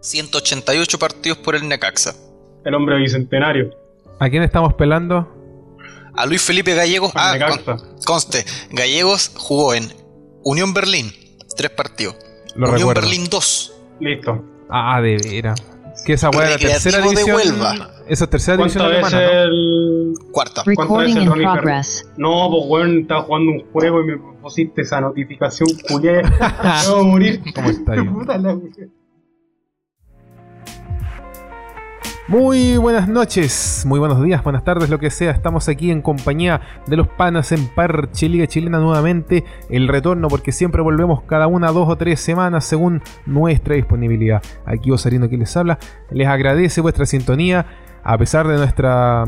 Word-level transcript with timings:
188 0.00 0.98
partidos 0.98 1.38
por 1.38 1.54
el 1.54 1.68
Necaxa. 1.68 2.14
El 2.64 2.74
hombre 2.74 2.96
bicentenario. 2.98 3.70
¿A 4.20 4.28
quién 4.28 4.42
estamos 4.42 4.74
pelando? 4.74 5.28
A 6.14 6.26
Luis 6.26 6.42
Felipe 6.42 6.74
Gallegos. 6.74 7.12
Ah, 7.14 7.32
Necaxa. 7.34 7.62
con- 7.76 7.96
conste. 8.04 8.44
Gallegos 8.70 9.32
jugó 9.36 9.74
en 9.74 9.92
Unión 10.42 10.74
Berlín, 10.74 11.12
tres 11.56 11.70
partidos. 11.70 12.16
Lo 12.54 12.66
Unión 12.66 12.78
recuerdo. 12.78 13.00
Berlín 13.02 13.28
2. 13.30 13.72
Listo. 14.00 14.44
Ah, 14.68 15.00
de 15.00 15.16
veras. 15.16 15.62
Que 16.04 16.12
esa 16.14 16.30
weá 16.30 16.42
de 16.42 16.46
la 16.50 16.52
Recreativo 16.56 16.82
tercera 16.82 17.02
de 17.02 17.08
división. 17.10 17.36
Huelva. 17.36 17.90
Esa 18.08 18.24
es 18.24 18.30
tercera 18.30 18.56
¿Cuántas 18.56 18.74
división 18.82 18.86
alemana, 18.86 19.20
¿no? 19.20 19.42
el. 19.42 20.14
Cuarta. 20.32 20.62
¿Cuántas 20.64 20.86
Recording 20.86 21.16
in 21.22 21.32
progress. 21.32 22.08
No, 22.16 22.48
pues 22.50 22.62
weón, 22.68 23.00
estaba 23.00 23.22
jugando 23.22 23.52
un 23.52 23.70
juego 23.72 24.00
y 24.02 24.06
me 24.06 24.18
pusiste 24.40 24.82
esa 24.82 25.00
notificación 25.00 25.68
culié. 25.88 26.22
Me 26.22 26.88
voy 26.88 27.00
a 27.00 27.02
morir. 27.04 27.42
¿Cómo 27.54 27.70
está 27.70 27.92
ahí? 27.92 28.00
Puta 28.08 28.38
la. 28.38 28.58
Muy 32.28 32.76
buenas 32.76 33.08
noches, 33.08 33.84
muy 33.86 33.98
buenos 33.98 34.22
días, 34.22 34.44
buenas 34.44 34.62
tardes, 34.62 34.90
lo 34.90 34.98
que 34.98 35.08
sea. 35.08 35.30
Estamos 35.30 35.66
aquí 35.70 35.90
en 35.90 36.02
compañía 36.02 36.60
de 36.86 36.98
los 36.98 37.08
panas 37.08 37.52
en 37.52 37.68
Parche 37.68 38.28
Liga 38.28 38.46
Chilena 38.46 38.80
nuevamente. 38.80 39.44
El 39.70 39.88
retorno, 39.88 40.28
porque 40.28 40.52
siempre 40.52 40.82
volvemos 40.82 41.22
cada 41.22 41.46
una, 41.46 41.72
dos 41.72 41.88
o 41.88 41.96
tres 41.96 42.20
semanas 42.20 42.66
según 42.66 43.00
nuestra 43.24 43.76
disponibilidad. 43.76 44.42
Aquí 44.66 44.90
Osarino 44.90 45.30
que 45.30 45.38
les 45.38 45.56
habla, 45.56 45.78
les 46.10 46.28
agradece 46.28 46.82
vuestra 46.82 47.06
sintonía 47.06 47.64
a 48.04 48.18
pesar 48.18 48.46
de 48.46 48.58
nuestra 48.58 49.24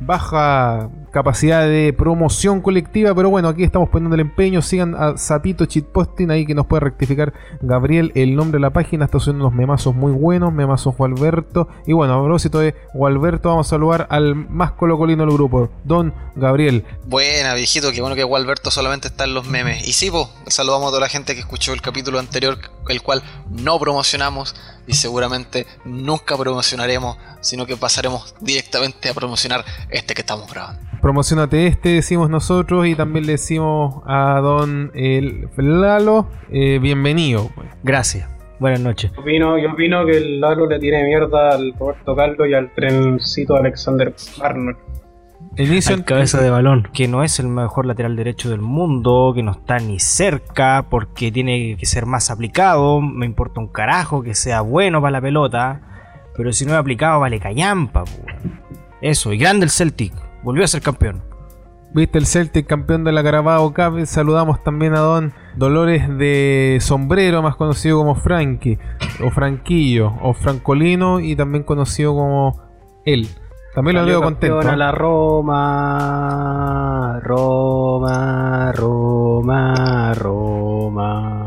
baja 0.00 0.90
capacidad 1.12 1.66
de 1.66 1.92
promoción 1.92 2.60
colectiva. 2.60 3.14
Pero 3.14 3.30
bueno, 3.30 3.48
aquí 3.48 3.64
estamos 3.64 3.88
poniendo 3.88 4.14
el 4.14 4.20
empeño. 4.20 4.62
Sigan 4.62 4.94
a 4.94 5.16
Zapito 5.16 5.66
Chitposting 5.66 6.30
ahí 6.30 6.46
que 6.46 6.54
nos 6.54 6.66
puede 6.66 6.80
rectificar 6.80 7.32
Gabriel 7.60 8.12
el 8.14 8.36
nombre 8.36 8.56
de 8.56 8.62
la 8.62 8.70
página. 8.70 9.06
Está 9.06 9.18
haciendo 9.18 9.46
unos 9.46 9.56
memazos 9.56 9.94
muy 9.94 10.12
buenos. 10.12 10.52
Memazos 10.52 10.96
Gualberto. 10.96 11.68
Y 11.86 11.92
bueno, 11.92 12.14
a 12.14 12.22
propósito 12.22 12.58
de 12.58 12.74
Gualberto, 12.94 13.48
vamos 13.48 13.66
a 13.68 13.70
saludar 13.70 14.06
al 14.10 14.34
más 14.34 14.72
colocolino 14.72 15.24
del 15.24 15.34
grupo, 15.34 15.70
Don 15.84 16.14
Gabriel. 16.34 16.84
Buena, 17.06 17.54
viejito, 17.54 17.92
qué 17.92 18.00
bueno 18.00 18.16
que 18.16 18.24
Gualberto 18.24 18.70
solamente 18.70 19.08
está 19.08 19.24
en 19.24 19.34
los 19.34 19.46
memes. 19.46 19.86
Y 19.86 19.92
sí, 19.92 20.10
saludamos 20.46 20.88
a 20.88 20.90
toda 20.90 21.00
la 21.00 21.08
gente 21.08 21.34
que 21.34 21.40
escuchó 21.40 21.72
el 21.72 21.82
capítulo 21.82 22.18
anterior, 22.18 22.58
el 22.88 23.02
cual 23.02 23.22
no 23.50 23.78
promocionamos 23.78 24.54
y 24.86 24.94
seguramente 24.94 25.66
nunca 25.84 26.36
promocionaremos, 26.36 27.16
sino 27.40 27.66
que 27.66 27.76
pasaremos 27.76 28.34
directamente 28.40 29.08
a 29.08 29.14
promocionar 29.14 29.64
este 29.90 30.14
que 30.14 30.22
estamos 30.22 30.50
grabando. 30.52 30.80
Promocionate 31.00 31.66
este, 31.66 31.90
decimos 31.90 32.30
nosotros. 32.30 32.86
Y 32.86 32.94
también 32.94 33.26
le 33.26 33.32
decimos 33.32 34.02
a 34.06 34.40
Don 34.40 34.90
el 34.94 35.48
Lalo. 35.56 36.28
eh, 36.50 36.78
bienvenido. 36.80 37.50
pues. 37.54 37.68
Gracias. 37.82 38.28
Buenas 38.58 38.80
noches. 38.80 39.12
Yo 39.14 39.20
opino, 39.20 39.58
yo 39.58 39.72
opino 39.72 40.06
que 40.06 40.16
el 40.16 40.40
Lalo 40.40 40.66
le 40.66 40.78
tiene 40.78 41.04
mierda 41.04 41.50
al 41.54 41.74
Roberto 41.78 42.16
Caldo 42.16 42.46
y 42.46 42.54
al 42.54 42.72
trencito 42.74 43.54
Alexander 43.54 44.14
Arnold. 44.40 44.78
Inicio 45.58 45.94
Al 45.94 46.04
cabeza 46.04 46.38
de 46.42 46.50
balón, 46.50 46.90
que 46.92 47.08
no 47.08 47.22
es 47.22 47.40
el 47.40 47.48
mejor 47.48 47.86
lateral 47.86 48.14
derecho 48.14 48.50
del 48.50 48.60
mundo, 48.60 49.32
que 49.34 49.42
no 49.42 49.52
está 49.52 49.78
ni 49.78 49.98
cerca, 49.98 50.86
porque 50.90 51.32
tiene 51.32 51.78
que 51.78 51.86
ser 51.86 52.04
más 52.04 52.30
aplicado. 52.30 53.00
Me 53.00 53.24
importa 53.24 53.60
un 53.60 53.68
carajo 53.68 54.22
que 54.22 54.34
sea 54.34 54.60
bueno 54.60 55.00
para 55.00 55.12
la 55.12 55.20
pelota, 55.22 55.80
pero 56.36 56.52
si 56.52 56.66
no 56.66 56.72
es 56.72 56.78
aplicado, 56.78 57.20
vale 57.20 57.40
callampa. 57.40 58.04
Eso, 59.00 59.32
y 59.32 59.38
grande 59.38 59.64
el 59.64 59.70
Celtic, 59.70 60.12
volvió 60.42 60.62
a 60.62 60.68
ser 60.68 60.82
campeón. 60.82 61.22
Viste 61.94 62.18
el 62.18 62.26
Celtic 62.26 62.66
campeón 62.66 63.04
de 63.04 63.12
la 63.12 63.22
Carabao 63.22 63.72
Cup. 63.72 64.04
Saludamos 64.04 64.62
también 64.62 64.94
a 64.94 65.00
Don 65.00 65.32
Dolores 65.56 66.06
de 66.18 66.76
Sombrero, 66.82 67.40
más 67.40 67.56
conocido 67.56 67.96
como 67.96 68.14
Frankie, 68.14 68.78
o 69.24 69.30
Franquillo, 69.30 70.12
o 70.20 70.34
Francolino, 70.34 71.20
y 71.20 71.34
también 71.34 71.64
conocido 71.64 72.12
como 72.12 72.60
él. 73.06 73.26
También 73.76 73.94
lo 73.96 74.00
Salió 74.00 74.20
veo 74.20 74.22
contento. 74.22 74.56
campeón 74.56 74.72
a 74.72 74.76
la 74.78 74.90
Roma, 74.90 75.60
Roma, 77.22 78.72
Roma, 78.72 80.14
Roma. 80.14 81.46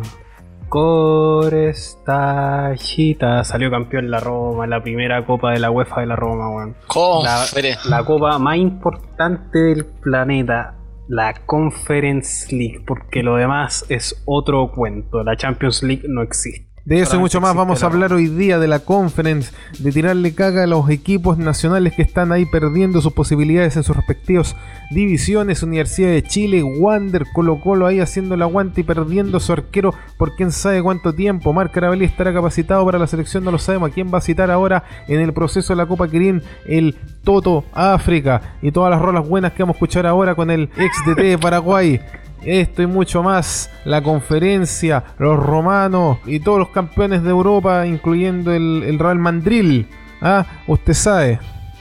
Corestachita. 0.70 3.44
Salió 3.44 3.72
campeón 3.72 4.12
la 4.12 4.20
Roma, 4.20 4.68
la 4.68 4.84
primera 4.84 5.26
copa 5.26 5.54
de 5.54 5.60
la 5.60 5.72
UEFA 5.72 6.02
de 6.02 6.06
la 6.06 6.16
Roma, 6.16 6.52
weón. 6.52 6.76
La, 7.24 7.46
la 7.86 8.06
copa 8.06 8.38
más 8.38 8.58
importante 8.58 9.58
del 9.58 9.88
planeta, 9.88 10.76
la 11.08 11.34
Conference 11.48 12.56
League, 12.56 12.84
porque 12.86 13.24
lo 13.24 13.38
demás 13.38 13.88
es 13.90 14.22
otro 14.28 14.70
cuento. 14.72 15.24
La 15.24 15.36
Champions 15.36 15.82
League 15.82 16.04
no 16.08 16.22
existe. 16.22 16.69
De 16.86 17.02
eso 17.02 17.18
y 17.18 17.20
mucho 17.20 17.42
más 17.42 17.56
vamos 17.56 17.84
a 17.84 17.88
la 17.88 17.94
hablar 17.94 18.14
hoy 18.14 18.28
día 18.28 18.58
de 18.58 18.68
la 18.68 18.80
conference, 18.80 19.52
de 19.80 19.92
tirarle 19.92 20.34
caga 20.34 20.64
a 20.64 20.68
los 20.68 20.90
equipos 20.90 21.38
nacionales 21.38 21.94
que 21.94 22.02
están 22.02 22.32
ahí 22.32 22.46
perdiendo 22.46 23.02
sus 23.02 23.14
posibilidades 23.14 23.76
en 23.78 23.84
sus 23.84 23.96
respectivas 23.96 24.56
divisiones, 24.90 25.62
Universidad 25.62 26.10
de 26.10 26.24
Chile, 26.24 26.64
Wander, 26.64 27.26
Colo 27.34 27.60
Colo 27.62 27.86
ahí 27.86 28.00
haciendo 28.00 28.36
el 28.36 28.42
aguante 28.42 28.82
y 28.82 28.84
perdiendo 28.84 29.40
su 29.40 29.54
arquero 29.54 29.94
por 30.18 30.36
quién 30.36 30.52
sabe 30.52 30.82
cuánto 30.82 31.14
tiempo. 31.14 31.54
Marc 31.54 31.72
Carabelli 31.72 32.06
estará 32.06 32.34
capacitado 32.34 32.86
para 32.86 32.98
la 32.98 33.08
selección, 33.08 33.44
no 33.44 33.52
lo 33.52 33.60
sabemos. 33.60 33.92
¿A 33.92 33.94
quién 33.94 34.12
va 34.14 34.18
a 34.18 34.22
citar 34.22 34.50
ahora 34.50 34.84
en 35.08 35.20
el 35.20 35.34
proceso 35.34 35.74
de 35.74 35.78
la 35.78 35.86
Copa 35.86 36.08
Kirin? 36.08 36.42
El 36.66 36.96
Toto 37.24 37.66
África 37.74 38.56
y 38.62 38.72
todas 38.72 38.90
las 38.90 39.02
rolas 39.02 39.28
buenas 39.28 39.54
que 39.54 39.64
vamos 39.64 39.76
a 39.76 39.78
escuchar 39.78 40.06
ahora 40.06 40.36
con 40.36 40.50
el 40.50 40.70
ex 40.78 41.06
DT 41.06 41.22
de 41.22 41.38
Paraguay. 41.38 42.02
Esto 42.44 42.82
y 42.82 42.88
mucho 42.88 43.22
más, 43.22 43.70
la 43.84 44.02
conferencia, 44.02 45.04
los 45.18 45.38
romanos 45.38 46.20
y 46.26 46.40
todos 46.40 46.60
los 46.60 46.70
campeones 46.70 47.24
de 47.24 47.30
Europa, 47.30 47.86
incluyendo 47.86 48.54
el, 48.54 48.84
el 48.86 48.98
Real 48.98 49.20
Mandril. 49.20 49.88
Ah, 50.22 50.46
usted 50.68 50.94
sabe, 50.94 51.40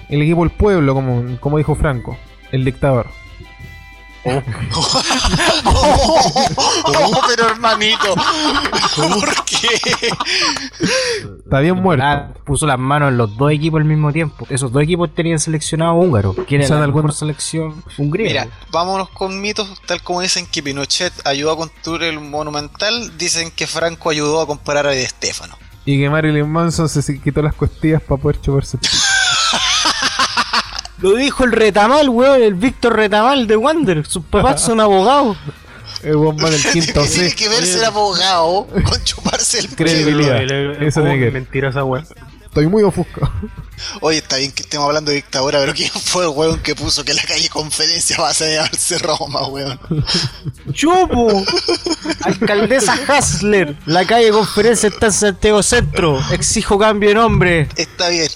el 0.09 0.23
equipo 0.23 0.41
del 0.43 0.51
pueblo, 0.51 0.95
como, 0.95 1.25
como 1.41 1.59
dijo 1.59 1.75
Franco, 1.75 2.17
el 2.51 2.65
dictador. 2.65 3.07
Oh, 4.25 4.43
pero 7.29 7.51
hermanito, 7.51 8.15
¿por 8.97 9.45
qué? 9.45 9.69
Está 11.45 11.61
bien 11.61 11.77
muerto. 11.77 12.05
Ah, 12.05 12.29
puso 12.45 12.67
las 12.67 12.79
manos 12.79 13.11
en 13.11 13.19
los 13.19 13.37
dos 13.37 13.53
equipos 13.53 13.81
al 13.81 13.87
mismo 13.87 14.13
tiempo. 14.13 14.47
Esos 14.51 14.73
dos 14.73 14.83
equipos 14.83 15.15
tenían 15.15 15.39
seleccionado 15.39 15.95
húngaro. 15.95 16.35
¿Quién 16.47 16.67
Son 16.67 16.79
era 16.79 16.87
mejor 16.87 17.13
selección 17.13 17.83
hungría? 17.97 18.27
Mira, 18.27 18.49
vámonos 18.71 19.09
con 19.11 19.41
mitos, 19.41 19.69
tal 19.87 20.03
como 20.03 20.21
dicen 20.21 20.47
que 20.47 20.63
Pinochet 20.63 21.13
ayudó 21.25 21.53
a 21.53 21.57
construir 21.57 22.03
el 22.05 22.21
Monumental, 22.21 23.17
dicen 23.17 23.51
que 23.51 23.67
Franco 23.67 24.11
ayudó 24.11 24.41
a 24.43 24.47
comparar 24.47 24.87
a 24.87 24.95
Stefano. 24.95 25.57
Y 25.85 25.99
que 25.99 26.11
Marilyn 26.11 26.51
Manson 26.51 26.89
se 26.89 27.01
se 27.01 27.21
quitó 27.21 27.41
las 27.41 27.55
costillas 27.55 28.03
para 28.03 28.21
poder 28.21 28.41
chuparse. 28.41 28.79
Lo 31.01 31.15
dijo 31.15 31.45
el 31.45 31.53
Retamal, 31.53 32.09
weón, 32.09 32.43
el 32.43 32.55
Víctor 32.55 32.97
Retamal 32.97 33.47
de 33.47 33.57
Wander. 33.57 34.07
Sus 34.07 34.25
papás 34.25 34.61
son 34.63 34.81
abogados. 34.81 35.37
El 36.03 36.17
bomba 36.17 36.51
del 36.51 36.63
quinto 36.73 37.03
¿Qué 37.03 37.09
tiene 37.09 37.31
C. 37.31 37.37
que 37.37 37.49
ver 37.49 37.65
ser 37.67 37.85
abogado 37.85 38.67
con 38.85 39.03
chuparse 39.05 39.61
el 39.61 39.69
Credibilidad. 39.75 40.43
Eso 40.83 41.01
tiene 41.01 41.17
que 41.19 41.25
ver. 41.25 41.33
Mentirosa, 41.33 41.85
weón. 41.85 42.07
Estoy 42.45 42.67
muy 42.67 42.83
ofuscado. 42.83 43.31
Oye, 44.01 44.19
está 44.19 44.37
bien 44.39 44.51
que 44.51 44.63
estemos 44.63 44.87
hablando 44.87 45.11
de 45.11 45.17
dictadura, 45.17 45.61
pero 45.61 45.73
¿quién 45.75 45.91
fue 45.91 46.25
el 46.25 46.31
weón 46.31 46.59
que 46.61 46.75
puso 46.75 47.05
que 47.05 47.15
la 47.15 47.23
calle 47.23 47.49
Conferencia 47.49 48.17
va 48.19 48.31
a 48.31 48.33
llamarse 48.33 48.99
Roma, 48.99 49.47
weón? 49.49 49.79
¡Chupo! 50.73 51.45
Alcaldesa 52.25 52.99
Hasler. 53.07 53.77
La 53.87 54.07
calle 54.07 54.31
Conferencia 54.31 54.89
está 54.89 55.07
en 55.07 55.13
Santiago 55.13 55.63
Centro. 55.63 56.21
Exijo 56.33 56.79
cambio 56.79 57.11
de 57.11 57.15
nombre. 57.17 57.69
Está 57.77 58.09
bien, 58.09 58.29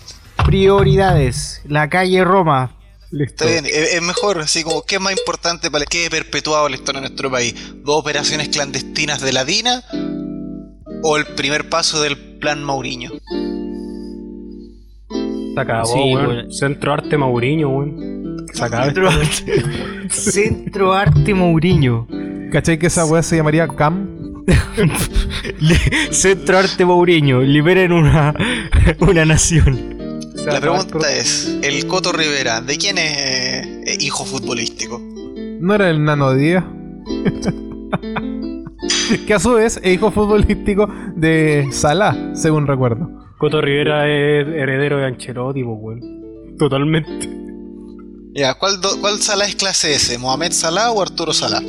Prioridades. 0.45 1.63
La 1.67 1.89
calle 1.89 2.25
Roma. 2.25 2.77
está 3.19 3.47
bien. 3.47 3.65
Es, 3.67 3.95
es 3.95 4.03
mejor, 4.03 4.39
así 4.41 4.63
como, 4.63 4.83
¿qué 4.83 4.97
es 4.97 5.01
más 5.01 5.13
importante 5.17 5.71
para 5.71 5.85
que 5.85 6.09
perpetuado 6.11 6.69
la 6.69 6.77
historia 6.77 7.01
de 7.01 7.09
nuestro 7.09 7.31
país? 7.31 7.55
¿Dos 7.85 7.97
operaciones 8.01 8.49
clandestinas 8.49 9.21
de 9.21 9.33
la 9.33 9.45
DINA? 9.45 9.83
¿O 11.03 11.17
el 11.17 11.27
primer 11.27 11.69
paso 11.69 12.01
del 12.03 12.17
plan 12.39 12.63
Mauriño? 12.63 13.11
Se 15.55 15.61
acabó, 15.61 15.87
Sí. 15.87 16.15
Centro 16.59 16.93
Arte 16.93 17.17
Mauriño, 17.19 17.69
weón. 17.69 18.47
Se 18.53 18.65
acaba 18.65 18.85
Centro 18.87 19.09
Arte, 19.11 19.63
Centro 20.11 20.93
Arte 20.93 21.35
Mourinho. 21.35 22.07
¿Cachai 22.51 22.79
que 22.79 22.87
esa 22.89 23.05
weá 23.07 23.23
se 23.23 23.37
llamaría 23.37 23.67
CAM? 23.67 24.45
Centro 26.11 26.59
Arte 26.59 26.85
Mourinho. 26.85 27.41
Liberen 27.41 27.93
una, 27.93 28.35
una 29.01 29.25
nación. 29.25 29.92
La 30.47 30.61
pregunta 30.61 31.13
es, 31.15 31.59
el 31.63 31.87
Coto 31.87 32.13
Rivera, 32.13 32.61
¿de 32.61 32.77
quién 32.77 32.99
es 32.99 33.17
eh, 33.17 33.97
hijo 34.01 34.25
futbolístico? 34.25 35.01
¿No 35.61 35.75
era 35.75 35.89
el 35.91 36.03
Nano 36.05 36.35
Díaz? 36.35 36.65
que 39.27 39.35
a 39.35 39.39
su 39.39 39.55
vez 39.55 39.79
es 39.83 39.95
hijo 39.95 40.11
futbolístico 40.11 40.89
de 41.17 41.69
Salah, 41.71 42.35
según 42.35 42.67
recuerdo. 42.67 43.09
Coto 43.39 43.61
Rivera 43.61 44.09
es 44.09 44.47
heredero 44.49 44.99
de 44.99 45.07
Ancelotti, 45.07 45.63
pues, 45.63 45.77
weón. 45.81 46.57
Totalmente. 46.59 47.29
Ya, 48.35 48.55
¿cuál, 48.55 48.81
do- 48.81 48.99
¿cuál 49.01 49.19
Salah 49.21 49.45
es 49.47 49.57
clase 49.57 49.95
S? 49.95 50.17
¿Mohamed 50.19 50.53
Salah 50.53 50.91
o 50.93 51.03
Arturo 51.03 51.33
Salah? 51.33 51.61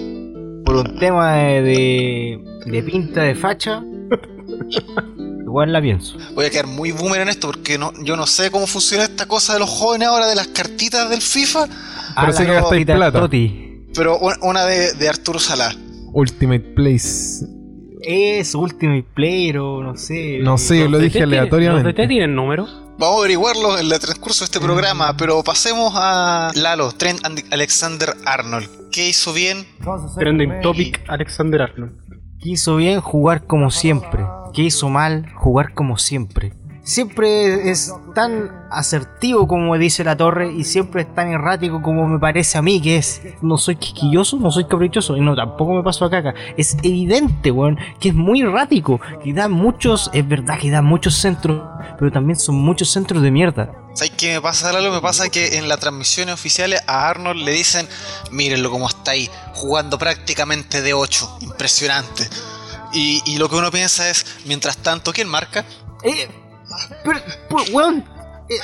Por 0.66 0.76
un 0.76 0.96
tema 0.98 1.34
de, 1.34 1.62
de, 1.62 2.44
de 2.72 2.84
pinta 2.84 3.24
de 3.24 3.36
facha. 3.36 3.84
igual 5.54 5.72
la 5.72 5.82
pienso. 5.82 6.18
Voy 6.34 6.46
a 6.46 6.50
quedar 6.50 6.66
muy 6.66 6.92
boomer 6.92 7.22
en 7.22 7.30
esto 7.30 7.46
porque 7.48 7.78
no, 7.78 7.94
yo 8.04 8.16
no 8.18 8.26
sé 8.26 8.50
cómo 8.50 8.66
funciona 8.66 9.04
esta 9.04 9.28
cosa 9.28 9.54
de 9.54 9.60
los 9.60 9.70
jóvenes 9.70 10.08
ahora 10.08 10.26
de 10.26 10.36
las 10.36 10.48
cartitas 10.48 11.08
del 11.12 11.22
FIFA. 11.22 11.68
Pero 12.20 12.34
sé 12.34 12.46
que 12.48 12.54
gastáis 12.54 12.86
plata. 12.88 13.20
Toti. 13.20 13.86
Pero 13.94 14.18
un- 14.18 14.34
una 14.42 14.66
de, 14.66 14.94
de 14.94 15.10
Arturo 15.10 15.38
Salá. 15.38 15.72
Ultimate 16.12 16.60
Place. 16.76 17.46
Es 18.02 18.56
Ultimate 18.56 19.06
Player 19.14 19.60
o 19.60 19.84
no 19.84 19.96
sé. 19.96 20.40
No 20.42 20.58
sé, 20.58 20.80
yo 20.80 20.86
lo 20.86 20.92
¿Los 20.94 21.02
dije 21.04 21.20
DT 21.20 21.26
tienen- 21.26 21.40
aleatoriamente. 21.40 21.84
¿Los 21.90 21.96
DT 21.96 22.08
tienen 22.08 22.36
número? 22.36 22.66
Vamos 22.98 23.16
a 23.18 23.20
averiguarlo 23.20 23.78
en 23.78 23.92
el 23.92 24.00
transcurso 24.00 24.40
de 24.40 24.46
este 24.46 24.60
programa, 24.60 25.16
pero 25.18 25.44
pasemos 25.44 25.94
a 25.96 26.52
Lalo, 26.56 26.92
Trent 26.94 27.24
And- 27.26 27.44
Alexander 27.52 28.16
Arnold. 28.26 28.70
¿Qué 28.92 29.08
hizo 29.10 29.34
bien? 29.34 29.68
Trending 30.18 30.62
Topic 30.62 31.02
Alexander 31.08 31.62
Arnold. 31.62 31.94
Que 32.40 32.50
hizo 32.50 32.76
bien 32.76 33.00
jugar 33.02 33.46
como 33.46 33.70
siempre. 33.72 34.24
Que 34.54 34.64
hizo 34.64 34.90
mal 34.90 35.32
jugar 35.36 35.74
como 35.74 35.98
siempre. 35.98 36.54
Siempre 36.86 37.72
es 37.72 37.94
tan 38.14 38.52
asertivo 38.70 39.48
como 39.48 39.78
dice 39.78 40.04
la 40.04 40.18
torre 40.18 40.52
y 40.52 40.66
siempre 40.66 41.04
es 41.04 41.16
tan 41.16 41.32
errático 41.32 41.82
como 41.82 42.10
me 42.10 42.20
parece 42.20 42.58
a 42.58 42.62
mí 42.62 42.82
que 42.82 42.98
es. 42.98 43.22
No 43.42 43.58
soy 43.58 43.78
quisquilloso, 43.78 44.38
no 44.38 44.52
soy 44.52 44.66
caprichoso 44.66 45.16
y 45.16 45.22
no 45.22 45.34
tampoco 45.34 45.74
me 45.74 45.82
paso 45.82 46.04
a 46.04 46.10
caca. 46.10 46.34
Es 46.58 46.76
evidente, 46.84 47.52
weón, 47.52 47.80
que 48.02 48.10
es 48.10 48.16
muy 48.16 48.42
errático. 48.42 49.00
Que 49.24 49.32
da 49.32 49.48
muchos, 49.48 50.10
es 50.14 50.28
verdad 50.28 50.60
que 50.60 50.72
da 50.72 50.82
muchos 50.82 51.16
centros, 51.16 51.64
pero 51.98 52.12
también 52.12 52.38
son 52.38 52.56
muchos 52.56 52.92
centros 52.92 53.24
de 53.24 53.32
mierda. 53.32 53.72
¿Sabes 53.94 54.12
qué 54.18 54.34
me 54.34 54.42
pasa, 54.42 54.74
Lalo? 54.74 54.92
Me 54.92 55.00
pasa 55.00 55.30
que 55.30 55.58
en 55.58 55.70
las 55.70 55.80
transmisiones 55.80 56.34
oficiales 56.34 56.82
a 56.88 57.08
Arnold 57.08 57.46
le 57.46 57.52
dicen, 57.54 57.88
mírenlo 58.32 58.70
como 58.70 58.90
está 58.90 59.12
ahí, 59.12 59.30
jugando 59.54 59.98
prácticamente 59.98 60.82
de 60.82 60.94
8. 60.94 61.38
Impresionante. 61.42 62.28
Y, 62.94 63.38
lo 63.38 63.50
que 63.50 63.56
uno 63.56 63.72
piensa 63.72 64.10
es, 64.10 64.26
mientras 64.46 64.78
tanto, 64.78 65.12
¿quién 65.14 65.28
marca? 65.28 65.66
Eh, 66.04 66.28
pero, 67.04 67.20
pero, 67.50 67.64
weón. 67.74 68.04
eh, 68.50 68.56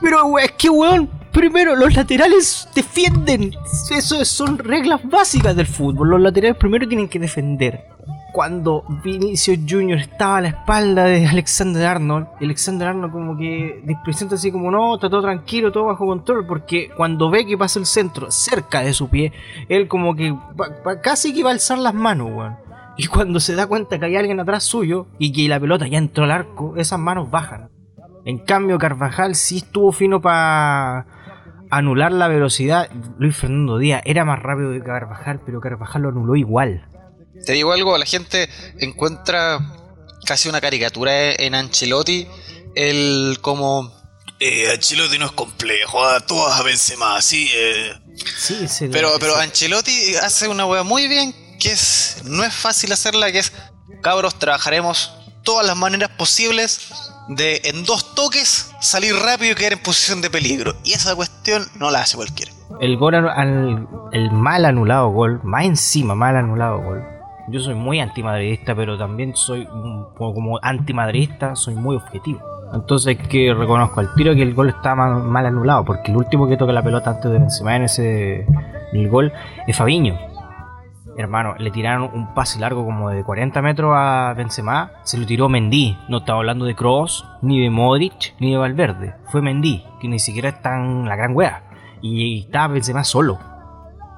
pero, 0.00 0.26
weón, 0.26 0.44
es 0.44 0.52
que, 0.52 0.68
weón, 0.68 1.08
primero, 1.32 1.74
los 1.76 1.94
laterales 1.94 2.68
defienden. 2.74 3.54
Eso 3.90 4.20
es- 4.20 4.28
son 4.28 4.58
reglas 4.58 5.00
básicas 5.04 5.56
del 5.56 5.66
fútbol. 5.66 6.10
Los 6.10 6.20
laterales 6.20 6.56
primero 6.56 6.86
tienen 6.86 7.08
que 7.08 7.18
defender. 7.18 7.86
Cuando 8.32 8.84
Vinicius 9.04 9.58
Jr. 9.68 9.98
estaba 9.98 10.38
a 10.38 10.40
la 10.40 10.48
espalda 10.48 11.04
de 11.04 11.26
Alexander 11.26 11.84
Arnold, 11.86 12.26
Alexander 12.40 12.88
Arnold 12.88 13.12
como 13.12 13.36
que 13.36 13.82
presenta 14.04 14.36
así 14.36 14.50
como 14.50 14.70
no, 14.70 14.94
está 14.94 15.10
todo 15.10 15.20
tranquilo, 15.20 15.70
todo 15.70 15.84
bajo 15.84 16.06
control, 16.06 16.46
porque 16.46 16.88
cuando 16.96 17.28
ve 17.30 17.44
que 17.46 17.58
pasa 17.58 17.78
el 17.78 17.84
centro 17.84 18.30
cerca 18.30 18.80
de 18.80 18.94
su 18.94 19.10
pie, 19.10 19.32
él 19.68 19.86
como 19.86 20.16
que 20.16 20.30
va- 20.32 21.00
casi 21.02 21.34
que 21.34 21.42
va 21.42 21.50
a 21.50 21.52
alzar 21.52 21.76
las 21.78 21.92
manos, 21.92 22.30
weón. 22.32 22.56
Y 22.96 23.06
cuando 23.06 23.40
se 23.40 23.54
da 23.54 23.66
cuenta 23.66 23.98
que 23.98 24.06
hay 24.06 24.16
alguien 24.16 24.40
atrás 24.40 24.64
suyo 24.64 25.06
y 25.18 25.32
que 25.32 25.48
la 25.48 25.58
pelota 25.58 25.86
ya 25.86 25.98
entró 25.98 26.24
al 26.24 26.30
arco, 26.30 26.74
esas 26.76 26.98
manos 26.98 27.30
bajan. 27.30 27.70
En 28.24 28.38
cambio, 28.38 28.78
Carvajal 28.78 29.34
sí 29.34 29.58
estuvo 29.58 29.92
fino 29.92 30.20
para 30.20 31.06
anular 31.70 32.12
la 32.12 32.28
velocidad. 32.28 32.90
Luis 33.18 33.34
Fernando 33.34 33.78
Díaz 33.78 34.02
era 34.04 34.24
más 34.24 34.40
rápido 34.40 34.72
que 34.72 34.82
Carvajal, 34.82 35.40
pero 35.44 35.60
Carvajal 35.60 36.02
lo 36.02 36.08
anuló 36.10 36.36
igual. 36.36 36.86
Te 37.46 37.54
digo 37.54 37.72
algo, 37.72 37.96
la 37.96 38.06
gente 38.06 38.48
encuentra 38.78 39.58
casi 40.24 40.48
una 40.48 40.60
caricatura 40.60 41.32
en 41.32 41.54
Ancelotti, 41.54 42.28
el 42.74 43.38
como... 43.40 43.92
Eh, 44.38 44.70
Ancelotti 44.72 45.18
no 45.18 45.26
es 45.26 45.32
complejo, 45.32 46.04
a 46.04 46.20
todas 46.20 46.60
a 46.60 46.62
Benzema, 46.62 47.20
sí, 47.22 47.48
eh. 47.54 47.92
Sí, 48.36 48.68
se 48.68 48.88
Pero, 48.88 49.10
pero 49.18 49.36
Ancelotti 49.36 50.14
hace 50.16 50.48
una 50.48 50.66
wea 50.66 50.82
muy 50.82 51.08
bien, 51.08 51.34
que 51.62 51.70
es 51.72 52.22
no 52.24 52.42
es 52.42 52.52
fácil 52.54 52.92
hacerla, 52.92 53.30
que 53.30 53.38
es, 53.38 53.52
cabros, 54.02 54.34
trabajaremos 54.38 55.14
todas 55.44 55.66
las 55.66 55.76
maneras 55.76 56.10
posibles 56.18 56.90
de 57.28 57.60
en 57.64 57.84
dos 57.84 58.14
toques 58.14 58.72
salir 58.80 59.14
rápido 59.14 59.52
y 59.52 59.54
quedar 59.54 59.74
en 59.74 59.78
posición 59.82 60.20
de 60.22 60.30
peligro. 60.30 60.74
Y 60.84 60.92
esa 60.92 61.14
cuestión 61.14 61.64
no 61.78 61.90
la 61.90 62.00
hace 62.00 62.16
cualquiera. 62.16 62.52
el 62.80 62.96
gol 62.96 63.14
al- 63.14 63.86
el 64.12 64.32
mal 64.32 64.64
anulado 64.64 65.10
gol, 65.10 65.40
más 65.44 65.64
encima 65.66 66.14
mal 66.16 66.36
anulado 66.36 66.80
gol. 66.80 67.04
Yo 67.48 67.60
soy 67.60 67.74
muy 67.74 68.00
antimadridista, 68.00 68.74
pero 68.74 68.96
también 68.98 69.36
soy 69.36 69.66
un- 69.72 70.06
como 70.16 70.58
antimadridista, 70.62 71.54
soy 71.54 71.74
muy 71.74 71.96
objetivo. 71.96 72.40
Entonces 72.74 73.18
que 73.28 73.52
reconozco 73.54 74.00
al 74.00 74.14
tiro 74.14 74.34
que 74.34 74.42
el 74.42 74.54
gol 74.54 74.70
está 74.70 74.94
mal, 74.94 75.22
mal 75.22 75.44
anulado, 75.46 75.84
porque 75.84 76.10
el 76.10 76.16
último 76.16 76.48
que 76.48 76.56
toca 76.56 76.72
la 76.72 76.82
pelota 76.82 77.10
antes 77.10 77.30
de 77.30 77.38
Benzema 77.38 77.76
en 77.76 77.82
ese 77.82 78.46
el 78.92 79.08
gol 79.08 79.32
es 79.66 79.76
Fabiño. 79.76 80.18
Hermano, 81.16 81.54
le 81.58 81.70
tiraron 81.70 82.10
un 82.12 82.34
pase 82.34 82.58
largo 82.58 82.84
como 82.84 83.10
de 83.10 83.22
40 83.22 83.60
metros 83.60 83.92
a 83.94 84.34
Benzema, 84.36 84.92
se 85.04 85.18
lo 85.18 85.26
tiró 85.26 85.48
Mendy. 85.48 85.98
No 86.08 86.18
estaba 86.18 86.38
hablando 86.38 86.64
de 86.64 86.74
Kroos, 86.74 87.26
ni 87.42 87.60
de 87.60 87.70
Modric, 87.70 88.34
ni 88.38 88.52
de 88.52 88.56
Valverde. 88.56 89.14
Fue 89.30 89.42
Mendy, 89.42 89.84
que 90.00 90.08
ni 90.08 90.18
siquiera 90.18 90.48
está 90.48 90.76
en 90.76 91.08
la 91.08 91.16
gran 91.16 91.34
wea. 91.34 91.64
Y 92.00 92.40
estaba 92.40 92.74
Benzema 92.74 93.04
solo. 93.04 93.38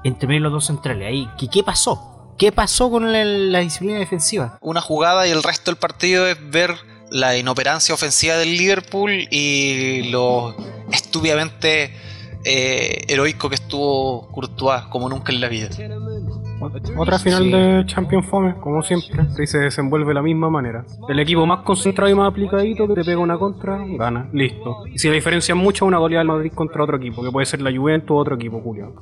Entre 0.03 0.27
medio 0.27 0.41
los 0.41 0.53
dos 0.53 0.65
centrales. 0.65 1.07
Ahí, 1.07 1.29
¿qué, 1.51 1.63
pasó? 1.63 2.33
¿Qué 2.37 2.51
pasó 2.51 2.89
con 2.89 3.11
la, 3.11 3.25
la 3.25 3.59
disciplina 3.59 3.99
defensiva? 3.99 4.57
Una 4.61 4.81
jugada 4.81 5.27
y 5.27 5.31
el 5.31 5.43
resto 5.43 5.71
del 5.71 5.77
partido 5.77 6.27
es 6.27 6.37
ver 6.49 6.75
la 7.11 7.37
inoperancia 7.37 7.93
ofensiva 7.93 8.35
del 8.35 8.57
Liverpool 8.57 9.11
y 9.31 10.09
lo 10.09 10.55
estúpidamente 10.91 11.93
eh, 12.43 13.05
heroico 13.07 13.49
que 13.49 13.55
estuvo 13.55 14.27
Courtois 14.31 14.83
como 14.89 15.09
nunca 15.09 15.31
en 15.31 15.41
la 15.41 15.47
vida. 15.47 15.69
Otra 16.97 17.19
final 17.19 17.43
Sí. 17.43 17.51
de 17.51 17.83
Champions 17.85 18.25
Fome, 18.27 18.55
como 18.59 18.81
siempre. 18.83 19.25
Y 19.41 19.47
se 19.47 19.59
desenvuelve 19.59 20.07
de 20.09 20.13
la 20.15 20.21
misma 20.21 20.49
manera. 20.49 20.85
El 21.09 21.19
equipo 21.19 21.45
más 21.45 21.63
concentrado 21.63 22.11
y 22.11 22.15
más 22.15 22.29
aplicadito 22.29 22.87
que 22.87 22.93
te 22.95 23.03
pega 23.03 23.17
una 23.19 23.37
contra, 23.37 23.79
gana. 23.97 24.29
Listo. 24.33 24.77
Y 24.93 24.97
si 24.99 25.07
la 25.07 25.13
diferencia 25.15 25.53
es 25.53 25.59
mucha, 25.61 25.85
una 25.85 25.97
goleada 25.97 26.21
del 26.21 26.27
Madrid 26.27 26.51
contra 26.53 26.83
otro 26.83 26.97
equipo, 26.97 27.23
que 27.23 27.31
puede 27.31 27.45
ser 27.45 27.61
la 27.61 27.75
Juventus 27.75 28.11
o 28.11 28.15
otro 28.15 28.35
equipo, 28.35 28.59
Julio. 28.61 28.93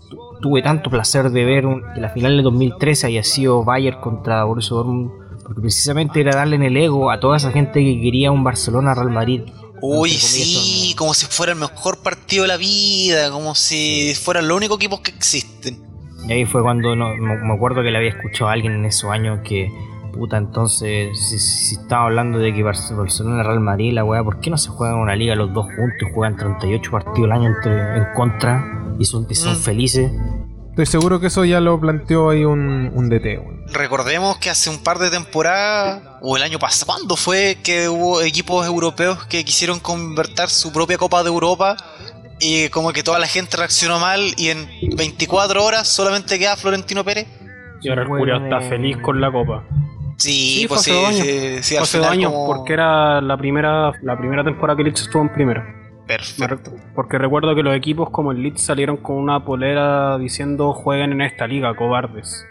Tuve 0.42 0.62
tanto 0.62 0.90
placer 0.90 1.30
de 1.30 1.46
ver 1.46 1.66
un- 1.66 1.81
que 1.94 2.02
la 2.02 2.10
final 2.10 2.36
de 2.38 2.44
2013 2.44 3.08
haya 3.08 3.24
sido 3.24 3.64
Bayern 3.64 4.00
contra 4.02 4.44
Borussia 4.44 4.75
Dortmund. 4.75 5.12
Porque 5.46 5.60
precisamente 5.62 6.22
era 6.22 6.36
darle 6.36 6.56
en 6.56 6.64
el 6.64 6.78
ego 6.78 7.12
a 7.12 7.20
toda 7.20 7.36
esa 7.36 7.52
gente 7.52 7.81
que 7.84 8.00
quería 8.00 8.31
un 8.31 8.44
Barcelona-Real 8.46 9.10
Madrid. 9.10 9.42
Uy, 9.81 10.10
sí, 10.12 10.96
como 10.98 11.14
si 11.14 11.25
fuera 11.25 11.52
el 11.52 11.60
mejor 11.60 12.02
partido 12.02 12.44
de 12.44 12.48
la 12.48 12.56
vida, 12.58 13.30
como 13.30 13.54
si 13.54 14.14
fueran 14.16 14.48
los 14.48 14.56
únicos 14.56 14.78
equipos 14.78 15.02
que 15.02 15.12
existen. 15.12 15.81
Y 16.28 16.31
ahí 16.31 16.46
fue 16.46 16.62
cuando 16.62 16.96
no, 16.96 17.16
me 17.16 17.54
acuerdo 17.54 17.84
que 17.84 17.92
le 17.92 17.98
había 17.98 18.10
escuchado 18.12 18.50
a 18.50 18.54
alguien 18.54 18.74
en 18.74 18.86
esos 18.86 19.12
años 19.12 19.40
que, 19.44 19.70
puta, 20.14 20.38
entonces, 20.38 21.10
si, 21.20 21.38
si 21.40 21.75
estaba 21.75 22.06
hablando 22.06 22.40
de 22.40 22.54
que 22.54 22.64
Barce- 22.64 22.96
Barcelona, 22.96 23.44
Real 23.44 23.60
Madrid, 23.60 23.92
la 23.94 24.04
weá, 24.06 24.24
¿por 24.24 24.40
qué 24.40 24.50
no 24.50 24.58
se 24.58 24.70
juegan 24.70 24.98
una 24.98 25.15
liga 25.15 25.36
los 25.36 25.53
dos 25.53 25.65
juntos 25.65 26.08
y 26.10 26.13
juegan 26.13 26.38
38 26.38 26.92
partidos 26.92 27.30
al 27.30 27.32
año 27.34 27.50
entre, 27.50 27.98
en 27.98 28.06
contra 28.15 28.63
y 29.00 29.06
son, 29.06 29.27
y 29.30 29.36
son 29.36 29.53
Mm. 29.53 29.62
felices? 29.62 30.12
Estoy 30.70 30.86
seguro 30.88 31.20
que 31.20 31.27
eso 31.27 31.46
ya 31.46 31.60
lo 31.60 31.80
planteó 31.80 32.30
ahí 32.32 32.46
un, 32.46 32.92
un 32.96 33.10
DT, 33.10 33.38
weón. 33.38 33.63
Recordemos 33.72 34.38
que 34.38 34.50
hace 34.50 34.70
un 34.72 34.80
par 34.80 34.98
de 35.00 35.10
temporadas, 35.12 36.01
o 36.22 36.36
el 36.38 36.42
año 36.44 36.58
pasado, 36.58 36.94
¿cuándo 36.94 37.15
fue 37.15 37.58
que 37.63 37.89
hubo 37.89 38.22
equipos 38.22 38.65
europeos 38.65 39.24
que 39.25 39.44
quisieron 39.46 39.80
convertir 39.80 40.48
su 40.50 40.72
propia 40.72 40.98
Copa 40.98 41.22
de 41.22 41.30
Europa? 41.30 41.75
Y 42.40 42.70
como 42.70 42.92
que 42.92 43.04
toda 43.04 43.20
la 43.20 43.28
gente 43.28 43.56
reaccionó 43.58 44.00
mal 44.00 44.22
y 44.38 44.50
en 44.50 44.68
24 44.98 45.63
horas 45.63 45.88
solamente 45.88 46.38
queda 46.40 46.56
Florentino 46.58 47.04
Pérez. 47.04 47.28
Y 47.82 47.90
ahora 47.90 48.04
el 48.04 48.08
Bueno, 48.08 48.44
está 48.44 48.62
feliz 48.62 48.98
con 48.98 49.20
la 49.22 49.32
copa. 49.32 49.63
Sí, 50.18 50.60
Sí, 50.62 50.66
pues 50.68 50.82
sí, 50.82 50.92
dos 50.92 51.06
años. 51.06 51.20
sí, 51.25 51.63
sí, 51.63 51.75
al 51.78 51.84
hace 51.84 51.98
dos 51.98 52.06
final 52.08 52.12
años, 52.20 52.32
como- 52.32 52.48
porque 52.48 52.74
era 52.74 53.20
la 53.22 53.36
primera, 53.38 53.92
la 54.02 54.18
primera 54.18 54.44
temporada 54.44 54.78
que 54.78 54.84
Leeds 54.84 55.02
estuvo 55.02 55.22
en 55.22 55.30
primera. 55.34 55.63
Me 55.63 56.18
Perfecto. 56.18 56.72
Porque 56.96 57.18
recuerdo 57.18 57.56
que 57.56 57.63
los 57.63 57.75
equipos 57.75 58.10
como 58.10 58.32
el 58.32 58.42
Leeds 58.44 58.62
salieron 58.62 58.98
con 58.98 59.16
una 59.16 59.44
polera 59.46 60.18
diciendo 60.18 60.74
jueguen 60.74 61.13
en 61.13 61.22
esta 61.22 61.48
liga, 61.48 61.74
cobardes. 61.75 62.46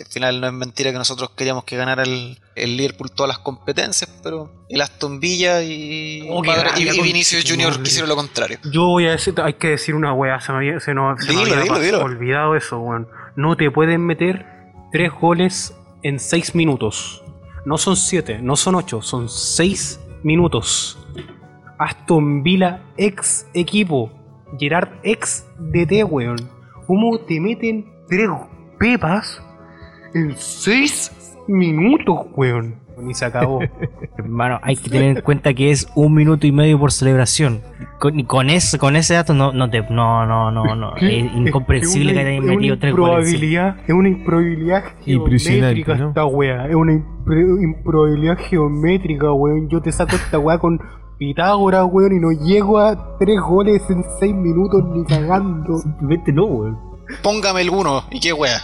Al 0.00 0.06
final 0.10 0.40
no 0.40 0.46
es 0.46 0.52
mentira 0.52 0.92
que 0.92 0.98
nosotros 0.98 1.30
queríamos 1.36 1.64
que 1.64 1.76
ganara 1.76 2.02
el, 2.02 2.38
el 2.54 2.76
Liverpool 2.76 3.10
todas 3.10 3.28
las 3.28 3.38
competencias, 3.38 4.10
pero 4.22 4.50
el 4.68 4.80
Aston 4.80 5.20
Villa 5.20 5.62
y, 5.62 6.26
Oh, 6.30 6.42
Padre- 6.42 6.70
y- 6.80 7.00
Vinicius 7.02 7.44
Junior 7.48 7.70
madre. 7.70 7.82
quisieron 7.84 8.08
lo 8.08 8.16
contrario. 8.16 8.58
Yo 8.72 8.86
voy 8.86 9.06
a 9.06 9.10
decir, 9.12 9.34
hay 9.42 9.54
que 9.54 9.68
decir 9.68 9.94
una 9.94 10.12
wea, 10.12 10.40
se 10.40 10.52
me 10.52 10.58
había, 10.58 10.80
se 10.80 10.94
no- 10.94 11.16
se 11.18 11.32
me 11.32 11.40
había 11.42 11.60
dilo, 11.60 11.74
pas- 11.74 11.80
dilo. 11.80 12.02
olvidado 12.04 12.56
eso, 12.56 12.78
weón. 12.78 13.08
No 13.36 13.56
te 13.56 13.70
pueden 13.70 14.04
meter 14.06 14.46
tres 14.92 15.12
goles 15.20 15.74
en 16.02 16.18
seis 16.18 16.54
minutos. 16.54 17.22
No 17.66 17.76
son 17.78 17.96
siete, 17.96 18.38
no 18.40 18.56
son 18.56 18.74
ocho, 18.76 19.02
son 19.02 19.28
seis 19.28 20.00
minutos. 20.22 20.98
Aston 21.78 22.42
Villa, 22.42 22.82
ex 22.96 23.46
equipo. 23.54 24.10
Gerard, 24.58 24.88
ex 25.02 25.46
DT, 25.58 26.04
weón. 26.04 26.50
¿Cómo 26.86 27.18
te 27.20 27.40
meten 27.40 27.86
tres 28.08 28.28
pepas 28.78 29.40
en 30.14 30.34
seis 30.36 31.12
minutos, 31.48 32.26
weón? 32.34 32.76
Ni 32.98 33.14
se 33.14 33.24
acabó. 33.24 33.60
Hermano, 34.18 34.60
hay 34.62 34.76
que 34.76 34.90
tener 34.90 35.16
en 35.16 35.22
cuenta 35.22 35.54
que 35.54 35.70
es 35.70 35.88
un 35.94 36.14
minuto 36.14 36.46
y 36.46 36.52
medio 36.52 36.78
por 36.78 36.92
celebración. 36.92 37.62
Con, 37.98 38.22
con 38.24 38.50
ese, 38.50 38.78
con 38.78 38.96
ese 38.96 39.14
dato 39.14 39.32
no, 39.34 39.52
no 39.52 39.70
te. 39.70 39.82
No, 39.90 40.26
no, 40.26 40.50
no, 40.50 40.74
no. 40.74 40.96
Es 41.00 41.34
incomprensible 41.34 42.12
Es 42.12 42.18
que 42.18 42.26
hayan 42.26 42.44
metido 42.44 42.78
tres 42.78 42.94
goles. 42.94 43.32
Es 43.32 43.94
una 43.94 44.08
improbabilidad 44.08 44.84
geométrica 45.04 45.94
¿no? 45.96 46.08
esta 46.08 46.26
wea. 46.26 46.66
Es 46.66 46.74
una 46.74 46.92
improbabilidad 46.92 48.38
geométrica, 48.38 49.32
weón. 49.32 49.68
Yo 49.68 49.80
te 49.80 49.92
saco 49.92 50.16
esta 50.16 50.38
wea 50.38 50.58
con 50.58 50.80
Pitágoras, 51.18 51.86
weón, 51.90 52.16
y 52.16 52.20
no 52.20 52.32
llego 52.32 52.78
a 52.78 53.18
tres 53.18 53.40
goles 53.40 53.82
en 53.90 54.04
seis 54.18 54.34
minutos 54.34 54.82
ni 54.94 55.04
cagando. 55.04 55.78
Simplemente 55.78 56.32
no, 56.32 56.44
weón. 56.44 56.78
Póngame 57.22 57.62
el 57.62 57.70
uno. 57.70 58.04
¿Y 58.10 58.20
qué 58.20 58.32
wea? 58.32 58.58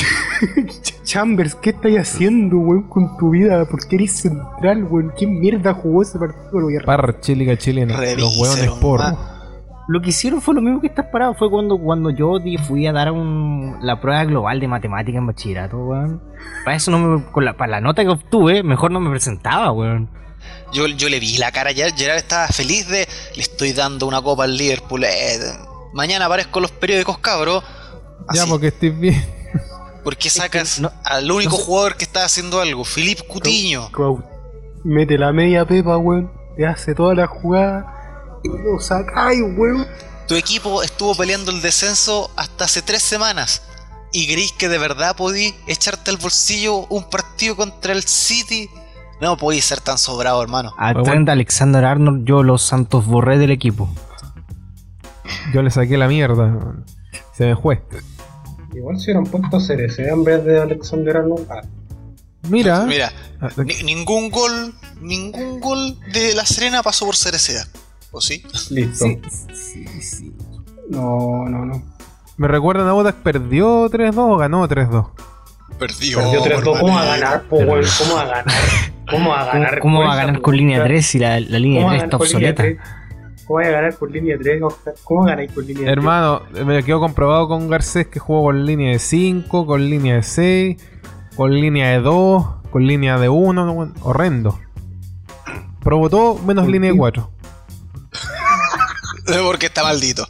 Ch- 0.00 1.02
Chambers, 1.04 1.54
¿qué 1.54 1.70
estás 1.70 1.92
haciendo, 1.92 2.58
weón, 2.58 2.88
con 2.88 3.16
tu 3.16 3.30
vida? 3.30 3.64
¿Por 3.66 3.86
qué 3.88 3.96
eres 3.96 4.12
central, 4.20 4.84
weón? 4.84 5.12
¿Qué 5.16 5.26
mierda 5.26 5.74
jugó 5.74 6.02
ese 6.02 6.18
partido? 6.18 6.60
Lo 6.60 6.66
voy 6.66 6.76
a 6.76 6.80
Parche 6.84 7.34
Liga 7.34 7.56
Chilena. 7.56 7.96
Los 8.16 8.36
hueones 8.38 8.70
por. 8.80 9.00
Lo 9.90 10.02
que 10.02 10.10
hicieron 10.10 10.42
fue 10.42 10.54
lo 10.54 10.60
mismo 10.60 10.82
que 10.82 10.88
estar 10.88 11.10
parado. 11.10 11.32
Fue 11.34 11.48
cuando, 11.50 11.78
cuando 11.78 12.10
yo 12.10 12.34
fui 12.66 12.86
a 12.86 12.92
dar 12.92 13.10
un- 13.10 13.76
la 13.80 13.98
prueba 14.00 14.22
global 14.26 14.60
de 14.60 14.68
matemática 14.68 15.16
en 15.16 15.26
bachillerato, 15.26 15.78
weón. 15.78 16.22
Para 16.64 16.76
eso 16.76 16.90
no 16.90 16.98
me, 16.98 17.24
con 17.32 17.44
la, 17.44 17.56
para 17.56 17.70
la 17.72 17.80
nota 17.80 18.02
que 18.02 18.10
obtuve, 18.10 18.62
mejor 18.62 18.90
no 18.90 19.00
me 19.00 19.08
presentaba, 19.10 19.72
weón. 19.72 20.10
Yo, 20.74 20.86
yo 20.88 21.08
le 21.08 21.18
vi 21.20 21.38
la 21.38 21.50
cara 21.52 21.70
ayer. 21.70 21.92
Gerard 21.96 22.18
estaba 22.18 22.48
feliz 22.48 22.86
de. 22.88 23.08
Le 23.34 23.40
estoy 23.42 23.72
dando 23.72 24.06
una 24.06 24.20
copa 24.20 24.44
al 24.44 24.56
Liverpool. 24.58 25.04
eh, 25.04 25.38
mañana 25.94 26.26
aparezco 26.26 26.58
en 26.58 26.62
los 26.64 26.70
periódicos, 26.72 27.16
cabro. 27.18 27.62
Ya, 28.34 28.44
porque 28.46 28.66
estés 28.68 28.98
bien. 29.00 29.24
¿Por 30.08 30.16
qué 30.16 30.30
sacas 30.30 30.80
no- 30.80 30.90
al 31.04 31.30
único 31.30 31.50
no 31.52 31.56
sé- 31.58 31.64
jugador 31.64 31.96
que 31.98 32.04
está 32.04 32.24
haciendo 32.24 32.62
algo? 32.62 32.82
Filipe 32.82 33.24
Cutiño. 33.26 33.90
Crowd. 33.92 34.20
Mete 34.82 35.18
la 35.18 35.34
media 35.34 35.66
pepa, 35.66 35.98
weón. 35.98 36.32
Te 36.56 36.64
hace 36.66 36.94
toda 36.94 37.14
la 37.14 37.26
jugada. 37.26 38.40
Y 38.42 38.48
lo 38.48 38.80
sacáis, 38.80 39.42
weón. 39.54 39.86
Tu 40.26 40.34
equipo 40.36 40.82
estuvo 40.82 41.14
peleando 41.14 41.50
el 41.50 41.60
descenso 41.60 42.30
hasta 42.36 42.64
hace 42.64 42.80
tres 42.80 43.02
semanas. 43.02 43.60
¿Y 44.10 44.26
creéis 44.26 44.52
que 44.52 44.70
de 44.70 44.78
verdad 44.78 45.14
podí 45.14 45.54
echarte 45.66 46.10
al 46.10 46.16
bolsillo 46.16 46.86
un 46.86 47.04
partido 47.10 47.54
contra 47.54 47.92
el 47.92 48.02
City? 48.02 48.70
No 49.20 49.36
podéis 49.36 49.66
ser 49.66 49.82
tan 49.82 49.98
sobrado, 49.98 50.42
hermano. 50.42 50.72
A 50.78 50.94
Bueno, 50.94 51.02
Trent 51.04 51.28
Alexander 51.28 51.84
Arnold, 51.84 52.24
yo 52.26 52.42
los 52.42 52.62
santos 52.62 53.04
borré 53.04 53.36
del 53.36 53.50
equipo. 53.50 53.90
Yo 55.52 55.60
le 55.62 55.70
saqué 55.70 55.98
la 55.98 56.08
mierda. 56.08 56.56
Se 57.36 57.44
me 57.44 57.56
fue. 57.56 57.82
Igual 58.74 58.98
si 58.98 59.04
hubieran 59.10 59.24
puesto 59.24 59.60
Cerecea 59.60 60.12
en 60.12 60.24
vez 60.24 60.44
de 60.44 60.60
Alexander 60.60 61.16
Arnold. 61.18 61.46
Ah, 61.50 61.62
Mira. 62.48 62.84
Mira, 62.86 63.12
Ah, 63.40 63.50
ni- 63.64 63.82
ningún 63.84 64.30
gol, 64.30 64.74
ningún 65.00 65.60
gol 65.60 65.96
de 66.12 66.34
la 66.34 66.44
Serena 66.44 66.82
pasó 66.82 67.06
por 67.06 67.16
Cereceda. 67.16 67.66
¿O 68.10 68.20
sí? 68.20 68.42
listo. 68.70 69.06
No, 70.88 71.44
no, 71.48 71.64
no. 71.66 71.82
Me 72.36 72.48
recuerdan 72.48 72.86
a 72.88 72.92
Bodas 72.92 73.14
perdió 73.22 73.88
3-2 73.90 74.34
o 74.34 74.36
ganó 74.36 74.66
3-2. 74.68 75.06
Perdió. 75.78 76.18
Perdió 76.18 76.42
3-2. 76.42 76.80
¿Cómo 76.80 76.94
va 76.94 77.02
a 77.02 77.06
ganar, 77.16 77.42
po, 77.44 77.56
weón? 77.58 77.84
¿Cómo 77.98 78.14
va 78.14 78.22
a 78.22 78.26
ganar? 78.26 78.44
¿Cómo 79.10 79.30
va 79.30 79.36
a 79.42 79.50
¿Cómo, 79.50 79.52
ganar? 79.64 79.78
cómo 79.80 80.00
va 80.00 80.12
a 80.12 80.16
ganar 80.16 80.40
con 80.40 80.56
línea 80.56 80.76
pregunta? 80.78 80.94
3 80.94 81.06
si 81.06 81.18
la, 81.18 81.40
la 81.40 81.58
línea 81.58 81.80
¿Cómo 81.82 81.88
va 81.88 81.92
a 81.94 81.96
3 81.98 82.04
está 82.04 82.16
obsoleta? 82.16 82.64
3? 83.48 83.48
¿Cómo 83.48 83.60
va 83.60 83.66
a 83.66 83.70
ganar 83.70 83.96
con 83.98 84.12
línea 84.12 84.36
3, 84.40 84.62
Oscar? 84.62 84.94
¿Cómo 85.04 85.24
ganáis 85.24 85.52
con 85.52 85.66
línea 85.66 85.82
3? 85.84 85.92
Hermano, 85.92 86.42
me 86.66 86.82
quedó 86.84 87.00
comprobado 87.00 87.48
con 87.48 87.68
Garcés 87.68 88.06
que 88.06 88.18
jugó 88.18 88.44
con 88.44 88.64
línea 88.66 88.92
de 88.92 88.98
5, 88.98 89.66
con 89.66 89.88
línea 89.88 90.16
de 90.16 90.22
6, 90.22 90.76
con 91.36 91.52
línea 91.54 91.88
de 91.90 92.00
2, 92.00 92.46
con 92.70 92.86
línea 92.86 93.18
de 93.18 93.28
1. 93.28 93.92
horrendo. 94.02 94.58
Probó 95.82 96.10
todo 96.10 96.38
menos 96.44 96.66
línea 96.68 96.90
de 96.92 96.96
4. 96.98 97.30
Porque 99.44 99.66
está 99.66 99.82
maldito. 99.82 100.26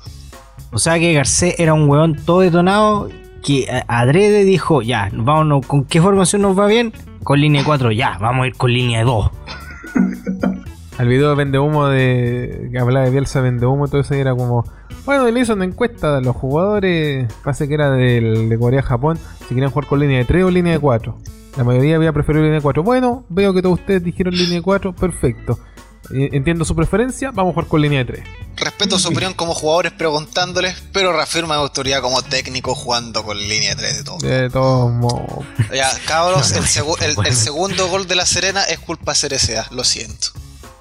O 0.71 0.79
sea 0.79 0.99
que 0.99 1.13
Garcés 1.15 1.55
era 1.59 1.73
un 1.75 1.89
weón 1.89 2.17
todo 2.25 2.41
detonado 2.41 3.09
que 3.45 3.69
a- 3.71 3.85
adrede 4.01 4.45
dijo, 4.45 4.83
ya, 4.83 5.09
vámonos, 5.13 5.67
¿con 5.67 5.85
qué 5.85 6.01
formación 6.03 6.43
nos 6.43 6.59
va 6.59 6.67
bien? 6.67 6.93
Con 7.25 7.41
línea 7.41 7.65
4, 7.65 7.91
ya, 7.93 8.19
vamos 8.21 8.45
a 8.45 8.47
ir 8.49 8.55
con 8.57 8.73
línea 8.73 9.03
2. 9.05 9.31
Al 10.99 11.07
video 11.09 11.31
de 11.31 11.37
Vende 11.37 11.59
Humo 11.59 11.87
de. 11.88 12.69
que 12.73 12.78
hablaba 12.78 13.05
de 13.05 13.11
Bielsa 13.12 13.40
Vende 13.40 13.67
Humo 13.67 13.87
y 13.87 13.90
todo 13.90 14.00
eso 14.00 14.14
y 14.14 14.19
era 14.19 14.35
como. 14.35 14.64
Bueno, 15.05 15.28
le 15.31 15.40
hizo 15.40 15.55
una 15.55 15.64
encuesta 15.64 16.17
a 16.17 16.21
los 16.21 16.35
jugadores. 16.37 17.33
Parece 17.45 17.69
que 17.69 17.75
era 17.75 17.90
del, 17.90 18.49
de 18.49 18.59
Corea-Japón. 18.59 19.19
Si 19.49 19.55
querían 19.55 19.71
jugar 19.71 19.87
con 19.88 20.00
línea 20.00 20.19
de 20.19 20.25
3 20.25 20.45
o 20.45 20.50
línea 20.50 20.73
de 20.75 20.78
4. 20.81 21.17
La 21.57 21.64
mayoría 21.64 21.97
había 21.97 22.12
preferido 22.12 22.43
línea 22.45 22.57
de 22.59 22.62
4. 22.62 22.83
Bueno, 22.83 23.25
veo 23.28 23.55
que 23.55 23.62
todos 23.62 23.78
ustedes 23.81 24.02
dijeron 24.02 24.35
línea 24.35 24.57
de 24.57 24.62
4. 24.62 24.95
Perfecto. 24.95 25.59
Eh, 26.12 26.31
Entiendo 26.33 26.64
su 26.64 26.75
preferencia. 26.75 27.31
Vamos 27.31 27.52
a 27.52 27.55
jugar 27.55 27.69
con 27.69 27.81
línea 27.81 28.00
de 28.00 28.05
3. 28.07 28.25
Respeto 28.57 28.99
su 28.99 29.09
opinión 29.09 29.35
como 29.35 29.55
jugadores 29.55 29.93
preguntándoles, 29.93 30.75
pero 30.93 31.12
reafirma 31.12 31.55
mi 31.55 31.61
autoridad 31.62 32.02
como 32.02 32.23
técnico 32.23 32.75
jugando 32.75 33.23
con 33.23 33.38
línea 33.38 33.76
3 33.76 33.99
de 33.99 34.05
todo. 34.05 34.19
De 34.19 34.50
todos 34.50 34.93
modos. 34.93 35.45
Ya, 35.73 35.88
cabros, 36.07 36.50
el, 36.52 36.64
segu- 36.64 37.00
el- 37.02 37.25
el 37.25 37.35
segundo 37.37 37.87
gol 37.88 38.09
de 38.09 38.17
la 38.17 38.26
Serena 38.26 38.64
es 38.64 38.81
culpa 38.81 39.12
de 39.12 39.19
Cerecea, 39.19 39.67
lo 39.71 39.85
siento. 39.85 40.28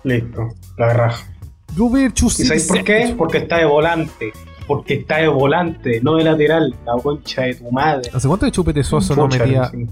Listo, 0.04 0.50
la 0.78 0.94
raja. 0.94 1.28
¿Y 1.76 2.46
sabéis 2.46 2.68
por 2.68 2.84
qué? 2.84 3.14
Porque 3.18 3.38
está 3.40 3.58
de 3.58 3.66
volante. 3.66 4.34
Porque 4.66 4.96
está 4.96 5.18
de 5.18 5.28
volante, 5.28 6.02
no 6.02 6.16
de 6.16 6.24
lateral. 6.24 6.76
La 6.86 6.94
concha 7.02 7.44
de 7.44 7.56
tu 7.56 7.72
madre. 7.72 8.10
¿Hace 8.14 8.28
cuánto 8.28 8.46
de 8.46 8.52
Chupete 8.52 8.84
Suazo 8.84 9.16
no 9.16 9.28
metía 9.28 9.70
sí. 9.70 9.88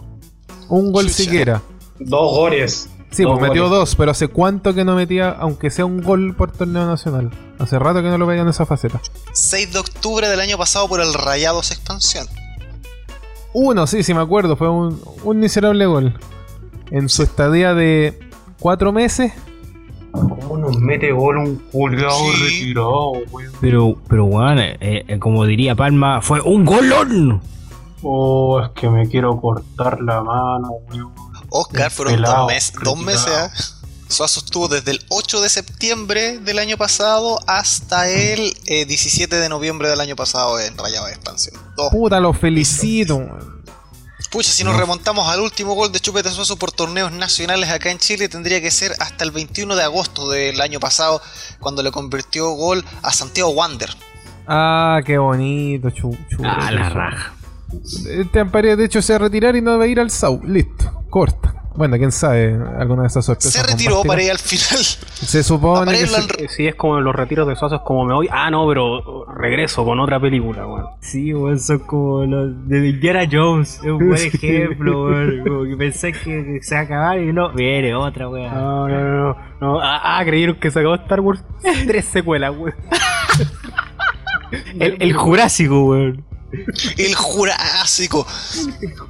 un 0.69 0.91
gol 0.91 1.03
Chucha. 1.05 1.15
siquiera? 1.15 1.61
Dos 1.99 2.35
goles. 2.35 2.89
Sí, 3.11 3.23
Dos 3.23 3.37
pues 3.39 3.49
metió 3.49 3.63
goles. 3.63 3.79
dos, 3.79 3.95
pero 3.95 4.11
hace 4.11 4.27
cuánto 4.27 4.73
que 4.73 4.83
no 4.83 4.95
metía, 4.95 5.29
aunque 5.29 5.69
sea 5.69 5.85
un 5.85 6.01
gol 6.01 6.35
por 6.35 6.51
torneo 6.51 6.85
nacional. 6.85 7.31
Hace 7.59 7.79
rato 7.79 8.01
que 8.01 8.09
no 8.09 8.17
lo 8.17 8.25
veía 8.25 8.41
en 8.41 8.49
esa 8.49 8.65
faceta. 8.65 8.99
6 9.31 9.71
de 9.73 9.79
octubre 9.79 10.27
del 10.27 10.41
año 10.41 10.57
pasado 10.57 10.89
por 10.89 10.99
el 10.99 11.13
Rayados 11.13 11.71
Expansión. 11.71 12.27
Uno, 13.53 13.87
sí, 13.87 14.03
sí 14.03 14.13
me 14.13 14.19
acuerdo, 14.19 14.57
fue 14.57 14.69
un, 14.69 15.01
un 15.23 15.39
miserable 15.39 15.85
gol. 15.85 16.19
En 16.91 17.07
su 17.07 17.23
estadía 17.23 17.73
de 17.73 18.19
cuatro 18.59 18.91
meses, 18.91 19.31
¿Cómo 19.31 19.44
nos 20.65 20.79
mete 20.79 21.11
gol 21.11 21.37
un 21.37 21.55
culiao 21.71 22.17
Sí. 22.33 22.43
retirado, 22.43 23.11
weón? 23.31 23.51
Pero, 23.61 23.95
pero 24.07 24.25
weón, 24.25 24.59
eh, 24.59 24.77
eh, 24.79 25.19
como 25.19 25.45
diría 25.45 25.75
Palma, 25.75 26.21
fue 26.21 26.41
un 26.41 26.65
golón. 26.65 27.41
Oh, 28.03 28.61
es 28.61 28.69
que 28.71 28.89
me 28.89 29.07
quiero 29.09 29.39
cortar 29.39 30.01
la 30.01 30.21
mano, 30.21 30.69
weón. 30.89 31.11
Oscar, 31.49 31.91
fueron 31.91 32.15
Pelado, 32.15 32.37
dos, 32.43 32.47
meses 32.47 32.73
dos 32.83 32.97
meses. 32.99 33.27
¿ah? 33.31 33.51
Suazo 34.07 34.39
estuvo 34.41 34.67
desde 34.67 34.91
el 34.91 34.99
8 35.09 35.41
de 35.41 35.49
septiembre 35.49 36.37
del 36.39 36.59
año 36.59 36.77
pasado 36.77 37.39
hasta 37.47 38.07
el 38.09 38.55
eh, 38.67 38.85
17 38.85 39.35
de 39.35 39.49
noviembre 39.49 39.89
del 39.89 39.99
año 39.99 40.15
pasado 40.15 40.59
en 40.59 40.77
Rayados 40.77 41.09
Expansión. 41.09 41.59
Dos. 41.75 41.89
puta, 41.91 42.19
lo 42.19 42.31
felicito. 42.33 43.15
weón. 43.17 43.54
Pucha, 44.31 44.51
si 44.51 44.63
nos 44.65 44.75
remontamos 44.75 45.29
al 45.29 45.39
último 45.39 45.75
gol 45.75 45.91
de 45.91 45.99
Chupete 45.99 46.29
Suazo 46.29 46.57
por 46.57 46.71
torneos 46.71 47.11
nacionales 47.11 47.69
acá 47.69 47.89
en 47.91 47.99
Chile, 47.99 48.27
tendría 48.27 48.59
que 48.59 48.69
ser 48.71 48.91
hasta 48.99 49.23
el 49.23 49.31
21 49.31 49.75
de 49.75 49.83
agosto 49.83 50.29
del 50.29 50.59
año 50.59 50.79
pasado, 50.79 51.21
cuando 51.59 51.81
le 51.83 51.91
convirtió 51.91 52.49
gol 52.51 52.83
a 53.01 53.11
Santiago 53.13 53.51
Wander. 53.51 53.89
Ah, 54.47 54.99
qué 55.05 55.17
bonito, 55.17 55.89
chu, 55.91 56.11
chu- 56.29 56.43
Ah, 56.43 56.69
la 56.71 56.89
raja. 56.89 57.33
Este 58.09 58.39
Ampare, 58.41 58.75
de 58.75 58.85
hecho, 58.85 59.01
se 59.01 59.13
va 59.13 59.17
a 59.17 59.19
retirar 59.19 59.55
y 59.55 59.61
no 59.61 59.77
va 59.77 59.85
a 59.85 59.87
ir 59.87 59.99
al 59.99 60.11
SAU. 60.11 60.41
Listo, 60.45 61.03
corta. 61.09 61.53
Bueno, 61.75 61.97
quién 61.97 62.11
sabe, 62.11 62.57
alguna 62.79 63.01
de 63.01 63.07
esas 63.07 63.25
sorpresas. 63.25 63.51
Se 63.53 63.63
retiró 63.63 64.01
para 64.03 64.23
ir 64.23 64.31
al 64.31 64.37
final. 64.37 64.79
Se 64.81 65.43
supone 65.43 65.91
que 65.91 66.47
Si 66.47 66.67
es 66.67 66.75
como 66.75 67.01
los 67.01 67.13
retiros 67.13 67.47
de 67.47 67.55
Suazo, 67.55 67.75
es 67.75 67.81
como 67.81 68.05
me 68.05 68.13
voy. 68.13 68.29
Ah, 68.31 68.49
no, 68.49 68.65
pero 68.67 69.25
regreso 69.25 69.83
con 69.83 69.99
otra 69.99 70.19
película, 70.19 70.65
weón. 70.65 70.85
Sí, 71.01 71.33
weón, 71.33 71.59
son 71.59 71.79
como 71.79 72.23
los 72.25 72.67
de 72.67 72.89
Indiana 72.89 73.27
Jones. 73.29 73.79
Es 73.83 73.91
un 73.91 74.07
buen 74.07 74.17
Sí. 74.25 74.29
ejemplo, 74.33 75.05
weón. 75.07 75.43
Como 75.45 75.63
que 75.65 75.75
pensé 75.75 76.13
que, 76.13 76.59
se 76.61 76.75
va 76.75 76.81
a 76.81 76.83
acabar 76.85 77.19
y 77.19 77.33
no, 77.33 77.51
viene 77.51 77.93
otra, 77.93 78.29
weón. 78.29 78.53
No, 78.53 78.87
no, 78.87 78.99
no. 79.01 79.17
no. 79.17 79.37
no. 79.59 79.79
Ah, 79.81 80.17
ah, 80.17 80.25
creyeron 80.25 80.55
que 80.55 80.71
se 80.71 80.79
acabó 80.79 80.95
Star 80.95 81.19
Wars. 81.19 81.43
Tres 81.87 82.05
secuelas, 82.05 82.53
weón. 82.57 82.75
El, 84.79 84.97
el 85.01 85.13
Jurásico, 85.13 85.85
weón. 85.87 86.23
El 86.97 87.15
Jurásico. 87.15 88.25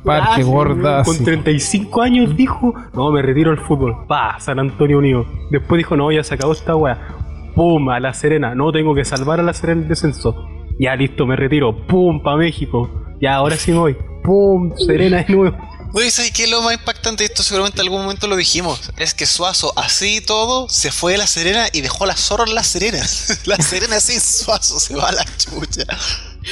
Parque 0.03 0.43
Gordas. 0.43 1.05
Con 1.05 1.23
35 1.23 2.01
años 2.01 2.35
dijo, 2.35 2.73
no, 2.93 3.11
me 3.11 3.21
retiro 3.21 3.51
al 3.51 3.59
fútbol. 3.59 4.05
Pa, 4.07 4.39
San 4.39 4.59
Antonio 4.59 4.99
Unido. 4.99 5.25
Después 5.51 5.79
dijo, 5.79 5.95
no, 5.95 6.11
ya 6.11 6.23
se 6.23 6.35
acabó 6.35 6.53
esta 6.53 6.75
weá. 6.75 7.15
Pum, 7.55 7.89
a 7.89 7.99
La 7.99 8.13
Serena. 8.13 8.55
No, 8.55 8.71
tengo 8.71 8.93
que 8.93 9.05
salvar 9.05 9.39
a 9.39 9.43
La 9.43 9.53
Serena 9.53 9.81
el 9.81 9.87
descenso. 9.87 10.47
Ya, 10.79 10.95
listo, 10.95 11.25
me 11.25 11.35
retiro. 11.35 11.85
Pum, 11.87 12.21
pa 12.21 12.35
México. 12.35 12.89
Ya, 13.21 13.35
ahora 13.35 13.55
sí 13.55 13.71
me 13.71 13.77
voy. 13.77 13.97
Pum, 14.23 14.73
Serena 14.77 15.23
de 15.23 15.33
nuevo. 15.33 15.57
Oye, 15.97 16.11
¿sabes 16.11 16.31
qué 16.31 16.43
es 16.43 16.49
lo 16.49 16.61
más 16.61 16.73
impactante? 16.73 17.23
Esto 17.23 17.41
seguramente 17.41 17.79
en 17.79 17.87
algún 17.87 18.01
momento 18.01 18.27
lo 18.27 18.35
dijimos. 18.35 18.91
Es 18.97 19.13
que 19.13 19.25
Suazo, 19.25 19.71
así 19.77 20.17
y 20.17 20.21
todo, 20.21 20.67
se 20.67 20.91
fue 20.91 21.13
de 21.13 21.19
La 21.19 21.25
Serena 21.25 21.67
y 21.71 21.79
dejó 21.79 22.05
la 22.05 22.17
zorra 22.17 22.43
en 22.45 22.53
La 22.53 22.65
Serena. 22.65 22.99
La 23.45 23.55
Serena 23.55 24.01
sin 24.01 24.19
Suazo 24.19 24.77
se 24.77 24.93
va 24.93 25.07
a 25.07 25.11
la 25.13 25.25
chucha. 25.37 25.85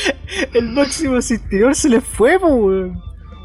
El 0.53 0.71
máximo 0.71 1.17
asistidor 1.17 1.75
se 1.75 1.89
le 1.89 2.01
fue, 2.01 2.39
po, 2.39 2.47
weón. 2.47 3.01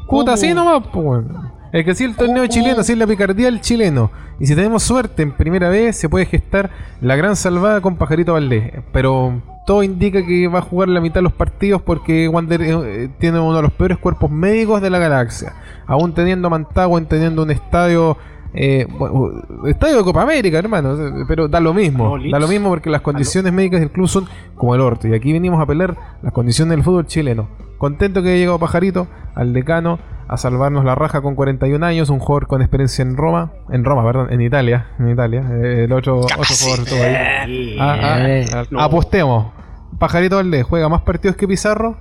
Puta, 0.07 0.33
así 0.33 0.53
nomás, 0.53 0.83
pues, 0.91 1.05
weón. 1.05 1.59
Es 1.71 1.85
que 1.85 1.91
así 1.91 2.03
el 2.03 2.15
torneo 2.15 2.47
chileno, 2.47 2.81
así 2.81 2.93
es 2.93 2.97
la 2.97 3.05
picardía 3.05 3.45
del 3.45 3.61
chileno. 3.61 4.11
Y 4.39 4.47
si 4.47 4.55
tenemos 4.55 4.81
suerte 4.81 5.21
en 5.21 5.33
primera 5.33 5.69
vez, 5.69 5.95
se 5.97 6.09
puede 6.09 6.25
gestar 6.25 6.71
la 6.99 7.15
gran 7.15 7.35
salvada 7.35 7.81
con 7.81 7.95
Pajarito 7.95 8.33
Valdés. 8.33 8.71
Pero 8.91 9.41
todo 9.67 9.83
indica 9.83 10.25
que 10.25 10.47
va 10.47 10.59
a 10.59 10.63
jugar 10.63 10.89
la 10.89 10.99
mitad 10.99 11.15
de 11.15 11.23
los 11.23 11.33
partidos 11.33 11.81
porque 11.83 12.27
Wander 12.27 12.61
eh, 12.63 13.09
tiene 13.19 13.39
uno 13.39 13.57
de 13.57 13.61
los 13.61 13.71
peores 13.73 13.99
cuerpos 13.99 14.31
médicos 14.31 14.81
de 14.81 14.89
la 14.89 14.97
galaxia. 14.97 15.53
Aún 15.85 16.13
teniendo 16.13 16.47
a 16.47 16.51
Mantagua, 16.51 16.99
teniendo 17.03 17.43
un 17.43 17.51
estadio. 17.51 18.17
Eh, 18.53 18.87
bueno, 18.89 19.31
estadio 19.67 19.97
de 19.97 20.03
Copa 20.03 20.23
América, 20.23 20.57
hermano. 20.57 20.97
Pero 21.27 21.47
da 21.47 21.59
lo 21.59 21.73
mismo. 21.73 22.17
No, 22.17 22.31
da 22.31 22.39
lo 22.39 22.47
mismo 22.47 22.69
porque 22.69 22.89
las 22.89 23.01
condiciones 23.01 23.53
médicas 23.53 23.79
del 23.79 23.91
club 23.91 24.07
son 24.07 24.27
como 24.55 24.75
el 24.75 24.81
orto. 24.81 25.07
Y 25.07 25.13
aquí 25.13 25.33
venimos 25.33 25.61
a 25.61 25.65
pelear 25.65 25.95
las 26.21 26.33
condiciones 26.33 26.71
del 26.71 26.83
fútbol 26.83 27.07
chileno. 27.07 27.47
Contento 27.77 28.21
que 28.21 28.29
haya 28.29 28.37
llegado 28.37 28.59
Pajarito 28.59 29.07
al 29.35 29.53
decano 29.53 29.99
a 30.27 30.37
salvarnos 30.37 30.85
la 30.85 30.93
raja 30.95 31.21
con 31.21 31.33
41 31.33 31.83
años, 31.83 32.09
un 32.09 32.19
jugador 32.19 32.47
con 32.47 32.61
experiencia 32.61 33.01
en 33.01 33.17
Roma, 33.17 33.51
en 33.71 33.83
Roma, 33.83 34.03
perdón, 34.03 34.31
en 34.31 34.41
Italia, 34.41 34.91
en 34.99 35.09
Italia, 35.09 35.43
eh, 35.51 35.85
el 35.85 35.91
otro, 35.91 36.21
jugador 36.21 36.79
estuvo 36.85 37.01
ahí. 37.01 37.77
Ah, 37.79 37.97
ah, 37.99 38.29
Eh, 38.29 38.45
ah, 38.53 38.63
no. 38.69 38.79
Apostemos. 38.79 39.53
Pajarito 39.97 40.35
Valdés 40.35 40.65
juega 40.65 40.87
más 40.87 41.01
partidos 41.01 41.35
que 41.35 41.47
Pizarro. 41.47 41.97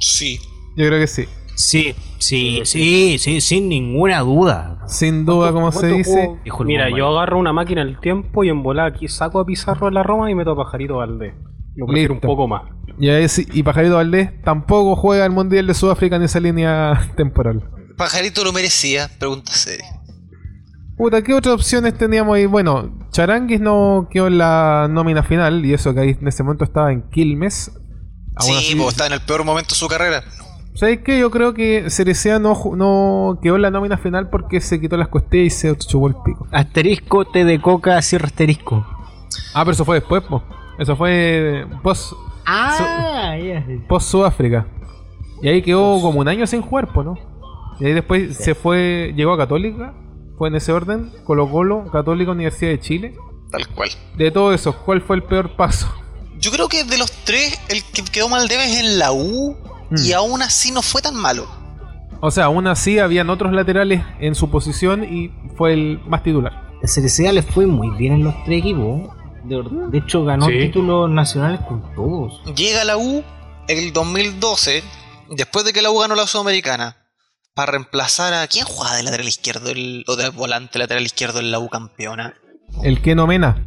Sí. 0.00 0.40
Yo 0.76 0.86
creo 0.86 0.98
que 0.98 1.06
sí. 1.06 1.28
Sí, 1.54 1.94
sí, 2.18 2.62
sí, 2.64 3.16
sí, 3.18 3.40
sin 3.40 3.68
ninguna 3.68 4.20
duda. 4.20 4.78
Sin 4.86 5.24
duda, 5.24 5.52
como 5.52 5.70
se 5.72 5.80
¿Cuántos 5.88 5.98
dice. 5.98 6.30
Mira, 6.64 6.88
yo 6.90 7.08
agarro 7.16 7.38
una 7.38 7.52
máquina 7.52 7.84
del 7.84 7.98
tiempo 8.00 8.42
y 8.44 8.48
en 8.48 8.62
volar 8.62 8.92
aquí 8.92 9.08
saco 9.08 9.38
a 9.40 9.46
Pizarro 9.46 9.88
en 9.88 9.94
la 9.94 10.02
Roma 10.02 10.30
y 10.30 10.34
meto 10.34 10.50
a 10.52 10.56
Pajarito 10.56 10.96
Valdés. 10.96 11.34
Lo 11.76 11.86
prefiero 11.86 12.14
Listo. 12.14 12.28
un 12.28 12.34
poco 12.36 12.48
más. 12.48 12.62
Y, 12.98 13.08
ahí 13.08 13.28
sí- 13.28 13.46
y 13.52 13.62
Pajarito 13.62 13.94
Valdés 13.96 14.42
tampoco 14.42 14.94
juega 14.96 15.24
el 15.24 15.32
Mundial 15.32 15.66
de 15.66 15.74
Sudáfrica 15.74 16.16
en 16.16 16.22
esa 16.22 16.40
línea 16.40 17.10
temporal. 17.16 17.62
Pajarito 17.96 18.42
lo 18.44 18.52
merecía, 18.52 19.08
pregunta 19.18 19.52
seria. 19.52 19.86
Puta, 20.96 21.22
¿qué 21.22 21.34
otras 21.34 21.54
opciones 21.54 21.94
teníamos 21.98 22.36
ahí? 22.36 22.46
Bueno, 22.46 23.06
Charanguis 23.10 23.60
no 23.60 24.08
quedó 24.10 24.28
en 24.28 24.38
la 24.38 24.86
nómina 24.90 25.22
final 25.24 25.64
y 25.66 25.74
eso 25.74 25.92
que 25.92 26.00
ahí 26.00 26.16
en 26.20 26.28
ese 26.28 26.42
momento 26.44 26.64
estaba 26.64 26.92
en 26.92 27.02
Quilmes. 27.10 27.72
Aún 28.36 28.48
sí, 28.50 28.54
así- 28.56 28.74
pues 28.76 28.88
está 28.88 29.06
en 29.06 29.12
el 29.14 29.20
peor 29.20 29.44
momento 29.44 29.70
de 29.70 29.74
su 29.76 29.88
carrera. 29.88 30.22
¿Sabes 30.74 31.00
qué? 31.04 31.18
Yo 31.20 31.30
creo 31.30 31.54
que 31.54 31.88
Cerecea 31.88 32.38
no, 32.40 33.38
quedó 33.42 33.56
en 33.56 33.62
la 33.62 33.70
nómina 33.70 33.96
final 33.96 34.28
porque 34.28 34.60
se 34.60 34.80
quitó 34.80 34.96
las 34.96 35.08
costillas 35.08 35.46
y 35.46 35.50
se 35.50 35.76
chupó 35.76 36.08
el 36.08 36.14
pico. 36.24 36.46
Asterisco, 36.50 37.24
té 37.24 37.44
de 37.44 37.60
coca, 37.60 38.00
cierra 38.02 38.26
asterisco. 38.26 38.84
Ah, 39.54 39.62
pero 39.64 39.70
eso 39.72 39.84
fue 39.84 40.00
después, 40.00 40.22
po. 40.24 40.42
Eso 40.78 40.96
fue 40.96 41.66
post, 41.82 42.12
Ah, 42.44 43.36
ya. 43.38 43.64
post 43.88 44.10
Sudáfrica. 44.10 44.66
Y 45.42 45.48
ahí 45.48 45.62
quedó 45.62 46.00
como 46.00 46.20
un 46.20 46.28
año 46.28 46.46
sin 46.46 46.60
jugar, 46.60 46.92
po, 46.92 47.04
¿no? 47.04 47.18
Y 47.78 47.86
ahí 47.86 47.92
después 47.92 48.36
se 48.36 48.54
fue, 48.56 49.12
llegó 49.16 49.32
a 49.32 49.38
Católica, 49.38 49.94
fue 50.36 50.48
en 50.48 50.56
ese 50.56 50.72
orden, 50.72 51.12
Colo 51.24 51.48
Colo, 51.48 51.84
Católica, 51.92 52.32
Universidad 52.32 52.72
de 52.72 52.80
Chile. 52.80 53.14
Tal 53.50 53.68
cual. 53.68 53.90
De 54.16 54.32
todo 54.32 54.52
eso, 54.52 54.74
¿cuál 54.84 55.00
fue 55.02 55.16
el 55.16 55.22
peor 55.22 55.54
paso? 55.54 55.86
Yo 56.40 56.50
creo 56.50 56.68
que 56.68 56.82
de 56.84 56.98
los 56.98 57.10
tres, 57.24 57.60
el 57.68 57.84
que 57.84 58.02
quedó 58.10 58.28
mal 58.28 58.48
de 58.48 58.56
vez 58.56 58.80
en 58.80 58.98
la 58.98 59.12
U. 59.12 59.56
Y 60.02 60.12
Mm. 60.12 60.16
aún 60.16 60.42
así 60.42 60.70
no 60.70 60.82
fue 60.82 61.02
tan 61.02 61.14
malo. 61.16 61.46
O 62.20 62.30
sea, 62.30 62.44
aún 62.46 62.66
así 62.66 62.98
habían 62.98 63.28
otros 63.28 63.52
laterales 63.52 64.02
en 64.18 64.34
su 64.34 64.50
posición 64.50 65.04
y 65.04 65.30
fue 65.56 65.74
el 65.74 66.00
más 66.06 66.22
titular. 66.22 66.70
El 66.82 66.88
CDCA 66.88 67.32
le 67.32 67.42
fue 67.42 67.66
muy 67.66 67.90
bien 67.96 68.14
en 68.14 68.24
los 68.24 68.34
tres 68.44 68.60
equipos. 68.60 69.10
De, 69.44 69.62
de 69.90 69.98
hecho, 69.98 70.24
ganó 70.24 70.46
Sí. 70.46 70.52
títulos 70.58 71.10
nacionales 71.10 71.60
con 71.68 71.82
todos. 71.94 72.40
Llega 72.56 72.80
a 72.80 72.84
la 72.84 72.96
U 72.96 73.22
el 73.68 73.92
2012, 73.92 74.82
después 75.30 75.64
de 75.66 75.72
que 75.74 75.82
la 75.82 75.90
U 75.90 75.98
ganó 75.98 76.14
la 76.14 76.26
Sudamericana, 76.26 76.96
para 77.54 77.72
reemplazar 77.72 78.32
a. 78.32 78.46
¿Quién 78.46 78.64
jugaba 78.64 78.96
de 78.96 79.02
lateral 79.02 79.28
izquierdo 79.28 79.70
el- 79.70 80.04
o 80.08 80.16
de 80.16 80.30
volante 80.30 80.78
lateral 80.78 81.04
izquierdo 81.04 81.40
en 81.40 81.50
la 81.50 81.58
U 81.58 81.68
campeona? 81.68 82.34
El 82.82 83.02
que 83.02 83.14
no 83.14 83.26
mena. 83.26 83.66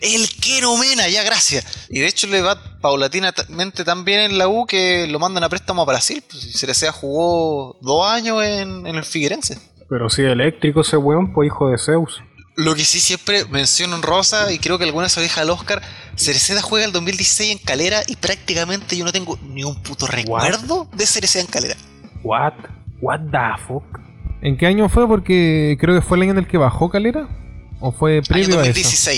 El 0.00 0.28
Keno 0.40 0.76
Mena, 0.76 1.08
ya 1.08 1.22
gracias. 1.22 1.86
Y 1.88 2.00
de 2.00 2.06
hecho 2.06 2.26
le 2.26 2.42
va 2.42 2.58
paulatinamente 2.80 3.84
tan 3.84 4.04
bien 4.04 4.20
en 4.20 4.38
la 4.38 4.48
U 4.48 4.66
que 4.66 5.06
lo 5.06 5.18
mandan 5.18 5.44
a 5.44 5.48
préstamo 5.48 5.82
a 5.82 5.84
Brasil. 5.84 6.22
Pues, 6.30 6.90
jugó 6.92 7.76
dos 7.80 8.06
años 8.06 8.42
en, 8.42 8.86
en 8.86 8.96
el 8.96 9.04
Figueirense. 9.04 9.58
Pero 9.88 10.10
sí, 10.10 10.22
eléctrico 10.22 10.80
ese 10.80 10.96
weón, 10.96 11.32
pues 11.32 11.46
hijo 11.46 11.68
de 11.68 11.78
Zeus. 11.78 12.22
Lo 12.56 12.74
que 12.74 12.84
sí 12.84 13.00
siempre 13.00 13.44
menciono 13.46 13.96
en 13.96 14.02
Rosa, 14.02 14.50
y 14.50 14.58
creo 14.58 14.78
que 14.78 14.84
alguna 14.84 15.10
se 15.10 15.20
deja 15.20 15.42
al 15.42 15.50
Oscar, 15.50 15.82
Cereceda 16.16 16.62
juega 16.62 16.86
el 16.86 16.92
2016 16.92 17.52
en 17.52 17.58
Calera 17.58 18.02
y 18.06 18.16
prácticamente 18.16 18.96
yo 18.96 19.04
no 19.04 19.12
tengo 19.12 19.38
ni 19.42 19.62
un 19.62 19.82
puto 19.82 20.06
recuerdo 20.06 20.88
de 20.94 21.06
Cereceda 21.06 21.42
en 21.42 21.48
Calera. 21.48 21.76
What? 22.24 22.54
What 23.02 23.20
the 23.30 23.62
fuck? 23.66 23.84
¿En 24.40 24.56
qué 24.56 24.66
año 24.66 24.88
fue? 24.88 25.06
Porque 25.06 25.76
creo 25.78 25.94
que 25.94 26.00
fue 26.00 26.16
el 26.16 26.22
año 26.22 26.32
en 26.32 26.38
el 26.38 26.48
que 26.48 26.56
bajó 26.56 26.90
Calera. 26.90 27.28
¿O 27.80 27.92
fue 27.92 28.14
Año 28.14 28.22
previo 28.22 28.60
a 28.60 28.66
eso? 28.66 29.10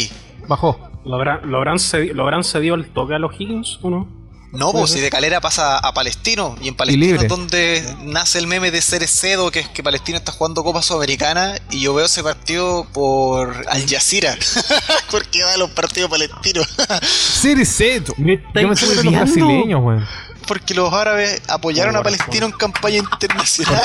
2016. 0.48 0.50
Bajó. 0.50 0.78
¿Lo 1.04 1.14
habrán, 1.16 1.40
lo, 1.50 1.58
habrán 1.58 1.76
cedi- 1.76 2.12
¿Lo 2.12 2.22
habrán 2.24 2.44
cedido 2.44 2.74
al 2.74 2.86
toque 2.92 3.14
a 3.14 3.18
los 3.18 3.32
Higgins 3.38 3.78
o 3.82 3.90
no? 3.90 4.18
No, 4.50 4.72
pues 4.72 4.92
si 4.92 5.00
de 5.00 5.10
Calera 5.10 5.42
pasa 5.42 5.76
a 5.76 5.92
Palestino, 5.92 6.56
y 6.62 6.68
en 6.68 6.74
Palestino 6.74 7.20
es 7.20 7.28
donde 7.28 7.84
nace 8.04 8.38
el 8.38 8.46
meme 8.46 8.70
de 8.70 8.80
Cerecedo, 8.80 9.50
que 9.50 9.60
es 9.60 9.68
que 9.68 9.82
Palestino 9.82 10.16
está 10.16 10.32
jugando 10.32 10.64
Copa 10.64 10.80
Sudamericana, 10.80 11.56
y 11.70 11.82
yo 11.82 11.92
veo 11.92 12.06
ese 12.06 12.22
partido 12.22 12.86
por 12.94 13.54
Al 13.68 13.86
Jazeera, 13.86 14.34
porque 15.10 15.44
va 15.44 15.52
a 15.52 15.56
los 15.58 15.68
partidos 15.72 16.08
palestinos, 16.10 16.66
Cerezeto. 17.02 18.14
Me 18.16 18.38
Yo 18.38 18.72
estáis 18.72 19.04
me 19.04 19.10
brasileños, 19.10 19.82
weón. 19.84 20.06
Porque 20.48 20.74
los 20.74 20.92
árabes 20.92 21.42
apoyaron 21.48 21.94
a 21.94 21.98
Por 21.98 22.12
Palestino 22.12 22.46
en 22.46 22.52
campaña 22.52 22.96
internacional. 22.96 23.82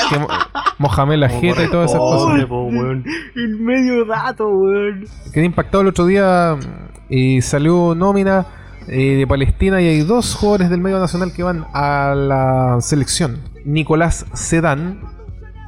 Mohamed 0.78 1.18
la 1.18 1.28
jeta 1.28 1.62
y 1.62 1.70
todas 1.70 1.90
esas 1.90 2.00
cosas. 2.00 2.28
Pobre, 2.28 2.46
po, 2.46 2.64
weón. 2.64 3.04
El 3.36 3.58
medio 3.60 4.04
dato, 4.06 4.48
weón. 4.48 5.06
Quedé 5.32 5.44
impactado 5.44 5.82
el 5.82 5.88
otro 5.88 6.06
día 6.06 6.56
y 7.08 7.42
salió 7.42 7.94
nómina 7.94 8.46
eh, 8.88 9.16
de 9.16 9.26
Palestina 9.26 9.80
y 9.80 9.88
hay 9.88 10.00
dos 10.00 10.34
jugadores 10.34 10.70
del 10.70 10.80
medio 10.80 10.98
nacional 10.98 11.32
que 11.32 11.42
van 11.42 11.66
a 11.72 12.14
la 12.16 12.78
selección. 12.80 13.40
Nicolás 13.64 14.26
Sedán, 14.32 15.00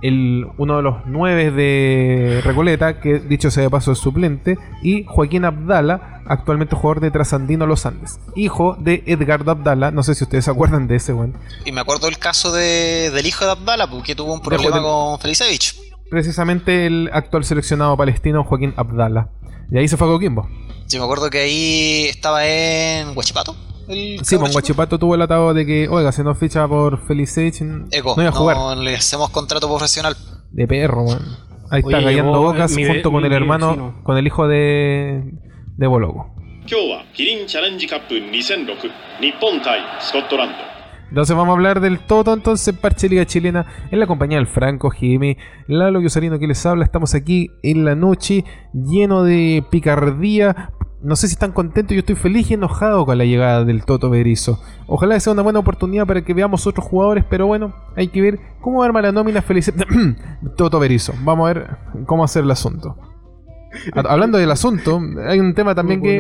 el, 0.03 0.47
uno 0.59 0.77
de 0.77 0.83
los 0.83 0.97
nueve 1.07 1.51
de 1.51 2.41
Recoleta, 2.45 3.01
que 3.01 3.19
dicho 3.19 3.51
sea 3.51 3.65
de 3.65 3.71
paso 3.71 3.93
es 3.93 3.99
suplente, 3.99 4.59
y 4.83 5.05
Joaquín 5.05 5.45
Abdala, 5.45 6.23
actualmente 6.27 6.77
jugador 6.77 7.01
de 7.01 7.11
Trasandino 7.11 7.67
Los 7.67 7.87
Andes, 7.87 8.19
hijo 8.35 8.77
de 8.79 9.03
Edgardo 9.07 9.51
Abdala, 9.51 9.91
no 9.91 10.03
sé 10.03 10.15
si 10.15 10.25
ustedes 10.25 10.45
se 10.45 10.51
acuerdan 10.51 10.87
de 10.89 10.97
ese, 10.97 11.13
weón. 11.13 11.35
Y 11.65 11.73
me 11.73 11.81
acuerdo 11.81 12.07
del 12.07 12.19
caso 12.19 12.53
de, 12.53 13.11
del 13.11 13.27
hijo 13.27 13.45
de 13.45 13.53
Abdala, 13.53 13.89
porque 13.89 14.15
tuvo 14.15 14.33
un 14.35 14.41
problema 14.41 14.83
con 14.83 15.19
Felicevich. 15.19 15.77
Precisamente 16.11 16.87
el 16.87 17.11
actual 17.13 17.45
seleccionado 17.45 17.97
palestino 17.97 18.45
Joaquín 18.45 18.75
Abdala. 18.77 19.31
Y 19.71 19.79
ahí 19.79 19.89
se 19.89 19.97
fue 19.97 20.07
a 20.07 20.11
Coquimbo. 20.11 20.49
Sí, 20.87 20.99
me 20.99 21.05
acuerdo 21.05 21.29
que 21.31 21.39
ahí 21.39 22.05
estaba 22.09 22.47
en 22.47 23.17
Huachipato. 23.17 23.57
El 23.89 24.25
sí, 24.25 24.37
pues, 24.37 24.41
con 24.41 24.53
Guachipato 24.53 24.99
tuvo 24.99 25.15
el 25.15 25.23
atado 25.23 25.55
de 25.55 25.65
que, 25.65 25.89
oiga, 25.89 26.13
se 26.13 26.25
nos 26.25 26.39
ficha 26.39 26.67
por 26.67 27.07
Feliz 27.07 27.37
Age, 27.39 27.65
no 27.65 27.87
iba 27.93 28.29
a 28.29 28.33
jugar. 28.33 28.57
No 28.57 28.75
le 28.77 28.95
hacemos 28.97 29.31
contrato 29.31 29.69
profesional. 29.69 30.17
De 30.51 30.67
perro, 30.67 31.05
man. 31.05 31.21
Ahí 31.71 31.81
está 31.81 32.03
callando 32.03 32.41
bocas 32.41 32.75
mi, 32.75 32.85
junto 32.85 33.11
mi, 33.11 33.15
con 33.15 33.23
mi, 33.23 33.27
el 33.29 33.33
hermano, 33.33 33.73
sino. 33.73 34.05
con 34.05 34.17
el 34.17 34.27
hijo 34.27 34.47
de, 34.47 35.33
de 35.77 35.87
Boloco. 35.87 36.35
Entonces 41.09 41.37
vamos 41.37 41.53
a 41.53 41.57
hablar 41.57 41.81
del 41.81 42.01
todo 42.01 42.35
entonces 42.35 42.75
Parche 42.77 43.09
Liga 43.09 43.25
Chilena 43.25 43.89
en 43.93 44.01
la 44.01 44.09
compañía 44.09 44.39
del 44.39 44.49
Franco, 44.49 44.91
Jimmy, 44.91 45.37
Lalo 45.69 46.01
Yusarino 46.01 46.39
que 46.39 46.49
les 46.49 46.67
habla. 46.67 46.85
Estamos 46.85 47.15
aquí 47.15 47.53
en 47.63 47.85
la 47.85 47.95
noche 47.95 48.45
lleno 48.75 49.23
de 49.23 49.65
picardía 49.71 50.73
no 51.03 51.15
sé 51.15 51.29
si 51.29 51.35
están 51.35 51.53
contentos, 51.53 51.95
yo 51.95 52.01
estoy 52.01 52.17
feliz 52.17 52.51
y 52.51 52.55
enojado 52.55 53.05
con 53.05 53.19
la 53.19 53.25
llegada 53.25 53.65
del 53.65 53.85
Toto 53.85 54.09
Berizo. 54.11 54.61
Ojalá 54.87 55.21
sea 55.21 55.33
una 55.35 55.43
buena 55.43 55.59
oportunidad 55.59 56.07
para 56.07 56.23
que 56.23 56.33
veamos 56.35 56.67
otros 56.67 56.87
jugadores, 56.87 57.25
pero 57.29 57.47
bueno, 57.47 57.75
hay 57.97 58.09
que 58.09 58.23
ver 58.23 58.39
cómo 58.61 58.83
arma 58.83 59.03
la 59.03 59.13
nómina 59.13 59.43
feliz. 59.43 59.73
Toto 60.57 60.81
Berizo. 60.81 61.13
Vamos 61.23 61.49
a 61.51 61.53
ver 61.55 61.77
cómo 62.07 62.25
hacer 62.25 62.45
el 62.45 62.51
asunto. 62.51 62.97
Ha- 63.95 64.01
Hablando 64.13 64.39
del 64.39 64.51
asunto, 64.51 65.01
hay 65.29 65.39
un 65.39 65.55
tema 65.55 65.75
también 65.75 66.01
que 66.03 66.19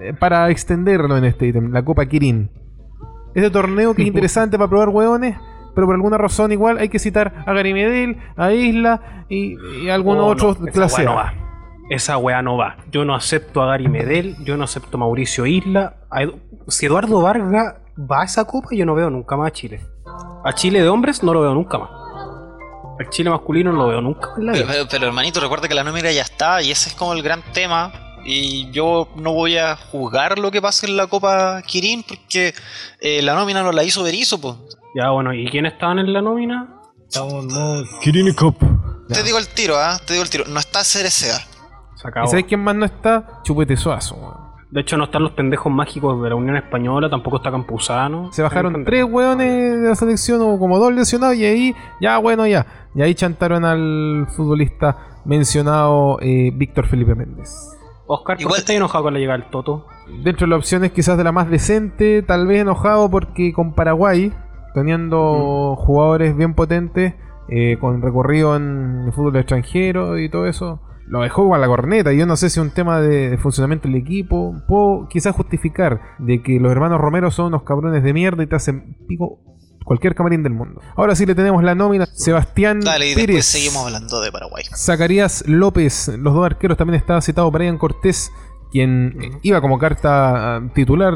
eh, 0.00 0.14
para 0.18 0.48
extenderlo 0.50 1.16
en 1.18 1.24
este 1.24 1.48
ítem, 1.48 1.70
la 1.70 1.84
Copa 1.84 2.06
Kirin. 2.06 2.50
Este 3.34 3.50
torneo 3.50 3.94
que 3.94 4.02
es 4.02 4.08
interesante 4.08 4.56
para 4.56 4.70
probar 4.70 4.88
hueones, 4.88 5.36
pero 5.74 5.86
por 5.86 5.94
alguna 5.94 6.16
razón 6.16 6.50
igual 6.52 6.78
hay 6.78 6.88
que 6.88 6.98
citar 6.98 7.44
a 7.46 7.52
Gary 7.52 7.74
Medel, 7.74 8.16
a 8.36 8.50
Isla 8.52 9.24
y, 9.28 9.56
y 9.84 9.88
algunos 9.90 10.24
Oh, 10.24 10.28
otros 10.28 10.60
no, 10.60 10.66
clase. 10.72 11.04
Esa 11.90 12.16
weá 12.18 12.40
no 12.40 12.56
va. 12.56 12.76
Yo 12.90 13.04
no 13.04 13.14
acepto 13.14 13.62
a 13.62 13.66
Gary 13.66 13.88
Medel, 13.88 14.36
yo 14.44 14.56
no 14.56 14.64
acepto 14.64 14.96
a 14.96 15.00
Mauricio 15.00 15.44
Isla. 15.44 15.96
a 16.10 16.22
Edu- 16.22 16.38
Si 16.68 16.86
Eduardo 16.86 17.20
Vargas 17.20 17.74
va 17.98 18.22
a 18.22 18.24
esa 18.24 18.44
copa, 18.44 18.68
yo 18.72 18.86
no 18.86 18.94
veo 18.94 19.10
nunca 19.10 19.36
más 19.36 19.48
a 19.48 19.52
Chile. 19.52 19.80
A 20.44 20.52
Chile 20.54 20.80
de 20.82 20.88
hombres 20.88 21.22
no 21.22 21.34
lo 21.34 21.40
veo 21.42 21.52
nunca 21.52 21.78
más. 21.78 21.90
Al 22.98 23.08
Chile 23.10 23.30
masculino 23.30 23.72
no 23.72 23.78
lo 23.78 23.88
veo 23.88 24.00
nunca 24.00 24.28
más 24.28 24.38
en 24.38 24.46
la 24.46 24.52
Pero, 24.52 24.66
pero- 24.68 24.88
pero, 24.88 25.06
hermanito, 25.06 25.40
recuerda 25.40 25.66
que 25.68 25.74
la 25.74 25.82
nómina 25.84 26.10
ya 26.12 26.22
está 26.22 26.62
y 26.62 26.70
ese 26.70 26.90
es 26.90 26.94
como 26.94 27.12
el 27.12 27.22
gran 27.22 27.42
tema. 27.52 27.92
Y 28.24 28.70
yo 28.70 29.08
no 29.16 29.32
voy 29.32 29.56
a 29.56 29.74
juzgar 29.76 30.38
lo 30.38 30.50
que 30.50 30.60
pase 30.60 30.86
en 30.86 30.96
la 30.96 31.06
Copa 31.06 31.62
Kirin 31.66 32.02
porque 32.04 32.54
eh, 33.00 33.22
la 33.22 33.34
nómina 33.34 33.62
no 33.62 33.72
la 33.72 33.82
hizo 33.82 34.02
Berizzo, 34.02 34.38
pues. 34.40 34.54
Ya, 34.94 35.08
bueno, 35.10 35.32
¿y 35.32 35.48
quiénes 35.48 35.72
estaban 35.72 35.98
en 35.98 36.12
la 36.12 36.20
nómina? 36.20 36.68
Estamos 37.08 37.46
Kirin 38.02 38.32
Cup. 38.34 38.58
te 39.08 39.22
digo 39.22 39.38
el 39.38 39.48
tiro, 39.48 39.76
¿ah? 39.78 39.98
Te 40.06 40.12
digo 40.12 40.22
el 40.22 40.30
tiro. 40.30 40.44
No 40.48 40.60
está 40.60 40.84
Cerecea. 40.84 41.38
Se 42.00 42.08
¿Y 42.08 42.10
acabó. 42.10 42.26
sabes 42.28 42.44
quién 42.46 42.60
más 42.62 42.74
no 42.76 42.84
está? 42.86 43.40
Chupete 43.42 43.76
Suazo. 43.76 44.16
weón. 44.16 44.50
De 44.70 44.82
hecho, 44.82 44.96
no 44.96 45.04
están 45.04 45.24
los 45.24 45.32
pendejos 45.32 45.72
mágicos 45.72 46.22
de 46.22 46.28
la 46.28 46.36
Unión 46.36 46.56
Española, 46.56 47.10
tampoco 47.10 47.38
está 47.38 47.50
Campuzano. 47.50 48.30
Se 48.32 48.40
bajaron 48.40 48.84
tres 48.84 49.04
weones 49.04 49.80
de 49.82 49.88
la 49.88 49.94
selección, 49.96 50.40
hubo 50.42 50.60
como 50.60 50.78
dos 50.78 50.92
lesionados 50.94 51.34
y 51.36 51.44
ahí, 51.44 51.74
ya 52.00 52.18
bueno, 52.18 52.46
ya. 52.46 52.66
Y 52.94 53.02
ahí 53.02 53.14
chantaron 53.16 53.64
al 53.64 54.26
futbolista 54.36 54.96
mencionado 55.24 56.18
eh, 56.20 56.52
Víctor 56.54 56.86
Felipe 56.86 57.16
Méndez. 57.16 57.52
Oscar, 58.06 58.36
¿por 58.36 58.42
Igual- 58.42 58.54
qué 58.54 58.60
estás 58.60 58.76
enojado 58.76 59.04
con 59.04 59.14
la 59.14 59.18
llegada 59.18 59.38
del 59.38 59.50
Toto? 59.50 59.86
Dentro 60.22 60.46
de 60.46 60.50
las 60.50 60.58
opciones 60.58 60.92
quizás 60.92 61.16
de 61.18 61.24
la 61.24 61.32
más 61.32 61.50
decente, 61.50 62.22
tal 62.22 62.46
vez 62.46 62.60
enojado 62.62 63.10
porque 63.10 63.52
con 63.52 63.74
Paraguay, 63.74 64.32
teniendo 64.74 65.74
jugadores 65.78 66.36
bien 66.36 66.54
potentes, 66.54 67.14
eh, 67.48 67.76
con 67.80 68.02
recorrido 68.02 68.54
en 68.56 69.02
el 69.06 69.12
fútbol 69.12 69.36
extranjero 69.36 70.16
y 70.18 70.28
todo 70.28 70.46
eso, 70.46 70.80
lo 71.10 71.20
dejó 71.22 71.48
con 71.48 71.60
la 71.60 71.66
corneta. 71.66 72.12
Y 72.12 72.18
yo 72.18 72.26
no 72.26 72.36
sé 72.36 72.48
si 72.50 72.60
es 72.60 72.64
un 72.64 72.70
tema 72.70 73.00
de, 73.00 73.30
de 73.30 73.38
funcionamiento 73.38 73.88
del 73.88 73.96
equipo. 73.96 74.54
Puedo 74.68 75.08
quizás 75.08 75.34
justificar 75.34 76.00
de 76.18 76.42
que 76.42 76.60
los 76.60 76.70
hermanos 76.70 77.00
Romero 77.00 77.30
son 77.30 77.46
unos 77.46 77.64
cabrones 77.64 78.02
de 78.02 78.12
mierda 78.12 78.42
y 78.42 78.46
te 78.46 78.56
hacen 78.56 78.96
pico 79.08 79.40
cualquier 79.84 80.14
camarín 80.14 80.44
del 80.44 80.52
mundo. 80.52 80.80
Ahora 80.94 81.16
sí 81.16 81.26
le 81.26 81.34
tenemos 81.34 81.64
la 81.64 81.74
nómina. 81.74 82.06
Sebastián 82.06 82.80
Dale, 82.80 83.10
y 83.10 83.14
Pérez. 83.14 83.26
después 83.26 83.46
seguimos 83.46 83.86
hablando 83.86 84.20
de 84.20 84.30
Paraguay. 84.30 84.62
Zacarías 84.72 85.44
López, 85.48 86.08
los 86.16 86.32
dos 86.32 86.46
arqueros, 86.46 86.78
también 86.78 87.00
estaba 87.00 87.20
citado 87.20 87.50
Brian 87.50 87.76
Cortés, 87.76 88.30
quien 88.70 89.40
iba 89.42 89.60
como 89.60 89.78
carta 89.78 90.62
titular 90.74 91.12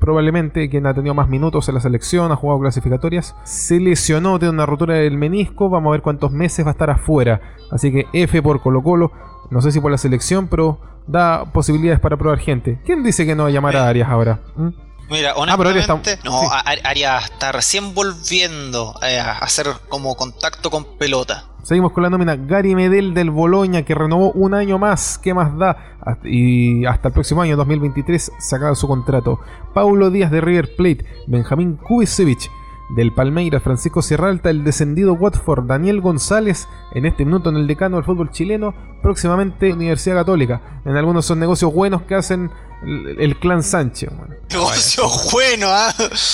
probablemente, 0.00 0.70
quien 0.70 0.86
ha 0.86 0.94
tenido 0.94 1.12
más 1.14 1.28
minutos 1.28 1.68
en 1.68 1.74
la 1.74 1.82
selección, 1.82 2.32
ha 2.32 2.36
jugado 2.36 2.60
clasificatorias. 2.60 3.36
Se 3.44 3.78
lesionó, 3.78 4.38
tiene 4.38 4.54
una 4.54 4.64
rotura 4.64 4.94
del 4.94 5.18
menisco, 5.18 5.68
vamos 5.68 5.90
a 5.90 5.92
ver 5.92 6.02
cuántos 6.02 6.32
meses 6.32 6.64
va 6.64 6.70
a 6.70 6.72
estar 6.72 6.88
afuera. 6.88 7.42
Así 7.70 7.92
que 7.92 8.06
F 8.14 8.40
por 8.40 8.62
Colo 8.62 8.82
Colo, 8.82 9.12
no 9.50 9.60
sé 9.62 9.72
si 9.72 9.80
por 9.80 9.90
la 9.90 9.98
selección, 9.98 10.48
pero 10.48 10.80
da 11.06 11.44
posibilidades 11.52 12.00
para 12.00 12.16
probar 12.16 12.38
gente. 12.38 12.78
¿Quién 12.84 13.02
dice 13.02 13.26
que 13.26 13.34
no 13.34 13.44
va 13.44 13.48
a 13.48 13.52
llamar 13.52 13.76
a 13.76 13.88
Arias 13.88 14.08
ahora? 14.08 14.40
¿Mm? 14.56 14.68
Mira, 15.10 15.32
Ah, 15.36 15.54
pero 15.58 15.68
honestamente, 15.70 16.12
está- 16.14 16.24
no, 16.30 16.40
sí. 16.40 16.46
Arias 16.84 17.24
está 17.24 17.52
recién 17.52 17.94
volviendo 17.94 18.94
eh, 19.06 19.18
a 19.20 19.32
hacer 19.38 19.66
como 19.90 20.14
contacto 20.16 20.70
con 20.70 20.96
pelota. 20.96 21.44
Seguimos 21.62 21.92
con 21.92 22.02
la 22.02 22.10
nómina 22.10 22.36
Gary 22.36 22.74
Medel 22.74 23.12
del 23.14 23.30
Boloña 23.30 23.82
que 23.82 23.94
renovó 23.94 24.32
un 24.32 24.54
año 24.54 24.78
más. 24.78 25.18
¿Qué 25.18 25.32
más 25.34 25.56
da? 25.58 25.76
Y 26.24 26.84
hasta 26.86 27.08
el 27.08 27.14
próximo 27.14 27.42
año 27.42 27.56
2023 27.56 28.32
se 28.38 28.56
acaba 28.56 28.74
su 28.74 28.86
contrato. 28.88 29.40
Paulo 29.74 30.10
Díaz 30.10 30.30
de 30.30 30.40
River 30.40 30.74
Plate, 30.76 31.04
Benjamín 31.26 31.76
Kubicevich 31.76 32.50
del 32.96 33.12
Palmeiras, 33.14 33.62
Francisco 33.62 34.02
Sierralta, 34.02 34.50
el 34.50 34.62
descendido 34.64 35.14
Watford, 35.14 35.64
Daniel 35.66 36.00
González, 36.02 36.68
en 36.94 37.06
este 37.06 37.24
minuto 37.24 37.50
en 37.50 37.56
el 37.56 37.66
decano 37.66 37.96
del 37.96 38.04
fútbol 38.04 38.30
chileno, 38.30 38.74
próximamente 39.02 39.72
Universidad 39.72 40.16
Católica. 40.16 40.80
En 40.84 40.96
algunos 40.96 41.26
son 41.26 41.38
negocios 41.40 41.72
buenos 41.72 42.02
que 42.02 42.14
hacen 42.14 42.50
el, 42.82 43.16
el 43.20 43.38
clan 43.38 43.62
Sánchez, 43.62 44.10
weón. 44.12 44.34
Negocio 44.50 45.04
bueno, 45.32 45.66
¿ah? 45.70 45.92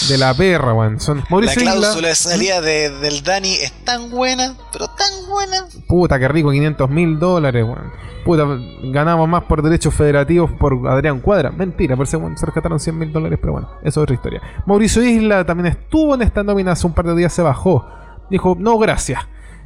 de 0.08 0.18
la 0.18 0.34
perra, 0.34 0.72
weón. 0.74 1.00
Son 1.00 1.22
La 1.30 1.38
Isla- 1.52 1.72
cláusula 1.78 2.08
de 2.08 2.14
salida 2.14 2.60
de- 2.60 2.90
del 2.90 3.22
Dani 3.22 3.52
es 3.54 3.72
tan 3.84 4.10
buena, 4.10 4.54
pero 4.72 4.86
tan 4.88 5.28
buena. 5.28 5.66
Puta, 5.88 6.18
qué 6.18 6.28
rico, 6.28 6.50
500 6.50 6.90
mil 6.90 7.18
dólares, 7.18 7.64
weón. 7.64 7.92
Puta, 8.24 8.44
ganamos 8.92 9.26
más 9.28 9.44
por 9.44 9.62
derechos 9.62 9.94
federativos 9.94 10.50
por 10.52 10.86
Adrián 10.88 11.20
Cuadra. 11.20 11.50
Mentira, 11.50 11.96
por 11.96 12.06
segundo 12.06 12.36
se 12.38 12.44
rescataron 12.44 12.78
100 12.78 12.98
mil 12.98 13.12
dólares, 13.12 13.38
pero 13.40 13.54
bueno, 13.54 13.68
eso 13.80 13.88
es 13.88 13.96
otra 14.04 14.14
historia. 14.14 14.42
Mauricio 14.66 15.02
Isla 15.02 15.44
también 15.46 15.68
estuvo 15.68 16.14
en 16.16 16.22
esta 16.22 16.42
nómina 16.42 16.72
hace 16.72 16.86
un 16.86 16.92
par 16.92 17.06
de 17.06 17.14
días, 17.16 17.32
se 17.32 17.40
bajó. 17.40 17.86
Dijo, 18.28 18.56
no, 18.58 18.76
gracias. 18.78 19.20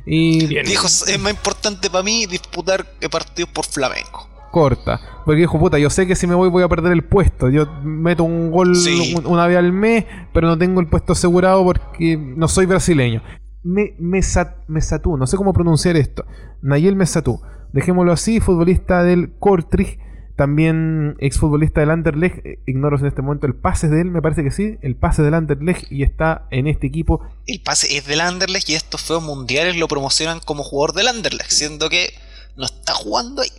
Y 0.07 0.47
Bien. 0.47 0.67
Dijo, 0.67 0.87
es 0.87 1.19
más 1.21 1.33
importante 1.33 1.89
para 1.91 2.03
mí 2.05 2.27
disputar 2.27 2.85
partidos 3.11 3.51
por 3.51 3.65
Flamengo. 3.65 4.29
corta. 4.51 5.01
Porque 5.25 5.41
dijo, 5.41 5.59
puta, 5.59 5.79
yo 5.81 5.91
sé 5.91 6.07
que 6.07 6.15
si 6.15 6.29
me 6.29 6.35
voy 6.37 6.49
voy 6.49 6.63
a 6.63 6.69
perder 6.69 6.93
el 6.93 7.03
puesto. 7.03 7.49
Yo 7.51 7.67
meto 7.83 8.23
un 8.23 8.53
gol 8.53 8.77
Sí. 8.77 9.17
una 9.25 9.47
vez 9.49 9.57
al 9.59 9.73
mes, 9.73 10.05
pero 10.33 10.47
no 10.47 10.57
tengo 10.57 10.81
el 10.81 10.87
puesto 10.87 11.13
asegurado 11.15 11.65
porque 11.65 12.17
no 12.17 12.47
soy 12.47 12.67
brasileño. 12.67 13.21
Me, 13.65 13.95
Mesa- 13.99 14.57
Mesatú, 14.69 15.17
no 15.17 15.27
sé 15.27 15.37
cómo 15.37 15.53
pronunciar 15.53 15.97
esto. 15.97 16.25
Nayel 16.63 16.95
Mesatú, 16.95 17.41
dejémoslo 17.73 18.13
así, 18.13 18.39
futbolista 18.39 19.03
del 19.03 19.33
Kortrijk, 19.41 19.99
también 20.37 21.17
exfutbolista 21.19 21.81
del 21.81 21.91
Anderlecht. 21.91 22.45
eh, 22.45 22.59
Ignoro 22.67 22.99
en 22.99 23.07
este 23.07 23.23
momento 23.23 23.47
el 23.47 23.55
pase 23.55 23.89
de 23.89 24.01
él, 24.01 24.11
me 24.11 24.23
parece 24.23 24.43
que 24.43 24.51
sí, 24.51 24.79
el 24.83 24.97
pase 24.97 25.23
del 25.23 25.35
Anderlecht 25.35 25.91
y 25.91 26.03
está 26.03 26.47
en 26.51 26.67
este 26.67 26.87
equipo. 26.87 27.21
El 27.47 27.61
pase 27.61 27.97
es 27.97 28.07
del 28.07 28.21
Anderlecht 28.21 28.69
y 28.69 28.75
estos 28.75 29.03
feos 29.03 29.23
mundiales 29.23 29.77
lo 29.77 29.89
promocionan 29.89 30.41
como 30.45 30.63
jugador 30.63 30.95
del 30.95 31.09
Anderlecht, 31.09 31.51
siendo 31.51 31.89
que 31.89 32.11
no 32.57 32.65
está 32.65 32.95
jugando 32.95 33.43
ahí. 33.43 33.51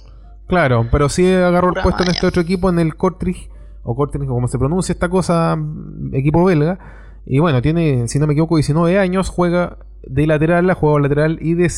Claro, 0.48 0.88
pero 0.92 1.10
sí 1.10 1.26
agarró 1.26 1.70
el 1.76 1.82
puesto 1.82 2.04
en 2.04 2.10
este 2.10 2.28
otro 2.28 2.42
equipo, 2.42 2.70
en 2.70 2.80
el 2.80 2.96
Kortrijk, 2.96 3.50
o 3.84 3.96
Kortrijk, 3.96 4.28
como 4.28 4.48
se 4.48 4.60
pronuncia 4.60 4.94
esta 4.94 5.10
cosa, 5.10 5.58
equipo 6.14 6.44
belga. 6.44 6.78
Y 7.26 7.40
bueno, 7.40 7.62
tiene, 7.62 8.08
si 8.08 8.20
no 8.20 8.28
me 8.28 8.34
equivoco, 8.34 8.56
19 8.56 9.00
años, 9.00 9.30
juega 9.30 9.80
de 10.08 10.28
lateral, 10.28 10.70
ha 10.70 10.76
jugado 10.76 11.00
lateral 11.00 11.38
y 11.42 11.54
de 11.54 11.70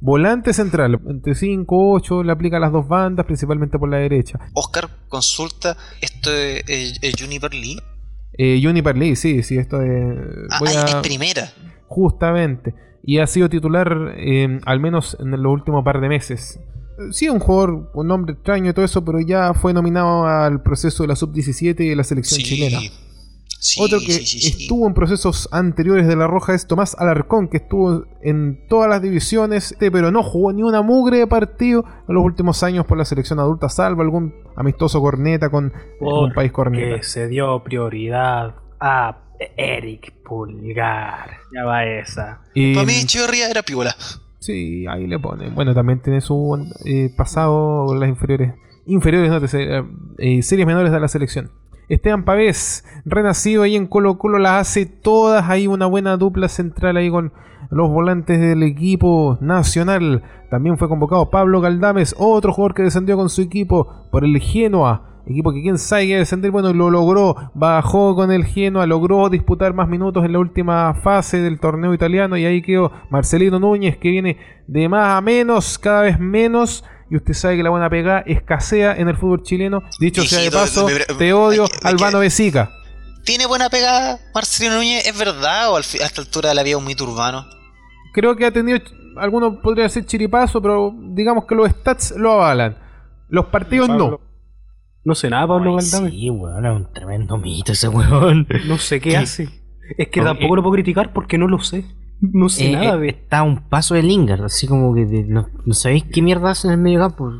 volante 0.00 0.52
central. 0.52 1.00
Entre 1.08 1.34
5, 1.34 1.92
8, 1.92 2.22
le 2.22 2.32
aplica 2.32 2.56
a 2.56 2.60
las 2.60 2.72
dos 2.72 2.86
bandas, 2.88 3.26
principalmente 3.26 3.78
por 3.78 3.88
la 3.88 3.98
derecha. 3.98 4.38
Oscar 4.54 4.88
consulta, 5.08 5.76
¿esto 6.00 6.32
es, 6.32 6.62
es- 6.68 6.98
es 7.02 7.14
Juniper 7.20 7.52
Lee? 7.54 7.78
Eh, 8.38 8.60
Juniper 8.62 8.96
Lee, 8.96 9.16
sí, 9.16 9.42
sí, 9.42 9.56
esto 9.56 9.78
de... 9.78 10.14
Ah, 10.50 10.58
voy 10.60 10.68
a- 10.70 10.84
es 10.84 10.94
primera. 10.96 11.50
Justamente. 11.86 12.74
Y 13.02 13.18
ha 13.18 13.26
sido 13.26 13.48
titular 13.48 14.14
eh, 14.18 14.58
al 14.66 14.80
menos 14.80 15.16
en 15.20 15.30
los 15.30 15.52
últimos 15.52 15.84
par 15.84 16.00
de 16.00 16.08
meses. 16.08 16.60
Sí, 17.12 17.28
un 17.28 17.38
jugador 17.38 17.92
con 17.92 18.08
nombre 18.08 18.32
extraño 18.34 18.70
y 18.70 18.72
todo 18.72 18.84
eso, 18.84 19.04
pero 19.04 19.20
ya 19.20 19.54
fue 19.54 19.72
nominado 19.72 20.26
al 20.26 20.62
proceso 20.62 21.02
de 21.04 21.08
la 21.08 21.16
sub-17 21.16 21.80
y 21.84 21.88
de 21.90 21.96
la 21.96 22.04
selección 22.04 22.40
Sí, 22.40 22.44
chilena. 22.46 22.78
Sí, 23.66 23.80
Otro 23.82 23.98
que 24.00 24.12
sí, 24.12 24.26
sí, 24.26 24.40
sí. 24.40 24.62
estuvo 24.62 24.86
en 24.86 24.94
procesos 24.94 25.48
anteriores 25.52 26.06
de 26.06 26.16
la 26.16 26.26
Roja 26.26 26.54
es 26.54 26.66
Tomás 26.66 26.96
Alarcón, 26.98 27.48
que 27.48 27.58
estuvo 27.58 28.04
en 28.22 28.66
todas 28.68 28.88
las 28.88 29.02
divisiones, 29.02 29.74
eh, 29.80 29.90
pero 29.90 30.10
no 30.10 30.22
jugó 30.22 30.52
ni 30.52 30.62
una 30.62 30.82
mugre 30.82 31.18
de 31.18 31.26
partido 31.26 31.84
en 32.08 32.14
los 32.14 32.24
últimos 32.24 32.62
años 32.62 32.86
por 32.86 32.98
la 32.98 33.04
selección 33.04 33.38
adulta, 33.38 33.68
salvo 33.68 34.02
algún 34.02 34.34
amistoso 34.56 35.00
corneta 35.00 35.50
con 35.50 35.72
un 36.00 36.32
país 36.32 36.52
corneta. 36.52 36.96
Que 36.96 37.02
se 37.02 37.28
dio 37.28 37.62
prioridad 37.62 38.54
a 38.80 39.18
Eric 39.56 40.12
Pulgar. 40.22 41.38
Ya 41.52 41.64
va 41.64 41.84
esa. 41.84 42.40
Y, 42.54 42.74
Para 42.74 42.86
mí 42.86 42.94
Echeverría 42.94 43.50
era 43.50 43.62
piola. 43.62 43.94
Sí, 44.38 44.86
ahí 44.86 45.06
le 45.06 45.18
pone. 45.18 45.50
Bueno, 45.50 45.74
también 45.74 46.00
tiene 46.00 46.20
su 46.20 46.72
eh, 46.84 47.10
pasado 47.16 47.94
las 47.94 48.08
inferiores. 48.08 48.54
Inferiores, 48.86 49.30
no 49.30 49.40
te 49.40 49.78
eh, 49.78 49.84
eh, 50.18 50.42
series 50.42 50.66
menores 50.66 50.92
de 50.92 51.00
la 51.00 51.08
selección. 51.08 51.50
Esteban 51.88 52.24
Pavés, 52.24 52.84
renacido 53.04 53.62
ahí 53.62 53.76
en 53.76 53.86
Colo 53.86 54.18
Colo, 54.18 54.38
las 54.38 54.68
hace 54.68 54.86
todas. 54.86 55.48
Hay 55.48 55.68
una 55.68 55.86
buena 55.86 56.16
dupla 56.16 56.48
central 56.48 56.96
ahí 56.96 57.10
con 57.10 57.32
los 57.70 57.90
volantes 57.90 58.40
del 58.40 58.64
equipo 58.64 59.38
nacional. 59.40 60.22
También 60.50 60.78
fue 60.78 60.88
convocado 60.88 61.30
Pablo 61.30 61.60
Galdames, 61.60 62.14
otro 62.18 62.52
jugador 62.52 62.74
que 62.74 62.82
descendió 62.82 63.16
con 63.16 63.28
su 63.28 63.42
equipo 63.42 64.08
por 64.10 64.24
el 64.24 64.38
Genoa. 64.40 65.22
Equipo 65.28 65.52
que 65.52 65.62
quién 65.62 65.78
sabe 65.78 66.06
que 66.06 66.18
descender, 66.18 66.52
bueno, 66.52 66.72
lo 66.72 66.88
logró, 66.88 67.34
bajó 67.54 68.14
con 68.14 68.30
el 68.30 68.44
Genoa, 68.44 68.86
logró 68.86 69.28
disputar 69.28 69.74
más 69.74 69.88
minutos 69.88 70.24
en 70.24 70.32
la 70.32 70.38
última 70.38 70.94
fase 70.94 71.40
del 71.40 71.58
torneo 71.58 71.92
italiano 71.94 72.36
y 72.36 72.44
ahí 72.44 72.62
quedó 72.62 72.92
Marcelino 73.10 73.58
Núñez 73.58 73.96
que 73.96 74.10
viene 74.10 74.38
de 74.68 74.88
más 74.88 75.16
a 75.16 75.20
menos, 75.20 75.78
cada 75.78 76.02
vez 76.02 76.18
menos. 76.18 76.84
Y 77.10 77.16
usted 77.16 77.34
sabe 77.34 77.56
que 77.56 77.62
la 77.62 77.70
buena 77.70 77.88
pegada 77.88 78.20
escasea 78.26 78.96
en 78.96 79.08
el 79.08 79.16
fútbol 79.16 79.42
chileno. 79.42 79.82
Dicho 80.00 80.22
sea 80.24 80.40
de 80.40 80.50
paso, 80.50 80.86
me- 80.86 80.94
me- 80.94 81.04
te 81.04 81.32
odio, 81.32 81.66
Albano 81.84 82.18
Besica. 82.18 82.70
¿Tiene 83.24 83.46
buena 83.46 83.68
pegada 83.70 84.18
Marcelino 84.34 84.76
Núñez? 84.76 85.06
¿Es 85.06 85.16
verdad 85.18 85.70
o 85.70 85.76
al 85.76 85.82
a 85.82 86.04
esta 86.06 86.20
altura 86.20 86.48
de 86.50 86.54
la 86.56 86.62
vida 86.62 86.76
un 86.76 86.84
mito 86.84 87.04
urbano? 87.04 87.46
Creo 88.12 88.34
que 88.36 88.46
ha 88.46 88.52
tenido, 88.52 88.78
algunos 89.16 89.58
podría 89.58 89.88
ser 89.88 90.04
chiripazo, 90.06 90.60
pero 90.62 90.92
digamos 90.96 91.44
que 91.44 91.54
los 91.54 91.68
stats 91.70 92.12
lo 92.16 92.32
avalan. 92.32 92.76
Los 93.28 93.46
partidos 93.46 93.88
no. 93.88 93.98
Pablo- 93.98 94.20
No 95.04 95.14
sé 95.14 95.30
nada, 95.30 95.46
Pablo 95.46 95.70
Ay, 95.78 95.84
Galdame. 95.84 96.10
Sí, 96.10 96.30
weón, 96.30 96.66
es 96.66 96.72
un 96.72 96.92
tremendo 96.92 97.36
mito 97.36 97.72
ese 97.72 97.88
weón. 97.88 98.46
No 98.66 98.78
sé 98.78 99.00
qué 99.00 99.10
¿Qué? 99.10 99.16
hace. 99.16 99.48
Es 99.98 100.08
que 100.08 100.20
No, 100.20 100.26
tampoco 100.26 100.54
eh, 100.54 100.56
lo 100.56 100.62
puedo 100.62 100.72
criticar 100.74 101.12
porque 101.12 101.38
no 101.38 101.46
lo 101.46 101.60
sé. 101.60 101.84
No 102.32 102.48
sé 102.48 102.70
Eh, 102.70 102.72
nada 102.72 102.94
eh, 102.96 102.98
de. 102.98 103.08
Está 103.08 103.38
a 103.38 103.42
un 103.42 103.68
paso 103.68 103.94
de 103.94 104.02
Lingard, 104.02 104.44
así 104.44 104.66
como 104.66 104.94
que 104.94 105.04
de- 105.06 105.24
no, 105.24 105.48
no 105.64 105.74
sabéis 105.74 106.04
qué 106.04 106.22
mierda 106.22 106.50
hace 106.50 106.68
en 106.68 106.74
el 106.74 106.80
medio 106.80 107.00
campo. 107.00 107.30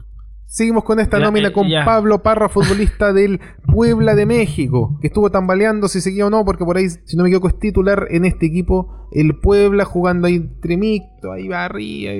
Seguimos 0.48 0.84
con 0.84 1.00
esta 1.00 1.18
nómina 1.18 1.48
eh, 1.48 1.52
con. 1.52 1.66
Pablo 1.84 2.22
Parra, 2.22 2.48
futbolista 2.48 3.12
del 3.12 3.40
Puebla 3.66 4.14
de 4.14 4.26
México, 4.26 4.96
que 5.00 5.08
estuvo 5.08 5.30
tambaleando 5.30 5.88
si 5.88 6.00
seguía 6.00 6.26
o 6.26 6.30
no, 6.30 6.44
porque 6.44 6.64
por 6.64 6.76
ahí, 6.76 6.88
si 6.88 7.16
no 7.16 7.24
me 7.24 7.28
equivoco, 7.28 7.48
es 7.48 7.58
titular 7.58 8.06
en 8.10 8.24
este 8.24 8.46
equipo, 8.46 9.08
el 9.12 9.38
Puebla, 9.38 9.84
jugando 9.84 10.28
ahí 10.28 10.40
tremicto, 10.60 11.32
ahí 11.32 11.48
va 11.48 11.64
arriba, 11.64 12.12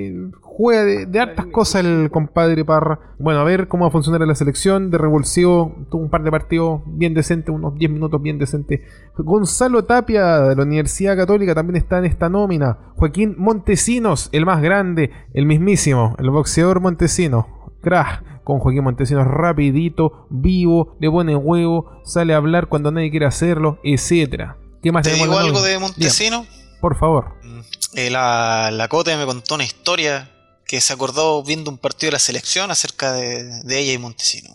juega 0.43 0.85
de, 0.85 1.07
de 1.07 1.21
hartas 1.21 1.47
cosas 1.47 1.85
el 1.85 2.11
compadre 2.11 2.65
Parra. 2.65 3.15
Bueno, 3.19 3.41
a 3.41 3.45
ver 3.45 3.69
cómo 3.69 3.85
va 3.85 3.89
a 3.89 3.93
funcionar 3.93 4.21
la 4.27 4.35
selección, 4.35 4.91
de 4.91 4.99
revulsivo, 4.99 5.87
tuvo 5.91 6.03
un 6.03 6.11
par 6.11 6.25
de 6.25 6.31
partidos 6.31 6.83
bien 6.87 7.15
decentes, 7.15 7.55
unos 7.55 7.79
10 7.79 7.91
minutos 7.93 8.21
bien 8.21 8.39
decentes. 8.39 8.81
Gonzalo 9.17 9.85
Tapia, 9.85 10.41
de 10.41 10.57
la 10.57 10.63
Universidad 10.65 11.17
Católica, 11.17 11.55
también 11.55 11.77
está 11.77 11.99
en 11.99 12.07
esta 12.07 12.29
nómina. 12.29 12.93
Joaquín 12.97 13.37
Montesinos, 13.39 14.29
el 14.33 14.45
más 14.45 14.61
grande, 14.61 15.11
el 15.33 15.47
mismísimo, 15.47 16.17
el 16.19 16.31
boxeador 16.31 16.81
Montesinos 16.81 17.47
crack 17.83 18.43
con 18.45 18.61
Joaquín 18.61 18.85
Montesinos 18.85 19.27
rapidito, 19.27 20.27
vivo, 20.31 20.97
le 21.01 21.11
pone 21.11 21.35
huevo, 21.35 22.01
sale 22.05 22.33
a 22.33 22.37
hablar 22.37 22.69
cuando 22.69 22.93
nadie 22.93 23.11
quiere 23.11 23.27
hacerlo, 23.27 23.79
etcétera. 23.83 24.57
¿Qué 24.83 24.93
más 24.93 25.03
¿Te 25.03 25.11
tenemos 25.11 25.29
digo 25.29 25.39
algo 25.41 25.63
de 25.63 25.79
Montesino? 25.79 26.47
Por 26.81 26.97
favor. 26.97 27.35
Mm, 27.43 27.61
eh, 27.95 28.11
la, 28.11 28.71
la 28.71 28.89
Cote 28.89 29.17
me 29.17 29.27
contó 29.27 29.57
una 29.57 29.65
historia 29.65 30.31
que 30.65 30.81
se 30.81 30.93
acordó 30.93 31.43
viendo 31.43 31.71
un 31.71 31.79
partido 31.79 32.09
de 32.09 32.13
la 32.13 32.19
selección 32.19 32.71
acerca 32.71 33.13
de, 33.13 33.63
de 33.63 33.79
ella 33.79 33.93
y 33.93 33.99
Montesino. 33.99 34.51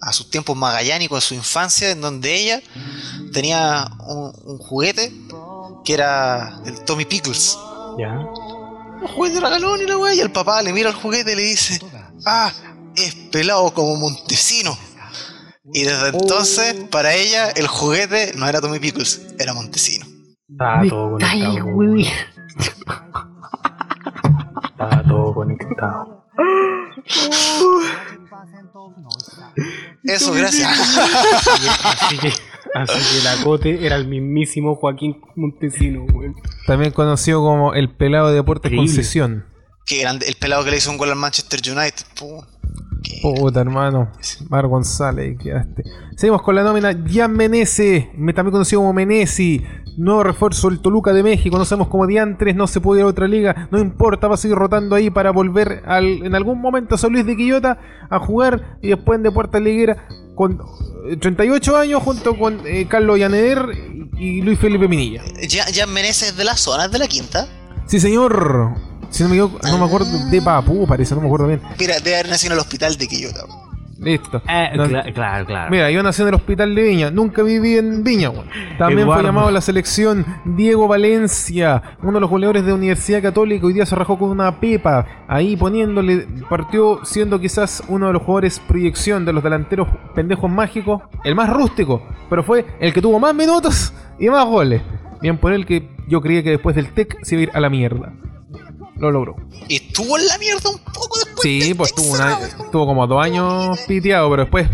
A 0.00 0.12
sus 0.12 0.30
tiempos 0.30 0.56
magallánicos, 0.56 1.18
de 1.18 1.26
su 1.26 1.34
infancia, 1.34 1.90
en 1.90 2.00
donde 2.00 2.34
ella 2.34 2.60
tenía 3.32 3.88
un, 4.06 4.32
un 4.44 4.58
juguete 4.58 5.12
que 5.84 5.94
era 5.94 6.60
el 6.66 6.84
Tommy 6.84 7.06
Pickles. 7.06 7.58
Ya. 7.98 8.10
Un 9.00 9.08
juguete 9.08 9.40
regalón 9.40 9.80
y 9.80 9.86
la 9.86 9.96
wea, 9.96 10.14
y 10.14 10.20
el 10.20 10.30
papá 10.30 10.62
le 10.62 10.72
mira 10.72 10.90
el 10.90 10.94
juguete 10.94 11.32
y 11.32 11.36
le 11.36 11.42
dice, 11.42 11.80
ah, 12.24 12.52
es 12.96 13.14
pelado 13.30 13.72
como 13.72 13.96
Montesino. 13.96 14.76
Y 15.72 15.82
desde 15.82 16.08
entonces, 16.08 16.74
para 16.90 17.14
ella, 17.14 17.50
el 17.50 17.66
juguete 17.66 18.32
no 18.36 18.48
era 18.48 18.60
Tommy 18.60 18.78
Pickles, 18.78 19.34
era 19.38 19.52
Montesino. 19.52 20.06
Estaba 20.48 20.82
todo 20.88 21.10
conectado. 21.12 22.16
Estaba 24.64 25.02
todo 25.02 25.34
conectado. 25.34 26.24
Eso, 30.04 30.32
gracias. 30.32 30.68
Así 31.84 32.18
que, 32.18 32.32
así 32.74 33.16
que 33.18 33.24
la 33.24 33.42
cote 33.42 33.86
era 33.86 33.96
el 33.96 34.06
mismísimo 34.06 34.76
Joaquín 34.76 35.20
Montesino, 35.34 36.04
weón. 36.04 36.34
También 36.66 36.92
conocido 36.92 37.40
como 37.40 37.74
el 37.74 37.90
pelado 37.90 38.28
de 38.28 38.34
deportes 38.34 38.70
Increíble. 38.70 38.92
concesión. 38.94 39.55
Qué 39.86 40.00
grande, 40.00 40.26
el 40.26 40.34
pelado 40.34 40.64
que 40.64 40.70
le 40.72 40.78
hizo 40.78 40.90
un 40.90 40.98
gol 40.98 41.10
al 41.10 41.16
Manchester 41.16 41.60
United. 41.64 42.04
Puh, 42.18 42.42
Puta 43.22 43.60
hermano, 43.60 44.10
Mar 44.48 44.66
González, 44.66 45.38
quedaste. 45.40 45.84
Seguimos 46.16 46.42
con 46.42 46.56
la 46.56 46.64
nómina 46.64 46.92
Jan 47.08 47.32
Menese, 47.32 48.10
me- 48.16 48.32
también 48.32 48.52
conocido 48.52 48.80
como 48.80 48.92
Menesi, 48.92 49.62
nuevo 49.96 50.24
refuerzo 50.24 50.68
del 50.70 50.80
Toluca 50.80 51.12
de 51.12 51.22
México, 51.22 51.56
no 51.56 51.64
sabemos 51.64 51.88
cómo 51.88 52.06
diantres, 52.06 52.56
no 52.56 52.66
se 52.66 52.80
puede 52.80 53.00
ir 53.00 53.04
a 53.06 53.08
otra 53.08 53.28
liga, 53.28 53.68
no 53.70 53.78
importa, 53.78 54.26
va 54.26 54.34
a 54.34 54.38
seguir 54.38 54.56
rotando 54.56 54.96
ahí 54.96 55.08
para 55.10 55.30
volver 55.30 55.82
al- 55.86 56.24
en 56.26 56.34
algún 56.34 56.60
momento 56.60 56.96
a 56.96 56.98
San 56.98 57.12
Luis 57.12 57.24
de 57.24 57.36
Quillota 57.36 57.78
a 58.10 58.18
jugar 58.18 58.78
y 58.82 58.88
después 58.88 59.18
en 59.18 59.22
Deportes 59.22 59.62
Liguera 59.62 60.08
con 60.34 60.60
eh, 61.08 61.16
38 61.16 61.76
años 61.76 62.02
junto 62.02 62.36
con 62.36 62.60
eh, 62.66 62.86
Carlos 62.88 63.18
Llaneder 63.18 63.66
y 64.18 64.42
Luis 64.42 64.58
Felipe 64.58 64.88
Minilla. 64.88 65.22
Ya, 65.48 65.68
ya 65.70 65.86
Menezes 65.86 66.30
es 66.30 66.36
de 66.36 66.44
la 66.44 66.56
zona, 66.56 66.86
es 66.86 66.90
de 66.90 66.98
la 66.98 67.06
quinta. 67.06 67.46
Sí 67.86 68.00
señor, 68.00 68.74
si 69.10 69.22
no 69.22 69.28
me 69.28 69.36
equivoco, 69.36 69.58
no 69.68 69.78
me 69.78 69.84
acuerdo, 69.84 70.06
de 70.30 70.42
Papú 70.42 70.86
parece, 70.86 71.14
no 71.14 71.20
me 71.20 71.26
acuerdo 71.26 71.46
bien. 71.48 71.60
Mira, 71.78 71.94
debe 71.98 72.16
haber 72.16 72.28
nacido 72.30 72.52
en 72.52 72.58
el 72.58 72.60
hospital 72.60 72.96
de 72.96 73.06
Quillota. 73.06 73.40
Listo. 73.98 74.42
Eh, 74.46 74.72
No- 74.76 74.84
cla- 74.84 75.10
claro, 75.14 75.46
claro. 75.46 75.70
Mira, 75.70 75.90
yo 75.90 76.02
nací 76.02 76.20
en 76.20 76.28
el 76.28 76.34
hospital 76.34 76.74
de 76.74 76.82
Viña, 76.82 77.10
nunca 77.10 77.42
viví 77.42 77.78
en 77.78 78.04
Viña. 78.04 78.28
weón. 78.28 78.44
También 78.78 79.00
Eduardo. 79.00 79.14
fue 79.22 79.28
llamado 79.28 79.48
a 79.48 79.50
la 79.50 79.62
selección 79.62 80.26
Diego 80.44 80.86
Valencia, 80.86 81.82
uno 82.02 82.12
de 82.12 82.20
los 82.20 82.28
goleadores 82.28 82.66
de 82.66 82.74
Universidad 82.74 83.22
Católica. 83.22 83.64
Hoy 83.66 83.72
día 83.72 83.86
se 83.86 83.96
rajó 83.96 84.18
con 84.18 84.28
una 84.28 84.60
pepa, 84.60 85.06
ahí 85.28 85.56
poniéndole, 85.56 86.28
partió 86.50 87.06
siendo 87.06 87.40
quizás 87.40 87.82
uno 87.88 88.08
de 88.08 88.12
los 88.12 88.22
jugadores 88.22 88.60
proyección 88.68 89.24
de 89.24 89.32
los 89.32 89.42
delanteros 89.42 89.88
pendejos 90.14 90.50
mágicos, 90.50 91.00
el 91.24 91.34
más 91.34 91.48
rústico, 91.48 92.02
pero 92.28 92.42
fue 92.44 92.66
el 92.80 92.92
que 92.92 93.00
tuvo 93.00 93.18
más 93.18 93.34
minutos 93.34 93.94
y 94.18 94.28
más 94.28 94.44
goles. 94.44 94.82
Bien 95.22 95.38
por 95.38 95.54
él 95.54 95.64
que 95.64 95.88
yo 96.06 96.20
creía 96.20 96.42
que 96.42 96.50
después 96.50 96.76
del 96.76 96.92
TEC 96.92 97.16
se 97.22 97.34
iba 97.36 97.40
a 97.40 97.42
ir 97.44 97.50
a 97.54 97.60
la 97.60 97.70
mierda. 97.70 98.12
Lo 98.98 99.10
logró. 99.10 99.36
Y 99.68 99.76
estuvo 99.76 100.18
en 100.18 100.26
la 100.26 100.38
mierda 100.38 100.70
un 100.70 100.78
poco 100.78 101.18
después. 101.18 101.42
Sí, 101.42 101.74
pues 101.74 101.94
tuvo, 101.94 102.16
Texas, 102.16 102.40
una, 102.54 102.58
weón. 102.58 102.70
tuvo 102.70 102.86
como 102.86 103.06
dos 103.06 103.22
años 103.22 103.78
piteado, 103.86 104.30
pero 104.30 104.42
después 104.44 104.68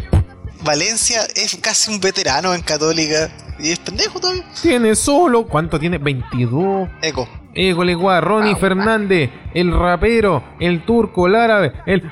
Valencia 0.64 1.22
es 1.34 1.56
casi 1.60 1.92
un 1.92 2.00
veterano 2.00 2.54
en 2.54 2.62
Católica. 2.62 3.30
Y 3.58 3.70
es 3.70 3.78
pendejo 3.78 4.20
todavía. 4.20 4.44
tiene 4.60 4.94
solo. 4.94 5.46
¿Cuánto 5.46 5.78
tiene? 5.78 5.98
22. 5.98 6.88
Eco. 7.02 7.28
Égole 7.54 7.94
Guá, 7.94 8.20
Ronnie 8.20 8.56
Fernández, 8.56 9.30
el 9.52 9.72
rapero, 9.78 10.42
el 10.58 10.86
turco, 10.86 11.26
el 11.26 11.34
árabe, 11.34 11.72
el 11.84 12.02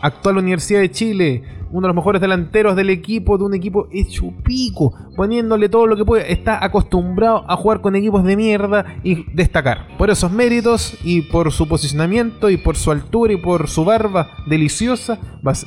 actual 0.00 0.38
Universidad 0.38 0.80
de 0.80 0.90
Chile, 0.90 1.42
uno 1.72 1.86
de 1.86 1.88
los 1.88 1.96
mejores 1.96 2.20
delanteros 2.20 2.76
del 2.76 2.90
equipo, 2.90 3.36
de 3.38 3.44
un 3.44 3.54
equipo 3.54 3.88
hecho 3.92 4.32
pico, 4.44 4.94
poniéndole 5.16 5.68
todo 5.68 5.86
lo 5.86 5.96
que 5.96 6.04
puede. 6.04 6.32
Está 6.32 6.64
acostumbrado 6.64 7.44
a 7.48 7.56
jugar 7.56 7.80
con 7.80 7.96
equipos 7.96 8.22
de 8.24 8.36
mierda 8.36 8.84
y 9.02 9.24
destacar. 9.32 9.88
Por 9.98 10.10
esos 10.10 10.30
méritos 10.30 10.96
y 11.02 11.22
por 11.22 11.50
su 11.52 11.66
posicionamiento 11.68 12.50
y 12.50 12.56
por 12.58 12.76
su 12.76 12.90
altura 12.90 13.32
y 13.32 13.36
por 13.36 13.68
su 13.68 13.84
barba 13.84 14.28
deliciosa, 14.46 15.18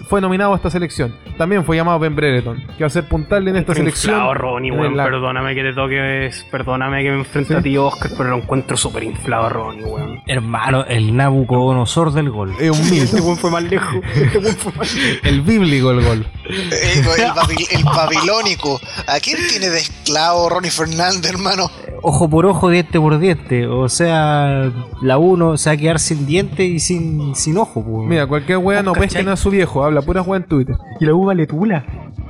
fue 0.07 0.21
nominado 0.21 0.53
a 0.53 0.55
esta 0.55 0.69
selección. 0.69 1.13
También 1.37 1.65
fue 1.65 1.75
llamado 1.75 1.99
Ben 1.99 2.15
Brereton, 2.15 2.57
que 2.77 2.83
va 2.83 2.87
a 2.87 2.89
ser 2.89 3.07
puntal 3.07 3.47
en 3.47 3.57
esta 3.57 3.73
selección. 3.73 4.13
Inflado, 4.15 4.33
Ronnie, 4.33 4.71
En 4.71 4.79
weón. 4.79 4.95
la- 4.97 5.03
Perdóname 5.05 5.53
que 5.55 5.63
te 5.63 5.73
toques. 5.73 6.45
Perdóname 6.51 7.03
que 7.03 7.09
me 7.11 7.17
enfrente 7.17 7.55
a 7.55 7.61
ti, 7.61 7.77
Oscar, 7.77 8.11
pero 8.17 8.29
lo 8.29 8.37
encuentro 8.37 8.77
súper 8.77 9.03
inflado, 9.03 9.49
Ronnie, 9.49 9.83
weón. 9.83 10.19
Hermano, 10.27 10.85
el 10.85 11.15
Nabucodonosor 11.15 12.11
del 12.13 12.29
gol. 12.29 12.53
Es 12.59 12.71
un 12.71 12.79
mito. 12.91 13.03
Este 13.15 13.21
weón 13.21 13.37
fue 13.37 13.51
más 13.51 13.63
lejos. 13.63 13.95
Este 14.15 14.39
fue 14.53 14.71
más 14.77 14.95
lejos. 14.95 15.19
El 15.23 15.41
bíblico 15.41 15.93
el 15.99 16.05
gol. 16.05 16.27
Eco, 16.45 17.15
el, 17.15 17.31
babil- 17.35 17.67
el 17.71 17.83
babilónico. 17.83 18.79
¿A 19.07 19.19
quién 19.19 19.37
tiene 19.49 19.69
de 19.69 19.79
esclavo 19.79 20.49
Ronnie 20.49 20.71
Fernández, 20.71 21.25
hermano? 21.31 21.69
Ojo 22.01 22.29
por 22.29 22.45
ojo, 22.45 22.69
diente 22.69 22.99
por 22.99 23.17
diente. 23.17 23.65
O 23.67 23.89
sea, 23.89 24.71
la 25.01 25.17
uno 25.17 25.57
se 25.57 25.69
va 25.69 25.73
a 25.73 25.77
quedar 25.77 25.99
sin 25.99 26.25
diente 26.25 26.63
y 26.65 26.79
sin, 26.79 27.35
sin 27.35 27.57
ojo, 27.57 27.83
pues. 27.83 28.07
Mira, 28.07 28.27
cualquier 28.27 28.59
wea 28.59 28.83
no 28.83 28.93
¿Cachai? 28.93 29.07
pesquen 29.07 29.29
a 29.29 29.35
su 29.35 29.49
viejo, 29.49 29.83
habla 29.83 30.01
pura 30.01 30.21
wea 30.21 30.37
en 30.37 30.47
Twitter. 30.47 30.75
Y 30.99 31.05
la 31.05 31.13
U 31.15 31.25
vale 31.25 31.47
tula. 31.47 31.83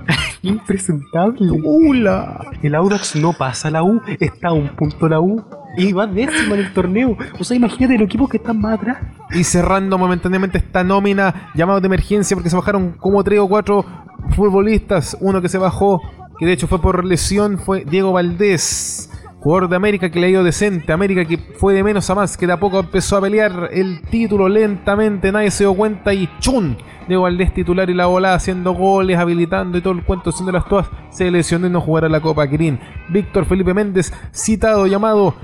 Impresentable. 0.43 1.49
¡Hola! 1.65 2.39
El 2.61 2.75
Audax 2.75 3.15
no 3.15 3.33
pasa 3.33 3.69
la 3.71 3.83
U, 3.83 4.01
está 4.19 4.49
a 4.49 4.53
un 4.53 4.69
punto 4.69 5.09
la 5.09 5.19
U. 5.19 5.43
Y 5.77 5.91
va 5.91 6.07
décima 6.07 6.55
en 6.55 6.61
el 6.61 6.73
torneo. 6.73 7.17
O 7.37 7.43
sea, 7.43 7.57
imagínate 7.57 7.97
los 7.97 8.05
equipos 8.05 8.29
que 8.29 8.37
están 8.37 8.61
más 8.61 8.75
atrás. 8.79 8.97
Y 9.35 9.43
cerrando 9.43 9.97
momentáneamente 9.97 10.57
esta 10.57 10.83
nómina, 10.83 11.51
llamado 11.55 11.81
de 11.81 11.87
emergencia 11.87 12.37
porque 12.37 12.49
se 12.49 12.55
bajaron 12.55 12.93
como 12.93 13.21
tres 13.21 13.39
o 13.39 13.49
cuatro 13.49 13.85
futbolistas. 14.33 15.17
Uno 15.19 15.41
que 15.41 15.49
se 15.49 15.57
bajó, 15.57 16.01
que 16.39 16.45
de 16.45 16.53
hecho 16.53 16.67
fue 16.67 16.81
por 16.81 17.03
lesión, 17.03 17.57
fue 17.57 17.83
Diego 17.83 18.13
Valdés. 18.13 19.11
Jugador 19.41 19.69
de 19.69 19.75
América 19.75 20.09
que 20.09 20.19
le 20.19 20.27
ha 20.27 20.29
ido 20.29 20.43
decente. 20.43 20.93
América 20.93 21.25
que 21.25 21.37
fue 21.37 21.73
de 21.73 21.83
menos 21.83 22.09
a 22.09 22.15
más, 22.15 22.37
que 22.37 22.47
de 22.47 22.53
a 22.53 22.59
poco 22.59 22.79
empezó 22.79 23.17
a 23.17 23.21
pelear 23.21 23.69
el 23.73 24.01
título 24.03 24.47
lentamente. 24.47 25.31
Nadie 25.33 25.51
se 25.51 25.65
dio 25.65 25.73
cuenta 25.73 26.13
y 26.13 26.29
¡chun! 26.39 26.77
Diego 27.07 27.23
Valdés 27.23 27.53
titular 27.53 27.89
y 27.89 27.93
la 27.93 28.05
bola 28.05 28.33
haciendo 28.33 28.71
goles, 28.73 29.19
habilitando 29.19 29.77
y 29.77 29.81
todo 29.81 29.93
el 29.93 30.03
cuento, 30.03 30.29
haciendo 30.29 30.53
las 30.53 30.67
todas. 30.67 30.87
Se 31.11 31.29
lesionó 31.29 31.67
y 31.67 31.69
no 31.69 31.81
jugará 31.81 32.07
la 32.07 32.21
Copa 32.21 32.47
Kirin. 32.47 32.79
Víctor 33.09 33.45
Felipe 33.45 33.73
Méndez, 33.73 34.13
citado, 34.33 34.87
llamado 34.87 35.35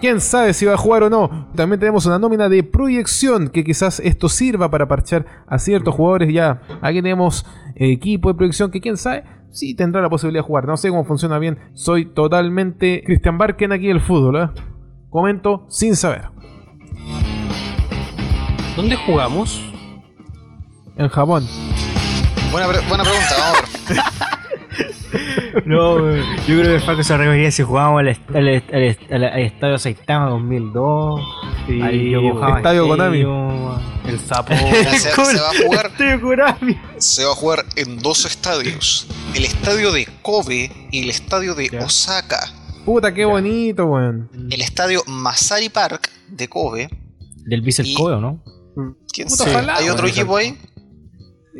Quién 0.00 0.20
sabe 0.20 0.54
si 0.54 0.64
va 0.64 0.74
a 0.74 0.78
jugar 0.78 1.02
o 1.02 1.10
no. 1.10 1.48
También 1.54 1.78
tenemos 1.78 2.06
una 2.06 2.18
nómina 2.18 2.48
de 2.48 2.62
proyección 2.62 3.48
que 3.48 3.62
quizás 3.64 4.00
esto 4.00 4.28
sirva 4.30 4.70
para 4.70 4.88
parchar 4.88 5.26
a 5.46 5.58
ciertos 5.58 5.94
jugadores. 5.94 6.32
Ya 6.32 6.62
aquí 6.80 7.02
tenemos 7.02 7.44
eh, 7.74 7.92
equipo 7.92 8.30
de 8.30 8.34
proyección 8.34 8.70
que 8.70 8.80
quién 8.80 8.96
sabe 8.96 9.24
si 9.50 9.74
tendrá 9.74 10.00
la 10.00 10.08
posibilidad 10.08 10.42
de 10.42 10.46
jugar. 10.46 10.66
No 10.66 10.76
sé 10.78 10.88
cómo 10.88 11.04
funciona 11.04 11.38
bien. 11.38 11.58
Soy 11.74 12.06
totalmente 12.06 13.02
Cristian 13.04 13.36
Barken 13.36 13.72
aquí 13.72 13.88
del 13.88 14.00
fútbol. 14.00 14.36
¿eh? 14.36 14.48
Comento 15.10 15.66
sin 15.68 15.94
saber. 15.96 16.28
¿Dónde 18.76 18.96
jugamos? 18.96 19.62
En 20.96 21.08
Japón. 21.08 21.46
Buena, 22.52 22.68
pre- 22.68 22.80
buena 22.88 23.04
pregunta, 23.04 23.34
vamos 23.38 23.58
a 23.58 23.92
ver. 23.92 24.00
No, 25.64 26.14
yo 26.16 26.22
creo 26.46 26.62
que 26.62 26.74
el 26.74 26.80
Faco 26.80 27.02
se 27.02 27.16
refería 27.16 27.50
si 27.50 27.62
jugábamos 27.62 28.00
al, 28.00 28.08
est- 28.08 28.30
al 28.34 28.48
est- 28.48 28.72
al 28.74 28.82
est- 28.82 29.12
al- 29.12 29.24
al 29.24 29.40
Estadio 29.40 29.78
Saitama 29.78 30.30
2002. 30.30 31.20
Sí, 31.66 31.80
al 31.80 32.00
Yokohama 32.00 32.56
Estadio 32.58 32.94
Stadium. 32.94 33.78
El 34.06 34.18
sapo. 34.18 34.54
Se, 34.90 34.98
se 35.10 35.40
va 35.40 35.50
a 35.50 35.64
jugar 35.64 35.86
Estadio 35.86 36.20
Konami. 36.20 36.78
Se 36.98 37.24
va 37.24 37.32
a 37.32 37.34
jugar 37.34 37.64
en 37.76 37.98
dos 37.98 38.24
estadios. 38.24 39.06
El 39.34 39.44
estadio 39.44 39.92
de 39.92 40.06
Kobe 40.22 40.70
y 40.90 41.02
el 41.02 41.10
estadio 41.10 41.54
de 41.54 41.68
Ya. 41.68 41.84
Osaka. 41.84 42.38
Puta, 42.84 43.12
qué 43.12 43.24
bonito, 43.24 43.86
weón. 43.86 44.28
El 44.50 44.60
estadio 44.62 45.02
Masari 45.06 45.68
Park 45.68 46.08
de 46.28 46.48
Kobe 46.48 46.88
Del 47.44 47.60
Bissell 47.60 47.92
Kobe, 47.94 48.14
¿o 48.14 48.20
¿no? 48.20 48.42
¿Quién 49.12 49.28
Puta, 49.28 49.44
sabe? 49.44 49.50
ojalá, 49.52 49.76
¿Hay 49.76 49.88
otro 49.90 50.06
equipo 50.06 50.36
ahí? 50.36 50.56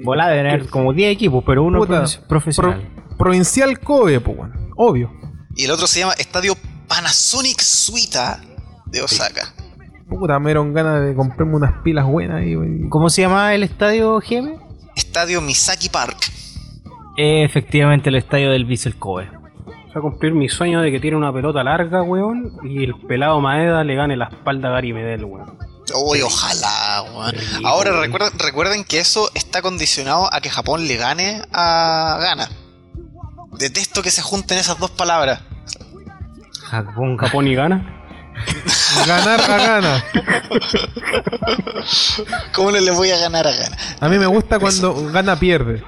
Volá 0.03 0.29
de 0.29 0.37
tener 0.39 0.69
como 0.69 0.93
10 0.93 1.13
equipos, 1.13 1.45
pero 1.47 1.63
uno 1.63 1.79
Puta, 1.81 2.05
profe- 2.05 2.27
profesional. 2.27 2.81
Pro- 2.95 3.00
provincial 3.21 3.79
Kobe, 3.79 4.19
pues. 4.21 4.39
Obvio. 4.77 5.13
Y 5.55 5.65
el 5.65 5.71
otro 5.71 5.87
se 5.87 6.01
llama 6.01 6.15
Estadio 6.15 6.55
Panasonic 6.89 7.61
Suita 7.61 8.41
de 8.87 9.03
Osaka. 9.03 9.53
Puta, 10.09 10.39
me 10.39 10.47
dieron 10.47 10.73
ganas 10.73 11.07
de 11.07 11.15
comprarme 11.15 11.55
unas 11.55 11.83
pilas 11.85 12.07
buenas 12.07 12.39
ahí, 12.39 12.57
weón. 12.57 12.89
¿Cómo 12.89 13.11
se 13.11 13.23
llama 13.23 13.55
el 13.55 13.63
estadio 13.63 14.19
GM? 14.21 14.59
Estadio 14.97 15.43
Misaki 15.43 15.91
Park. 15.91 16.17
Efectivamente, 17.17 18.09
el 18.09 18.17
estadio 18.17 18.51
del 18.51 18.65
Vissel 18.65 18.97
Kobe. 18.97 19.31
Voy 19.67 19.93
a 19.95 20.01
cumplir 20.01 20.33
mi 20.33 20.49
sueño 20.49 20.81
de 20.81 20.91
que 20.91 20.99
tiene 20.99 21.19
una 21.19 21.33
pelota 21.33 21.63
larga, 21.63 22.03
weón, 22.03 22.53
y 22.65 22.85
el 22.85 22.95
pelado 23.07 23.39
Maeda 23.41 23.85
le 23.85 23.97
gane 23.97 24.17
la 24.17 24.27
espalda 24.27 24.71
a 24.71 24.73
Gary 24.73 24.95
Medel, 24.95 25.27
weón. 25.27 25.59
Uy, 25.95 26.23
ojalá, 26.23 27.03
weón. 27.03 27.35
Ahora 27.67 28.01
recuerden, 28.01 28.39
recuerden 28.39 28.85
que 28.85 28.99
eso 28.99 29.31
está 29.35 29.61
condicionado 29.61 30.33
a 30.33 30.41
que 30.41 30.49
Japón 30.49 30.89
le 30.89 30.97
gane 30.97 31.43
a 31.53 32.17
Ghana. 32.19 32.49
Detesto 33.61 34.03
que 34.03 34.11
se 34.11 34.23
junten 34.23 34.57
esas 34.57 34.79
dos 34.79 34.91
palabras. 34.91 35.43
Japón, 36.63 37.19
Japón 37.19 37.47
y 37.47 37.55
gana. 37.55 38.03
Ganar 39.07 39.39
a 39.39 39.57
gana. 39.59 40.05
¿Cómo 42.55 42.71
no 42.71 42.81
le 42.81 42.91
voy 42.91 43.11
a 43.11 43.19
ganar 43.19 43.47
a 43.47 43.51
Ghana? 43.53 43.77
A 44.01 44.09
mí 44.09 44.19
me 44.19 44.27
gusta 44.27 44.59
cuando 44.59 45.11
gana 45.13 45.39
pierde. 45.39 45.83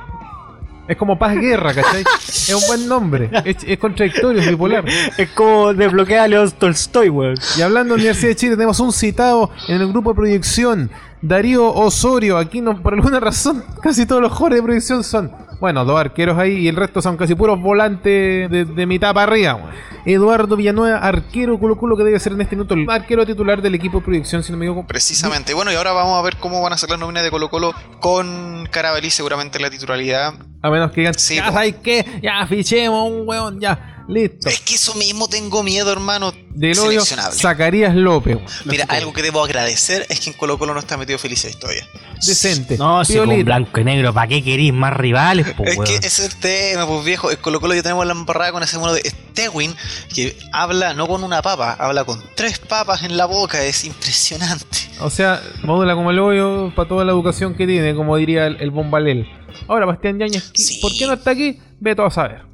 Es 0.87 0.99
como 0.99 1.19
paz 1.19 1.35
guerra, 1.35 1.73
¿cachai? 1.73 2.05
Es 2.27 2.53
un 2.55 2.67
buen 2.67 2.87
nombre. 2.87 3.31
Es, 3.47 3.57
es 3.67 3.79
contradictorio, 3.79 4.43
es 4.43 4.49
bipolar. 4.49 4.85
Es 5.17 5.31
como 5.31 5.73
desbloquear 5.73 6.25
a 6.25 6.29
León 6.29 6.51
Tolstoy, 6.51 7.09
weón. 7.09 7.37
Y 7.57 7.63
hablando 7.63 7.95
de 7.95 8.01
Universidad 8.01 8.29
de 8.29 8.37
Chile, 8.37 8.57
tenemos 8.57 8.81
un 8.81 8.93
citado 8.93 9.51
en 9.67 9.81
el 9.81 9.89
grupo 9.89 10.11
de 10.11 10.17
proyección. 10.17 10.91
Darío 11.23 11.73
Osorio. 11.73 12.37
Aquí 12.37 12.61
no, 12.61 12.83
por 12.83 12.93
alguna 12.93 13.19
razón, 13.19 13.65
casi 13.81 14.05
todos 14.05 14.21
los 14.21 14.31
jugadores 14.31 14.59
de 14.59 14.63
proyección 14.63 15.03
son. 15.03 15.33
Bueno, 15.63 15.85
dos 15.85 15.97
arqueros 15.97 16.37
ahí 16.39 16.55
y 16.55 16.67
el 16.67 16.75
resto 16.75 17.01
son 17.01 17.17
casi 17.17 17.37
puros 17.37 17.61
volantes 17.61 18.51
de, 18.51 18.65
de 18.65 18.85
mitad 18.85 19.15
para 19.15 19.31
arriba. 19.31 19.61
Eduardo 20.05 20.57
Villanueva, 20.57 20.99
arquero 20.99 21.57
Colo 21.61 21.77
Colo 21.77 21.97
que 21.97 22.03
debe 22.03 22.19
ser 22.19 22.33
en 22.33 22.41
este 22.41 22.57
minuto 22.57 22.75
el 22.75 22.91
arquero 22.91 23.25
titular 23.25 23.63
del 23.63 23.77
equipo 23.77 24.01
de 24.01 24.05
proyección, 24.05 24.43
si 24.43 24.51
no 24.51 24.59
me 24.59 24.65
equivoco. 24.65 24.89
Precisamente. 24.89 25.55
Bueno, 25.55 25.71
y 25.71 25.77
ahora 25.77 25.93
vamos 25.93 26.19
a 26.19 26.23
ver 26.23 26.37
cómo 26.39 26.61
van 26.61 26.73
a 26.73 26.77
ser 26.77 26.91
las 26.91 26.99
nóminas 26.99 27.23
de 27.23 27.31
Colo 27.31 27.49
Colo 27.49 27.75
con 28.01 28.67
Carabalí 28.73 29.09
seguramente 29.11 29.59
en 29.59 29.63
la 29.63 29.71
titularidad. 29.71 30.35
A 30.63 30.69
menos 30.69 30.91
que 30.91 31.03
digan, 31.03 31.15
Sí, 31.15 31.37
ya 31.37 31.53
sabes 31.53 31.77
qué, 31.77 32.05
ya 32.21 32.45
fichemos 32.49 33.09
un 33.09 33.29
weón, 33.29 33.61
ya, 33.61 33.92
listo. 34.09 34.49
Es 34.49 34.61
que 34.61 34.75
eso 34.75 34.95
mismo 34.95 35.29
tengo 35.29 35.63
miedo, 35.63 35.93
hermano. 35.93 36.33
Del 36.55 36.75
Seleccionable. 36.75 37.39
Zacarías 37.39 37.95
López. 37.95 38.37
Mira, 38.67 38.85
algo 38.89 39.13
que 39.15 39.23
debo 39.23 39.43
agradecer 39.43 40.05
es 40.11 40.21
que 40.21 40.31
en 40.31 40.37
Colo 40.37 40.59
Colo 40.59 40.75
no 40.75 40.81
está 40.81 40.97
metido 40.99 41.19
Felices 41.19 41.59
todavía. 41.59 41.87
Decente. 42.27 42.77
No, 42.77 43.05
si 43.05 43.17
con 43.17 43.45
blanco 43.45 43.81
y 43.81 43.85
negro, 43.85 44.13
¿para 44.13 44.29
qué 44.29 44.45
queréis 44.45 44.73
más 44.73 44.93
rivales, 44.95 45.51
po, 45.55 45.65
Es 45.65 45.79
que 45.79 45.95
ese 45.97 46.07
es 46.07 46.21
el 46.21 46.37
tema, 46.37 46.87
pues 46.87 47.05
viejo. 47.05 47.31
En 47.31 47.39
Colo 47.39 47.59
Colo 47.61 47.75
ya 47.75 47.83
tenemos 47.83 48.05
la 48.07 48.13
embarrada 48.13 48.53
con 48.53 48.63
ese 48.63 48.79
mono 48.79 48.93
de 48.93 49.01
Stewin 49.09 49.75
que 50.15 50.37
habla 50.53 50.93
no 50.95 51.09
con 51.09 51.25
una 51.25 51.41
papa, 51.43 51.73
habla 51.79 52.05
con 52.05 52.23
tres 52.37 52.59
papas 52.59 53.03
en 53.03 53.17
la 53.17 53.25
boca. 53.25 53.65
Es 53.65 53.85
impresionante. 53.85 54.67
O 55.01 55.09
sea, 55.11 55.43
modula 55.65 55.95
como 55.95 56.11
el 56.11 56.19
hoyo 56.19 56.73
para 56.77 56.89
toda 56.89 57.05
la 57.05 57.13
educación 57.13 57.55
que 57.55 57.67
tiene, 57.67 57.95
como 57.95 58.17
diría 58.19 58.47
el, 58.47 58.61
el 58.61 58.71
Bombalel. 58.71 59.27
Ahora, 59.69 59.87
Bastián 59.87 60.19
Yañez, 60.19 60.51
¿qué- 60.53 60.63
Sí. 60.63 60.81
¿por 60.81 60.93
qué 60.93 61.07
no 61.07 61.15
está 61.15 61.31
aquí? 61.31 61.59
Ve 61.81 61.95
todo 61.97 62.07
a 62.07 62.11
saber. 62.11 62.52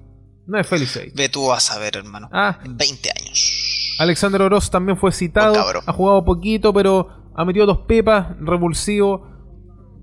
No 0.49 0.59
es 0.59 0.67
Felice. 0.67 1.13
Ve 1.15 1.29
tú 1.29 1.53
a 1.53 1.61
saber, 1.61 1.97
hermano. 1.99 2.29
Ah, 2.33 2.59
En 2.65 2.77
20 2.77 3.11
años. 3.21 3.97
Alexander 4.01 4.41
Oroz 4.43 4.71
también 4.71 4.97
fue 4.97 5.13
citado. 5.13 5.53
Cabro. 5.55 5.81
Ha 5.87 5.93
jugado 5.93 6.25
poquito, 6.25 6.73
pero 6.73 7.09
ha 7.37 7.45
metido 7.45 7.67
dos 7.67 7.81
pepas, 7.87 8.29
revulsivo. 8.41 9.27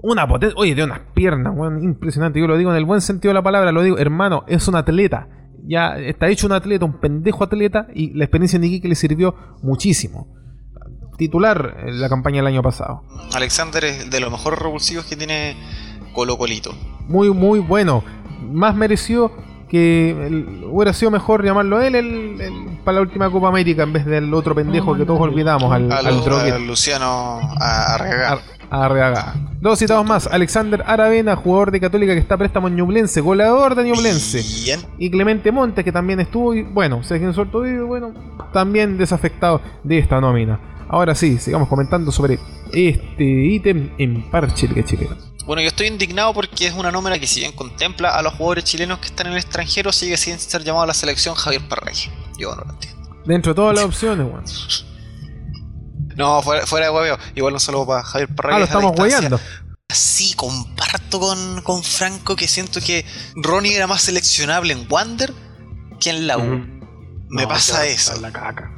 Una 0.04 0.28
potencia. 0.28 0.56
Oye, 0.60 0.76
tiene 0.76 0.92
unas 0.92 1.02
piernas, 1.16 1.52
weón, 1.56 1.84
impresionante. 1.84 2.40
Yo 2.40 2.46
lo 2.46 2.58
digo 2.58 2.70
en 2.70 2.78
el 2.78 2.86
buen 2.86 3.02
sentido 3.02 3.32
de 3.32 3.34
la 3.34 3.42
palabra, 3.42 3.72
lo 3.72 3.82
digo, 3.82 3.98
hermano, 3.98 4.44
es 4.48 4.68
un 4.68 4.76
atleta. 4.76 5.28
Ya 5.68 5.98
está 5.98 6.28
hecho 6.28 6.46
un 6.46 6.54
atleta, 6.54 6.86
un 6.86 7.00
pendejo 7.00 7.44
atleta, 7.44 7.88
y 7.96 8.14
la 8.14 8.26
experiencia 8.26 8.58
en 8.58 8.66
Iquique 8.66 8.88
le 8.88 8.94
sirvió 8.94 9.34
muchísimo. 9.64 10.28
Titular 11.18 11.78
en 11.88 12.00
la 12.00 12.08
campaña 12.10 12.38
del 12.38 12.48
año 12.48 12.62
pasado. 12.62 13.02
Alexander 13.34 13.84
es 13.86 14.12
de 14.12 14.20
los 14.20 14.30
mejores 14.30 14.60
revulsivos 14.60 15.06
que 15.06 15.16
tiene 15.16 15.56
Colo 16.14 16.38
Colito. 16.38 16.72
Muy, 17.08 17.32
muy 17.32 17.58
bueno. 17.60 18.04
Más 18.44 18.76
mereció 18.76 19.32
que 19.70 20.12
el- 20.12 20.64
hubiera 20.70 20.94
sido 20.94 21.12
mejor 21.12 21.44
llamarlo 21.44 21.82
él 21.82 21.96
el- 21.96 22.40
el- 22.42 22.54
para 22.84 22.96
la 22.96 23.02
última 23.02 23.30
Copa 23.32 23.48
América 23.48 23.84
en 23.84 23.94
vez 23.94 24.06
del 24.06 24.34
otro 24.34 24.54
pendejo 24.56 24.96
que 24.96 25.06
todos 25.06 25.20
olvidamos, 25.22 25.72
al, 25.74 25.92
al 25.92 26.68
Luciano 26.68 27.40
Arreaga. 28.70 29.36
Dos 29.62 29.80
citados 29.80 30.06
más. 30.06 30.28
Alexander 30.28 30.84
Aravena, 30.86 31.36
jugador 31.36 31.72
de 31.72 31.80
Católica 31.80 32.14
que 32.14 32.20
está 32.20 32.36
préstamo 32.38 32.68
en 32.68 32.76
Ñublense, 32.76 33.22
goleador 33.22 33.76
de 33.76 33.84
Ñublense. 33.86 34.44
Bien. 34.66 34.80
Y 34.98 35.10
Clemente 35.10 35.52
Montes, 35.52 35.84
que 35.86 35.92
también 35.92 36.20
estuvo, 36.20 36.54
y 36.54 36.64
bueno, 36.64 37.04
Sergio 37.04 37.32
Sorto 37.34 37.66
y 37.66 37.78
bueno, 37.80 38.12
también 38.54 38.98
desafectado 38.98 39.62
de 39.84 39.98
esta 40.00 40.20
nómina. 40.20 40.60
Ahora 40.90 41.16
sí, 41.16 41.38
sigamos 41.40 41.68
comentando 41.68 42.12
sobre 42.12 42.38
este 42.74 43.24
ítem 43.24 43.90
en 43.98 44.24
Parche 44.30 44.68
Liga 44.68 44.84
Chilena. 44.84 45.16
Bueno, 45.46 45.62
yo 45.62 45.68
estoy 45.68 45.88
indignado 45.88 46.34
porque 46.34 46.68
es 46.68 46.74
una 46.74 46.92
nómina 46.92 47.20
que 47.20 47.28
si 47.28 47.42
bien 47.42 47.52
contempla 47.52 48.10
a 48.16 48.22
los 48.22 48.34
jugadores 48.34 48.64
chilenos 48.64 49.00
que 49.00 49.08
están 49.08 49.28
en 49.28 49.34
el 49.34 49.40
extranjero, 49.40 49.92
sigue 49.92 50.18
sin 50.18 50.40
ser 50.40 50.64
llamado 50.64 50.84
a 50.84 50.88
la 50.88 50.94
selección 50.94 51.36
Javier 51.36 51.68
Parragué. 51.68 52.12
Yo 52.38 52.56
no 52.56 52.64
lo 52.64 52.72
entiendo. 52.74 53.22
Dentro 53.26 53.54
de 53.54 53.56
todas 53.56 53.76
las 53.76 53.86
opciones, 53.86 54.26
weón. 54.28 54.44
No, 56.16 56.42
fuera, 56.42 56.66
fuera 56.66 56.86
de 56.86 56.94
hueveo. 56.94 57.18
Igual 57.36 57.56
un 57.56 57.60
saludo 57.60 57.88
para 57.88 58.04
Javier 58.04 58.34
Parragué. 58.34 58.56
Ah, 58.56 58.60
lo 58.60 58.66
estamos 58.66 58.92
distancia. 58.94 59.20
hueando. 59.20 59.40
Sí, 59.90 60.34
comparto 60.36 61.20
con, 61.20 61.62
con 61.62 61.84
Franco 61.84 62.36
que 62.38 62.48
siento 62.48 62.80
que 62.80 63.06
Ronnie 63.36 63.76
era 63.76 63.86
más 63.86 64.02
seleccionable 64.02 64.72
en 64.74 64.88
Wander 64.90 65.34
que 66.00 66.12
en 66.12 66.26
la 66.26 66.38
U. 66.38 66.66
Me 67.30 67.42
No, 67.44 67.48
pasa 67.50 67.86
eso. 67.86 68.20
La 68.22 68.32
caca. 68.32 68.72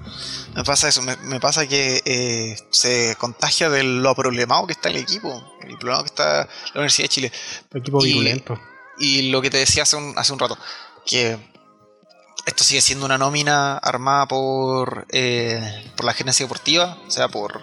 Me 0.58 0.63
pasa 0.63 0.89
eso. 0.89 1.02
Me, 1.04 1.15
me 1.17 1.39
pasa 1.39 1.67
que 1.67 2.02
eh, 2.04 2.58
se 2.72 3.15
contagia 3.17 3.70
de 3.70 3.84
lo 3.84 4.13
problemado 4.15 4.65
que 4.67 4.74
está 4.74 4.89
el 4.89 4.98
equipo. 4.98 5.41
El 5.62 5.78
problemado 5.78 6.04
que 6.04 6.08
está 6.10 6.38
la 6.46 6.72
Universidad 6.82 7.06
de 7.06 7.10
Chile. 7.10 7.32
Equipo 7.74 8.04
Y- 8.04 8.08
virulento. 8.13 8.60
Y 9.00 9.30
lo 9.30 9.41
que 9.41 9.50
te 9.52 9.58
decía 9.58 9.84
hace 9.84 9.96
un, 9.96 10.13
hace 10.17 10.34
un 10.34 10.39
rato, 10.39 10.58
que 11.06 11.38
esto 12.48 12.63
sigue 12.63 12.82
siendo 12.82 13.06
una 13.06 13.17
nómina 13.20 13.78
armada 13.78 14.26
por, 14.28 15.06
eh, 15.12 15.91
por 15.96 16.06
la 16.06 16.13
gerencia 16.13 16.43
deportiva, 16.46 16.98
o 17.08 17.12
sea, 17.12 17.28
por 17.28 17.62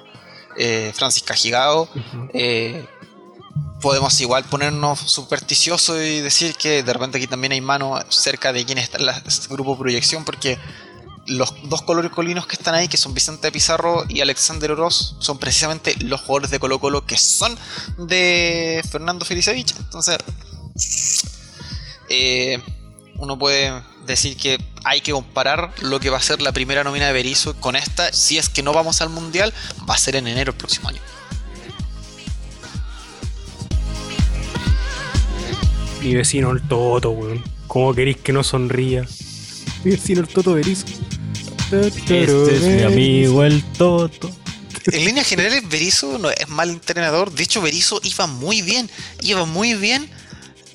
eh, 0.56 0.92
Francis 0.94 1.24
Cajigado. 1.24 1.82
Ujú. 1.92 2.28
Eh, 2.32 2.86
podemos 3.80 4.20
igual 4.20 4.44
ponernos 4.44 5.00
supersticiosos 5.00 5.98
y 6.00 6.20
decir 6.20 6.54
que 6.54 6.84
de 6.84 6.92
repente 6.92 7.18
aquí 7.18 7.26
también 7.26 7.52
hay 7.52 7.60
mano 7.60 7.98
cerca 8.08 8.52
de 8.52 8.64
quienes 8.64 8.84
está 8.84 8.98
en 8.98 9.06
la- 9.06 9.22
este 9.26 9.48
grupo 9.48 9.76
proyección, 9.76 10.24
porque 10.24 10.56
los 11.26 11.54
dos 11.68 11.82
colores 11.82 12.10
colinos 12.10 12.46
que 12.46 12.56
están 12.56 12.74
ahí, 12.74 12.88
que 12.88 12.96
son 12.96 13.14
Vicente 13.14 13.50
Pizarro 13.50 14.04
y 14.08 14.20
Alexander 14.20 14.72
Oroz, 14.72 15.16
son 15.18 15.38
precisamente 15.38 15.94
los 16.00 16.20
jugadores 16.20 16.50
de 16.50 16.58
Colo 16.58 16.78
Colo 16.78 17.06
que 17.06 17.16
son 17.16 17.56
de 17.98 18.82
Fernando 18.90 19.24
Felicevich. 19.24 19.74
Entonces, 19.78 20.18
eh, 22.08 22.60
uno 23.16 23.38
puede 23.38 23.72
decir 24.06 24.36
que 24.36 24.58
hay 24.84 25.00
que 25.00 25.12
comparar 25.12 25.72
lo 25.80 25.98
que 26.00 26.10
va 26.10 26.18
a 26.18 26.22
ser 26.22 26.42
la 26.42 26.52
primera 26.52 26.84
nómina 26.84 27.06
de 27.06 27.12
Berizzo 27.12 27.54
con 27.60 27.76
esta. 27.76 28.12
Si 28.12 28.38
es 28.38 28.48
que 28.48 28.62
no 28.62 28.72
vamos 28.72 29.00
al 29.00 29.08
Mundial, 29.08 29.52
va 29.88 29.94
a 29.94 29.98
ser 29.98 30.16
en 30.16 30.26
enero 30.26 30.52
el 30.52 30.56
próximo 30.56 30.88
año. 30.88 31.00
Mi 36.02 36.14
vecino 36.14 36.50
el 36.50 36.60
Toto, 36.68 37.12
weón. 37.12 37.42
¿Cómo 37.66 37.94
queréis 37.94 38.18
que 38.18 38.32
no 38.32 38.44
sonría? 38.44 39.06
Mi 39.84 39.92
vecino 39.92 40.20
el 40.20 40.28
Toto 40.28 40.52
Berizzo. 40.52 40.84
Este 41.82 42.24
es 42.24 42.62
mi 42.62 42.82
amigo 42.82 43.42
el 43.44 43.62
Toto. 43.72 44.30
En 44.86 45.04
líneas 45.04 45.26
generales, 45.26 45.68
Berizzo 45.68 46.18
no 46.18 46.30
es 46.30 46.48
mal 46.48 46.70
entrenador. 46.70 47.32
De 47.32 47.42
hecho, 47.42 47.62
Berizzo 47.62 48.00
iba 48.02 48.26
muy 48.26 48.62
bien. 48.62 48.90
Iba 49.22 49.44
muy 49.44 49.74
bien 49.74 50.08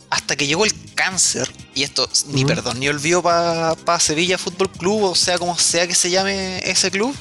hasta 0.10 0.36
que 0.36 0.48
llegó 0.48 0.66
el 0.66 0.74
cáncer. 0.96 1.50
Y 1.76 1.84
esto, 1.84 2.10
ni 2.28 2.46
perdón, 2.46 2.80
ni 2.80 2.90
olvido 2.90 3.22
para 3.22 4.00
Sevilla 4.00 4.38
Fútbol 4.38 4.70
Club, 4.72 5.04
o 5.04 5.16
sea, 5.16 5.38
como 5.38 5.58
sea 5.58 5.88
que 5.88 5.96
se 5.96 6.10
llame 6.10 6.60
ese 6.70 6.92
club, 6.92 7.16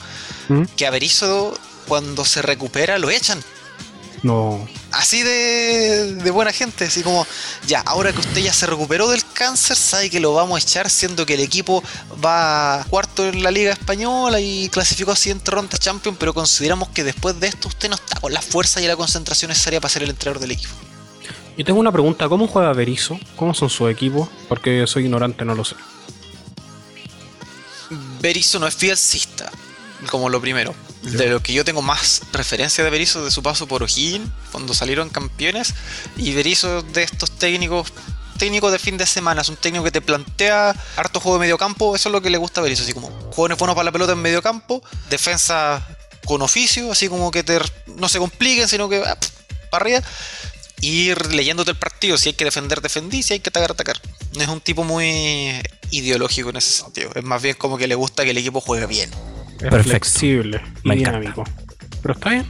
que 0.77 0.87
a 0.87 0.91
Berizzo, 0.91 1.57
cuando 1.87 2.25
se 2.25 2.43
recupera, 2.43 2.99
lo 2.99 3.11
echan. 3.11 3.43
No. 4.23 4.67
Así 4.91 5.23
de, 5.23 6.15
de 6.15 6.31
buena 6.31 6.53
gente, 6.53 6.87
así 6.87 7.03
como, 7.03 7.27
ya, 7.67 7.81
ahora 7.81 8.13
que 8.13 8.21
usted 8.21 8.41
ya 8.41 8.53
se 8.53 8.67
recuperó 8.67 9.09
del 9.09 9.23
cáncer, 9.33 9.77
sabe 9.77 10.11
que 10.11 10.19
lo 10.19 10.35
vamos 10.35 10.57
a 10.57 10.65
echar, 10.65 10.91
siendo 10.91 11.25
que 11.27 11.35
el 11.35 11.41
equipo 11.41 11.83
va 12.25 12.85
cuarto 12.89 13.27
en 13.29 13.43
la 13.43 13.51
Liga 13.51 13.73
Española 13.73 14.41
y 14.41 14.69
clasificó 14.71 15.13
a 15.13 15.17
siguiente 15.17 15.51
ronda 15.51 15.79
Champions, 15.79 16.17
pero 16.19 16.35
consideramos 16.35 16.89
que 16.89 17.05
después 17.05 17.39
de 17.39 17.49
esto 17.49 17.69
usted 17.69 17.89
no 17.89 17.95
está 17.95 18.19
con 18.21 18.33
la 18.33 18.43
fuerza 18.43 18.81
y 18.81 18.87
la 18.87 18.97
concentración 18.97 19.51
necesaria 19.51 19.81
para 19.81 19.93
ser 19.93 20.03
el 20.03 20.11
entrenador 20.11 20.41
del 20.41 20.53
equipo. 20.53 20.75
Yo 21.57 21.65
tengo 21.65 21.81
una 21.81 21.91
pregunta. 21.91 22.29
¿Cómo 22.29 22.47
juega 22.47 22.73
Berizzo? 22.73 23.19
¿Cómo 23.35 23.53
son 23.53 23.69
sus 23.69 23.91
equipos? 23.91 24.29
Porque 24.49 24.87
soy 24.87 25.05
ignorante, 25.05 25.45
no 25.45 25.57
lo 25.57 25.65
sé. 25.65 25.75
Berizzo 28.21 28.59
no 28.59 28.67
es 28.67 28.77
fielcista, 28.77 29.51
como 30.09 30.29
lo 30.29 30.41
primero. 30.41 30.73
De 31.03 31.29
lo 31.29 31.41
que 31.43 31.53
yo 31.53 31.65
tengo 31.65 31.81
más 31.81 32.23
referencia 32.33 32.83
de 32.83 32.91
Berizzo 32.91 33.25
de 33.25 33.31
su 33.31 33.43
paso 33.43 33.69
por 33.69 33.83
O'Higgins, 33.83 34.31
cuando 34.51 34.75
salieron 34.75 35.09
campeones. 35.09 35.75
Y 36.17 36.33
Berizzo 36.35 36.83
de 36.83 37.05
estos 37.05 37.31
técnicos, 37.31 37.93
técnicos 38.39 38.73
de 38.73 38.79
fin 38.79 38.99
de 38.99 39.07
semana, 39.07 39.43
es 39.43 39.49
un 39.49 39.57
técnico 39.57 39.85
que 39.85 39.93
te 39.93 40.01
plantea 40.01 40.75
harto 40.97 41.21
juego 41.21 41.39
de 41.39 41.43
medio 41.43 41.59
campo. 41.59 41.95
Eso 41.95 42.09
es 42.09 42.13
lo 42.13 42.21
que 42.21 42.31
le 42.31 42.39
gusta 42.39 42.61
a 42.61 42.65
Berizzo, 42.65 42.83
así 42.83 42.93
como 42.93 43.11
jóvenes 43.33 43.59
buenos 43.59 43.77
para 43.77 43.85
la 43.85 43.93
pelota 43.93 44.13
en 44.13 44.19
medio 44.19 44.43
campo, 44.43 44.83
defensa 45.09 45.87
con 46.25 46.43
oficio, 46.43 46.93
así 46.93 47.09
como 47.09 47.31
que 47.31 47.43
te, 47.43 47.59
no 47.87 48.09
se 48.09 48.19
compliquen, 48.19 48.69
sino 48.69 48.89
que 48.89 49.03
ah, 49.05 49.17
para 49.71 49.85
arriba. 49.85 50.03
Ir 50.81 51.35
leyéndote 51.35 51.73
el 51.73 51.77
partido, 51.77 52.17
si 52.19 52.29
hay 52.29 52.35
que 52.35 52.45
defender, 52.45 52.81
defendí, 52.81 53.25
si 53.25 53.33
hay 53.33 53.41
que 53.41 53.49
atacar, 53.49 53.73
atacar. 53.73 54.01
No 54.37 54.43
es 54.43 54.49
un 54.49 54.61
tipo 54.61 54.85
muy 54.85 55.61
ideológico 55.91 56.51
en 56.51 56.57
ese 56.57 56.71
sentido. 56.71 57.11
Es 57.17 57.25
más 57.25 57.43
bien 57.43 57.57
como 57.57 57.79
que 57.79 57.89
le 57.89 57.97
gusta 57.97 58.23
que 58.23 58.31
el 58.31 58.39
equipo 58.39 58.61
juegue 58.61 58.87
bien. 58.87 59.11
Es 59.59 59.71
Perfecto. 59.71 59.91
flexible 59.91 60.61
y 60.85 60.89
Me 60.89 60.95
encanta. 60.95 61.19
dinámico. 61.19 61.45
Pero 62.03 62.15
está 62.15 62.31
bien. 62.31 62.47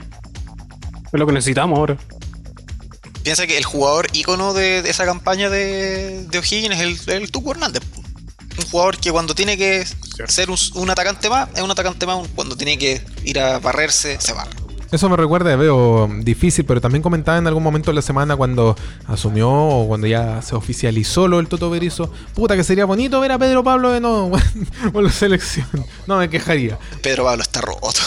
Es 1.13 1.19
lo 1.19 1.27
que 1.27 1.33
necesitamos 1.33 1.79
ahora. 1.79 1.97
Piensa 3.23 3.47
que 3.47 3.59
el 3.59 3.65
jugador 3.65 4.07
ícono 4.13 4.53
de, 4.55 4.83
de 4.83 4.91
esa 4.91 5.05
campaña 5.05 5.51
de, 5.51 6.25
de 6.29 6.39
O'Higgins 6.39 6.75
es 6.81 7.09
el, 7.09 7.15
el 7.23 7.31
Tuco 7.31 7.53
Hernández. 7.53 7.83
Un 8.59 8.65
jugador 8.71 8.99
que 8.99 9.11
cuando 9.13 9.35
tiene 9.35 9.57
que 9.57 9.87
ser 10.27 10.51
un, 10.51 10.59
un 10.75 10.91
atacante 10.91 11.29
más, 11.31 11.49
es 11.55 11.63
un 11.63 11.71
atacante 11.71 12.07
más. 12.07 12.27
Cuando 12.35 12.57
tiene 12.57 12.77
que 12.79 13.03
ir 13.25 13.39
a 13.39 13.59
barrerse, 13.59 14.21
se 14.21 14.33
barre. 14.33 14.51
Eso 14.91 15.11
me 15.11 15.17
recuerda, 15.17 15.55
veo 15.57 16.09
difícil, 16.21 16.65
pero 16.65 16.81
también 16.81 17.03
comentaba 17.03 17.37
en 17.37 17.47
algún 17.47 17.63
momento 17.63 17.91
de 17.91 17.95
la 17.95 18.03
semana 18.03 18.37
cuando 18.37 18.75
asumió 19.07 19.51
o 19.51 19.87
cuando 19.87 20.07
ya 20.07 20.41
se 20.41 20.55
oficializó 20.55 21.29
lo 21.29 21.37
del 21.37 21.47
Toto 21.47 21.69
Berizzo. 21.69 22.11
Puta, 22.35 22.57
que 22.57 22.65
sería 22.65 22.87
bonito 22.87 23.21
ver 23.21 23.33
a 23.33 23.39
Pedro 23.39 23.63
Pablo 23.63 23.91
de 23.91 24.01
nuevo 24.01 24.33
con 24.93 25.05
la 25.05 25.11
selección. 25.13 25.67
No 26.07 26.17
me 26.17 26.31
quejaría. 26.31 26.79
Pedro 27.03 27.25
Pablo 27.25 27.43
está 27.43 27.61
roto. 27.61 28.01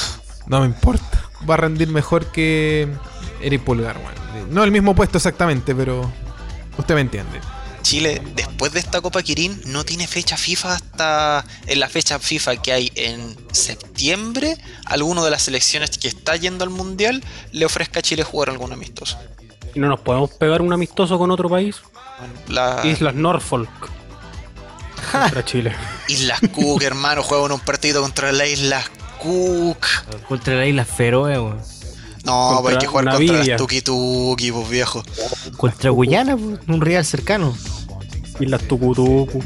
No 0.47 0.61
me 0.61 0.65
importa. 0.65 1.23
Va 1.47 1.53
a 1.53 1.57
rendir 1.57 1.87
mejor 1.87 2.25
que 2.27 2.87
Eric 3.41 3.61
Pulgar, 3.61 3.97
weón. 3.97 4.53
No 4.53 4.63
el 4.63 4.71
mismo 4.71 4.95
puesto 4.95 5.17
exactamente, 5.17 5.75
pero 5.75 6.11
usted 6.77 6.95
me 6.95 7.01
entiende. 7.01 7.39
Chile, 7.81 8.21
después 8.35 8.71
de 8.73 8.79
esta 8.79 9.01
Copa 9.01 9.21
Kirin, 9.21 9.59
no 9.65 9.83
tiene 9.83 10.07
fecha 10.07 10.37
FIFA 10.37 10.75
hasta 10.75 11.45
en 11.67 11.79
la 11.79 11.89
fecha 11.89 12.19
FIFA 12.19 12.57
que 12.57 12.73
hay 12.73 12.91
en 12.95 13.35
septiembre. 13.51 14.57
Alguno 14.85 15.23
de 15.23 15.31
las 15.31 15.43
selecciones 15.43 15.97
que 15.97 16.07
está 16.07 16.35
yendo 16.35 16.63
al 16.63 16.69
mundial 16.69 17.23
le 17.51 17.65
ofrezca 17.65 17.99
a 17.99 18.01
Chile 18.01 18.23
jugar 18.23 18.49
algún 18.49 18.71
amistoso. 18.71 19.17
¿Y 19.73 19.79
no 19.79 19.87
nos 19.87 19.99
podemos 20.01 20.31
pegar 20.31 20.61
un 20.61 20.73
amistoso 20.73 21.17
con 21.17 21.31
otro 21.31 21.49
país? 21.49 21.77
La 22.47 22.81
Islas 22.83 23.15
Norfolk. 23.15 23.69
Contra 25.11 25.43
Chile. 25.43 25.75
Islas 26.07 26.39
Cook, 26.53 26.81
hermano, 26.83 27.23
juegan 27.23 27.51
un 27.51 27.59
partido 27.59 28.01
contra 28.01 28.31
las 28.31 28.47
Islas 28.47 28.89
Cook. 29.19 29.85
Contra 30.27 30.55
la 30.55 30.65
isla 30.65 30.85
Feroe, 30.85 31.39
weón. 31.39 31.61
No, 32.23 32.59
pues 32.61 32.75
hay 32.75 32.79
que 32.79 32.87
jugar 32.87 33.05
contra 33.05 33.43
las 33.43 33.57
Tuki 33.57 33.81
Tuki, 33.81 34.51
pues 34.51 34.69
viejo. 34.69 35.03
Contra 35.57 35.89
Guyana, 35.89 36.37
pues, 36.37 36.59
un 36.67 36.81
rival 36.81 37.05
cercano. 37.05 37.57
Islas 38.39 38.61
Tucutucu. 38.67 39.43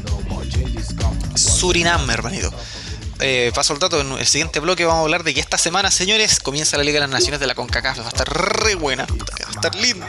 Surinam, 1.34 2.08
hermanito. 2.10 2.52
Eh, 3.20 3.50
paso 3.54 3.72
el 3.72 3.78
dato, 3.78 4.00
en 4.00 4.12
el 4.12 4.26
siguiente 4.26 4.60
bloque 4.60 4.84
vamos 4.84 5.00
a 5.00 5.04
hablar 5.04 5.24
de 5.24 5.32
que 5.32 5.40
esta 5.40 5.56
semana, 5.56 5.90
señores, 5.90 6.38
comienza 6.38 6.76
la 6.76 6.84
Liga 6.84 6.96
de 6.96 7.00
las 7.00 7.10
Naciones 7.10 7.40
de 7.40 7.46
la 7.46 7.54
CONCACAF. 7.54 8.00
Va 8.00 8.04
a 8.04 8.08
estar 8.08 8.28
re 8.28 8.74
buena, 8.74 9.06
va 9.06 9.48
a 9.48 9.50
estar 9.50 9.74
linda. 9.74 10.06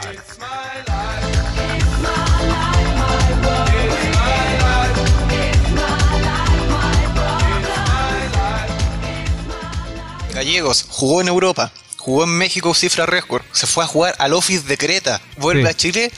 Gallegos, 10.34 10.84
jugó 10.88 11.20
en 11.20 11.28
Europa, 11.28 11.72
jugó 11.98 12.24
en 12.24 12.30
México 12.30 12.72
cifra 12.74 13.04
récord, 13.06 13.42
se 13.52 13.66
fue 13.66 13.84
a 13.84 13.86
jugar 13.86 14.14
al 14.18 14.32
Office 14.32 14.66
de 14.66 14.78
Creta, 14.78 15.20
vuelve 15.36 15.62
Sí. 15.64 15.68
a 15.68 15.74
Chile, 15.74 16.12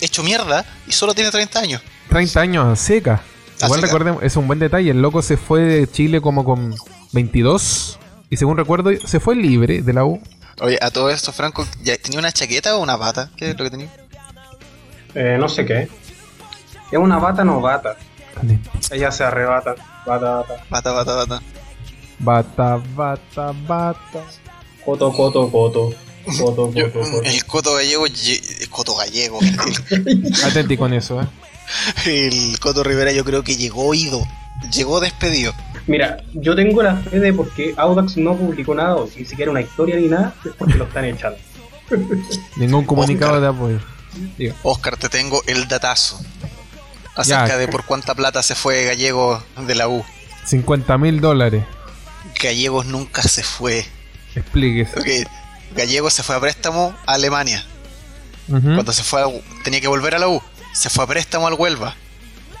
hecho 0.00 0.22
mierda 0.22 0.64
y 0.86 0.92
solo 0.92 1.14
tiene 1.14 1.30
30 1.30 1.58
años. 1.58 1.82
30 2.08 2.40
años 2.40 2.66
a 2.66 2.76
seca. 2.76 3.22
A 3.60 3.66
Igual 3.66 3.80
seca. 3.80 3.86
recordemos, 3.86 4.22
es 4.22 4.36
un 4.36 4.46
buen 4.46 4.58
detalle. 4.58 4.90
El 4.90 5.02
loco 5.02 5.22
se 5.22 5.36
fue 5.36 5.62
de 5.62 5.90
Chile 5.90 6.20
como 6.20 6.44
con 6.44 6.74
22. 7.12 7.98
Y 8.30 8.36
según 8.36 8.56
recuerdo, 8.56 8.90
se 9.04 9.20
fue 9.20 9.34
libre 9.36 9.82
de 9.82 9.92
la 9.92 10.04
U. 10.04 10.20
Oye, 10.60 10.78
a 10.80 10.90
todo 10.90 11.10
esto, 11.10 11.32
Franco, 11.32 11.66
¿ya 11.82 11.96
¿tenía 11.96 12.18
una 12.18 12.30
chaqueta 12.32 12.76
o 12.76 12.80
una 12.82 12.96
bata? 12.96 13.30
¿Qué 13.36 13.50
es 13.50 13.58
lo 13.58 13.64
que 13.64 13.70
tenía? 13.70 13.88
Eh, 15.14 15.36
no 15.38 15.48
sé 15.48 15.64
qué. 15.64 15.88
¿Es 16.90 16.98
una 16.98 17.18
bata 17.18 17.44
no 17.44 17.60
bata? 17.60 17.96
Ella 18.90 19.10
se 19.10 19.24
arrebata. 19.24 19.74
Bata, 20.06 20.30
bata. 20.36 20.64
Bata, 20.70 20.92
bata, 20.92 21.14
bata. 21.14 21.42
Bata, 22.18 22.82
bata, 22.94 23.52
bata. 23.66 24.24
Coto, 24.84 25.12
coto, 25.12 25.50
coto. 25.50 25.94
Coto, 26.38 26.70
coto, 26.72 26.92
coto. 26.92 27.22
el 27.24 27.44
coto 27.46 27.74
gallego, 27.74 28.06
lle- 28.06 28.40
el 28.60 28.68
coto 28.70 28.94
gallego, 28.94 29.40
Atenti 30.44 30.76
con 30.78 30.92
eso, 30.92 31.20
eh. 31.20 31.26
el 32.06 32.58
coto 32.60 32.84
Rivera 32.84 33.10
yo 33.10 33.24
creo 33.24 33.42
que 33.42 33.56
llegó 33.56 33.92
ido, 33.92 34.24
llegó 34.72 35.00
despedido. 35.00 35.52
Mira, 35.88 36.18
yo 36.34 36.54
tengo 36.54 36.80
la 36.80 36.94
fe 36.96 37.18
de 37.18 37.32
porque 37.32 37.74
Audax 37.76 38.16
no 38.18 38.36
publicó 38.36 38.72
nada, 38.72 38.94
o 38.96 39.08
ni 39.16 39.24
siquiera 39.24 39.50
una 39.50 39.62
historia 39.62 39.96
ni 39.96 40.06
nada, 40.06 40.32
es 40.44 40.52
porque 40.56 40.74
lo 40.74 40.84
están 40.84 41.06
echando. 41.06 41.38
Ningún 42.56 42.84
comunicado 42.84 43.32
Oscar. 43.32 43.40
de 43.42 43.48
apoyo. 43.48 43.78
Diga. 44.38 44.54
Oscar, 44.62 44.96
te 44.96 45.08
tengo 45.08 45.42
el 45.46 45.66
datazo 45.66 46.20
acerca 47.16 47.48
Ya. 47.48 47.56
de 47.56 47.66
por 47.68 47.84
cuánta 47.84 48.14
plata 48.14 48.42
se 48.44 48.54
fue 48.54 48.84
Gallego 48.84 49.42
de 49.66 49.74
la 49.74 49.88
U. 49.88 50.04
50 50.44 50.98
mil 50.98 51.20
dólares. 51.20 51.64
Gallegos 52.40 52.86
nunca 52.86 53.22
se 53.22 53.42
fue. 53.42 53.84
Explíquese. 54.34 54.98
Ok, 54.98 55.28
Gallegos 55.76 56.12
se 56.14 56.22
fue 56.22 56.36
a 56.36 56.40
préstamo 56.40 56.94
a 57.06 57.14
Alemania. 57.14 57.64
Cuando 58.48 58.92
se 58.92 59.02
fue 59.02 59.22
a, 59.22 59.26
tenía 59.64 59.80
que 59.80 59.88
volver 59.88 60.14
a 60.14 60.18
la 60.18 60.28
U, 60.28 60.42
se 60.74 60.90
fue 60.90 61.04
a 61.04 61.06
préstamo 61.06 61.46
al 61.46 61.54
Huelva. 61.54 61.94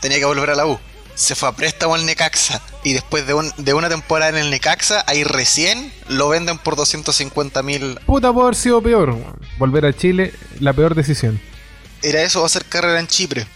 Tenía 0.00 0.18
que 0.18 0.24
volver 0.24 0.50
a 0.50 0.54
la 0.54 0.66
U. 0.66 0.78
Se 1.14 1.34
fue 1.34 1.48
a 1.48 1.52
préstamo 1.52 1.94
al 1.94 2.06
Necaxa. 2.06 2.62
Y 2.84 2.94
después 2.94 3.26
de, 3.26 3.34
un- 3.34 3.52
de 3.58 3.74
una 3.74 3.88
temporada 3.88 4.30
en 4.30 4.36
el 4.44 4.50
Necaxa, 4.50 5.04
ahí 5.06 5.24
recién 5.24 5.92
lo 6.08 6.28
venden 6.28 6.58
por 6.58 6.76
250 6.76 7.62
mil. 7.62 7.98
Puta, 8.06 8.32
puede 8.32 8.46
haber 8.46 8.56
sido 8.56 8.82
peor. 8.82 9.16
Volver 9.58 9.84
a 9.86 9.92
Chile, 9.92 10.32
la 10.60 10.72
peor 10.72 10.94
decisión. 10.94 11.40
Era 12.02 12.22
eso, 12.22 12.40
va 12.40 12.46
a 12.46 12.48
ser 12.48 12.64
carrera 12.64 12.98
en 12.98 13.06
Chipre. 13.06 13.46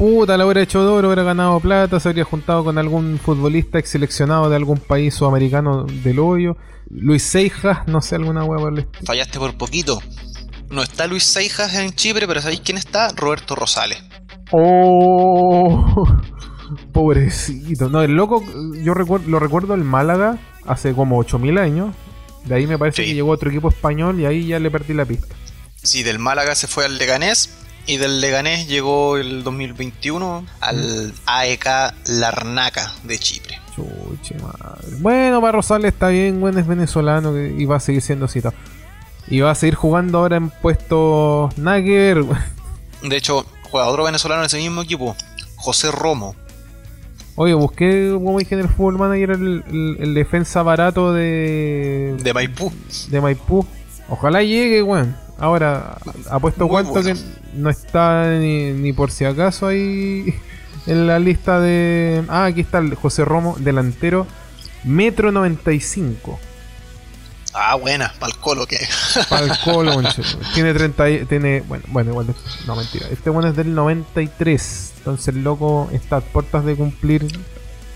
Puta, 0.00 0.38
la 0.38 0.46
hubiera 0.46 0.62
hecho 0.62 0.82
duro, 0.82 1.08
hubiera 1.08 1.22
ganado 1.24 1.60
plata, 1.60 2.00
se 2.00 2.08
habría 2.08 2.24
juntado 2.24 2.64
con 2.64 2.78
algún 2.78 3.18
futbolista 3.22 3.78
ex 3.78 3.90
seleccionado 3.90 4.48
de 4.48 4.56
algún 4.56 4.78
país 4.78 5.12
sudamericano 5.14 5.84
del 5.84 6.18
hoyo. 6.20 6.56
Luis 6.88 7.22
Seijas, 7.22 7.86
no 7.86 8.00
sé, 8.00 8.14
alguna 8.14 8.42
hueá 8.42 8.58
por 8.60 8.72
el 8.72 8.78
estilo. 8.78 9.04
Fallaste 9.06 9.38
por 9.38 9.58
poquito. 9.58 10.00
No 10.70 10.82
está 10.82 11.06
Luis 11.06 11.24
Seijas 11.24 11.74
en 11.74 11.92
Chipre, 11.92 12.26
pero 12.26 12.40
¿sabéis 12.40 12.62
quién 12.64 12.78
está? 12.78 13.08
Roberto 13.14 13.54
Rosales. 13.54 14.02
Oh, 14.52 16.06
pobrecito. 16.94 17.90
No, 17.90 18.00
el 18.00 18.12
loco, 18.12 18.42
yo 18.82 18.94
recuerdo, 18.94 19.28
lo 19.28 19.38
recuerdo 19.38 19.74
el 19.74 19.84
Málaga 19.84 20.38
hace 20.66 20.94
como 20.94 21.18
8000 21.18 21.58
años. 21.58 21.94
De 22.46 22.54
ahí 22.54 22.66
me 22.66 22.78
parece 22.78 23.02
Sí. 23.02 23.08
que 23.10 23.14
llegó 23.16 23.32
otro 23.32 23.50
equipo 23.50 23.68
español 23.68 24.18
y 24.18 24.24
ahí 24.24 24.46
ya 24.46 24.58
le 24.60 24.70
perdí 24.70 24.94
la 24.94 25.04
pista. 25.04 25.34
Sí, 25.82 26.02
del 26.02 26.18
Málaga 26.18 26.54
se 26.54 26.68
fue 26.68 26.86
al 26.86 26.96
Leganés. 26.96 27.50
Y 27.86 27.96
del 27.96 28.20
Leganés 28.20 28.68
llegó 28.68 29.16
el 29.16 29.42
2021 29.42 30.44
al 30.60 31.12
AEK 31.26 31.66
Larnaca 32.06 32.92
de 33.04 33.18
Chipre. 33.18 33.58
Chuche 33.74 34.36
madre. 34.38 34.96
Bueno, 34.98 35.40
para 35.40 35.52
Rosales 35.52 35.92
está 35.94 36.08
bien, 36.08 36.40
bueno, 36.40 36.60
es 36.60 36.66
venezolano 36.66 37.36
y 37.38 37.64
va 37.64 37.76
a 37.76 37.80
seguir 37.80 38.02
siendo 38.02 38.28
citado. 38.28 38.54
Y 39.28 39.40
va 39.40 39.50
a 39.52 39.54
seguir 39.54 39.74
jugando 39.74 40.18
ahora 40.18 40.36
en 40.36 40.50
puestos 40.50 41.56
ver. 41.56 42.24
De 43.02 43.16
hecho, 43.16 43.46
juega 43.70 43.86
otro 43.88 44.04
venezolano 44.04 44.42
en 44.42 44.46
ese 44.46 44.58
mismo 44.58 44.82
equipo, 44.82 45.16
José 45.56 45.90
Romo. 45.90 46.36
Oye, 47.36 47.54
busqué, 47.54 48.10
como 48.12 48.38
dije 48.38 48.54
en 48.54 48.60
el 48.62 48.68
Fútbol 48.68 48.98
Manager, 48.98 49.30
el, 49.30 49.64
el- 49.68 49.96
el 50.00 50.14
defensa 50.14 50.62
barato 50.62 51.12
de, 51.14 52.14
de 52.22 52.34
Maipú. 52.34 52.70
de 53.08 53.20
Maipú. 53.20 53.64
Ojalá 54.08 54.42
llegue, 54.42 54.82
weón. 54.82 55.16
Ahora, 55.40 55.96
apuesto 56.30 56.68
cuánto 56.68 57.02
que 57.02 57.16
no 57.54 57.70
está 57.70 58.30
ni, 58.38 58.72
ni 58.72 58.92
por 58.92 59.10
si 59.10 59.24
acaso 59.24 59.66
ahí 59.66 60.34
en 60.86 61.06
la 61.06 61.18
lista 61.18 61.58
de... 61.60 62.22
Ah, 62.28 62.44
aquí 62.44 62.60
está 62.60 62.78
el 62.78 62.94
José 62.94 63.24
Romo, 63.24 63.56
delantero, 63.58 64.26
metro 64.84 65.32
95. 65.32 66.38
Ah, 67.52 67.74
buena, 67.74 68.12
pa'l 68.20 68.36
colo 68.36 68.64
que. 68.66 68.78
Pa'l 69.28 69.50
colo, 69.64 70.00
tiene 70.54 70.72
30 70.72 71.10
y- 71.10 71.24
tiene 71.24 71.62
bueno, 71.62 71.82
bueno, 71.88 72.10
igual 72.10 72.26
no 72.66 72.76
mentira. 72.76 73.08
Este 73.10 73.28
bueno 73.28 73.48
es 73.48 73.56
del 73.56 73.74
93. 73.74 74.92
Entonces 74.98 75.28
el 75.34 75.42
loco 75.42 75.88
está 75.92 76.16
a 76.18 76.20
puertas 76.20 76.64
de 76.64 76.76
cumplir 76.76 77.26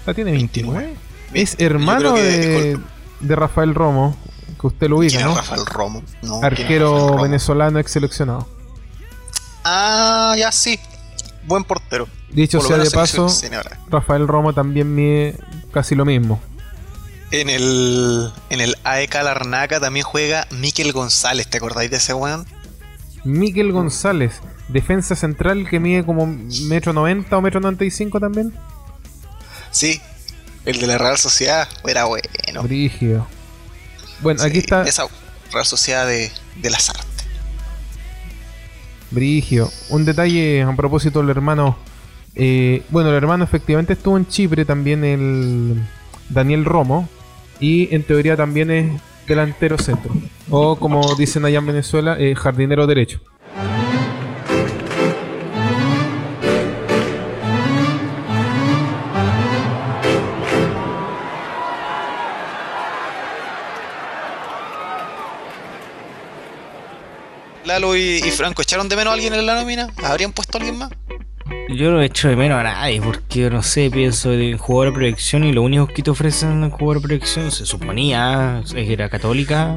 ya 0.06 0.12
tiene 0.14 0.32
29. 0.32 0.94
Es 1.34 1.54
hermano 1.60 2.14
que- 2.14 2.22
de, 2.22 2.78
de 3.20 3.36
Rafael 3.36 3.74
Romo, 3.76 4.16
que 4.64 4.68
usted 4.74 4.88
lo 4.88 4.98
ubica, 4.98 5.16
¿Quién 5.18 5.20
es 5.20 5.26
¿no? 5.26 5.36
Rafael 5.36 5.66
Romo? 5.66 6.02
No, 6.22 6.28
¿quién 6.28 6.34
es 6.38 6.44
Arquero 6.44 6.90
Rafael 6.92 7.08
Romo? 7.10 7.22
venezolano 7.22 7.78
ex 7.78 7.90
seleccionado. 7.90 8.48
Ah, 9.62 10.34
ya 10.38 10.50
sí. 10.52 10.78
Buen 11.46 11.64
portero. 11.64 12.08
Dicho 12.30 12.58
Por 12.58 12.68
sea 12.68 12.78
de 12.78 12.90
paso. 12.90 13.28
Rafael 13.90 14.26
Romo 14.26 14.54
también 14.54 14.94
mide 14.94 15.38
casi 15.70 15.94
lo 15.94 16.06
mismo. 16.06 16.40
En 17.30 17.50
el, 17.50 18.32
en 18.48 18.60
el 18.62 18.76
AEK 18.84 19.14
Larnaca 19.22 19.80
también 19.80 20.04
juega 20.06 20.46
Miquel 20.50 20.92
González, 20.92 21.46
¿te 21.48 21.58
acordáis 21.58 21.90
de 21.90 21.98
ese 21.98 22.14
weón? 22.14 22.46
Miquel 23.24 23.72
González, 23.72 24.40
defensa 24.68 25.14
central 25.16 25.68
que 25.68 25.80
mide 25.80 26.04
como 26.06 26.26
metro 26.68 26.92
noventa 26.92 27.36
o 27.36 27.40
metro 27.42 27.60
noventa 27.60 27.84
y 27.84 27.90
cinco 27.90 28.20
también. 28.20 28.54
Sí, 29.70 30.00
el 30.64 30.80
de 30.80 30.86
la 30.86 30.96
Real 30.96 31.18
Sociedad 31.18 31.68
era 31.86 32.04
bueno. 32.04 32.62
Brígido. 32.62 33.26
Bueno, 34.24 34.42
aquí 34.42 34.58
está 34.58 34.82
Esa 34.82 35.06
Real 35.52 35.64
Sociedad 35.66 36.06
de, 36.08 36.32
de 36.56 36.70
las 36.70 36.90
artes. 36.90 37.04
Brigio. 39.10 39.70
Un 39.90 40.04
detalle 40.04 40.62
a 40.62 40.74
propósito 40.74 41.20
del 41.20 41.30
hermano. 41.30 41.76
eh, 42.34 42.82
bueno, 42.88 43.10
el 43.10 43.16
hermano 43.16 43.44
efectivamente 43.44 43.92
estuvo 43.92 44.16
en 44.16 44.26
Chipre 44.26 44.64
también 44.64 45.04
el 45.04 45.80
Daniel 46.30 46.64
Romo. 46.64 47.08
Y 47.60 47.94
en 47.94 48.02
teoría 48.02 48.36
también 48.36 48.70
es 48.72 49.00
delantero 49.28 49.78
centro. 49.78 50.12
O 50.50 50.76
como 50.76 51.14
dicen 51.14 51.44
allá 51.44 51.58
en 51.58 51.66
Venezuela, 51.66 52.16
eh, 52.18 52.34
jardinero 52.34 52.86
derecho. 52.86 53.20
Lalo 67.74 67.96
y, 67.96 68.22
y 68.24 68.30
Franco, 68.30 68.62
¿echaron 68.62 68.88
de 68.88 68.94
menos 68.94 69.10
a 69.10 69.14
alguien 69.14 69.34
en 69.34 69.46
la 69.46 69.56
nómina? 69.56 69.88
¿Habrían 70.04 70.32
puesto 70.32 70.58
a 70.58 70.60
alguien 70.60 70.78
más? 70.78 70.90
Yo 71.70 71.90
no 71.90 72.00
echo 72.00 72.28
de 72.28 72.36
menos 72.36 72.56
a 72.56 72.62
nadie 72.62 73.00
porque 73.02 73.50
no 73.50 73.64
sé, 73.64 73.90
pienso 73.90 74.32
en 74.32 74.58
jugador 74.58 74.92
de 74.92 74.94
proyección 74.94 75.42
y 75.42 75.52
lo 75.52 75.62
único 75.62 75.88
que 75.88 76.04
te 76.04 76.10
ofrecen 76.12 76.62
en 76.62 76.70
jugador 76.70 76.98
de 76.98 77.08
proyección 77.08 77.50
se 77.50 77.66
suponía 77.66 78.62
es 78.64 78.72
que 78.74 78.92
era 78.92 79.08
católica. 79.08 79.76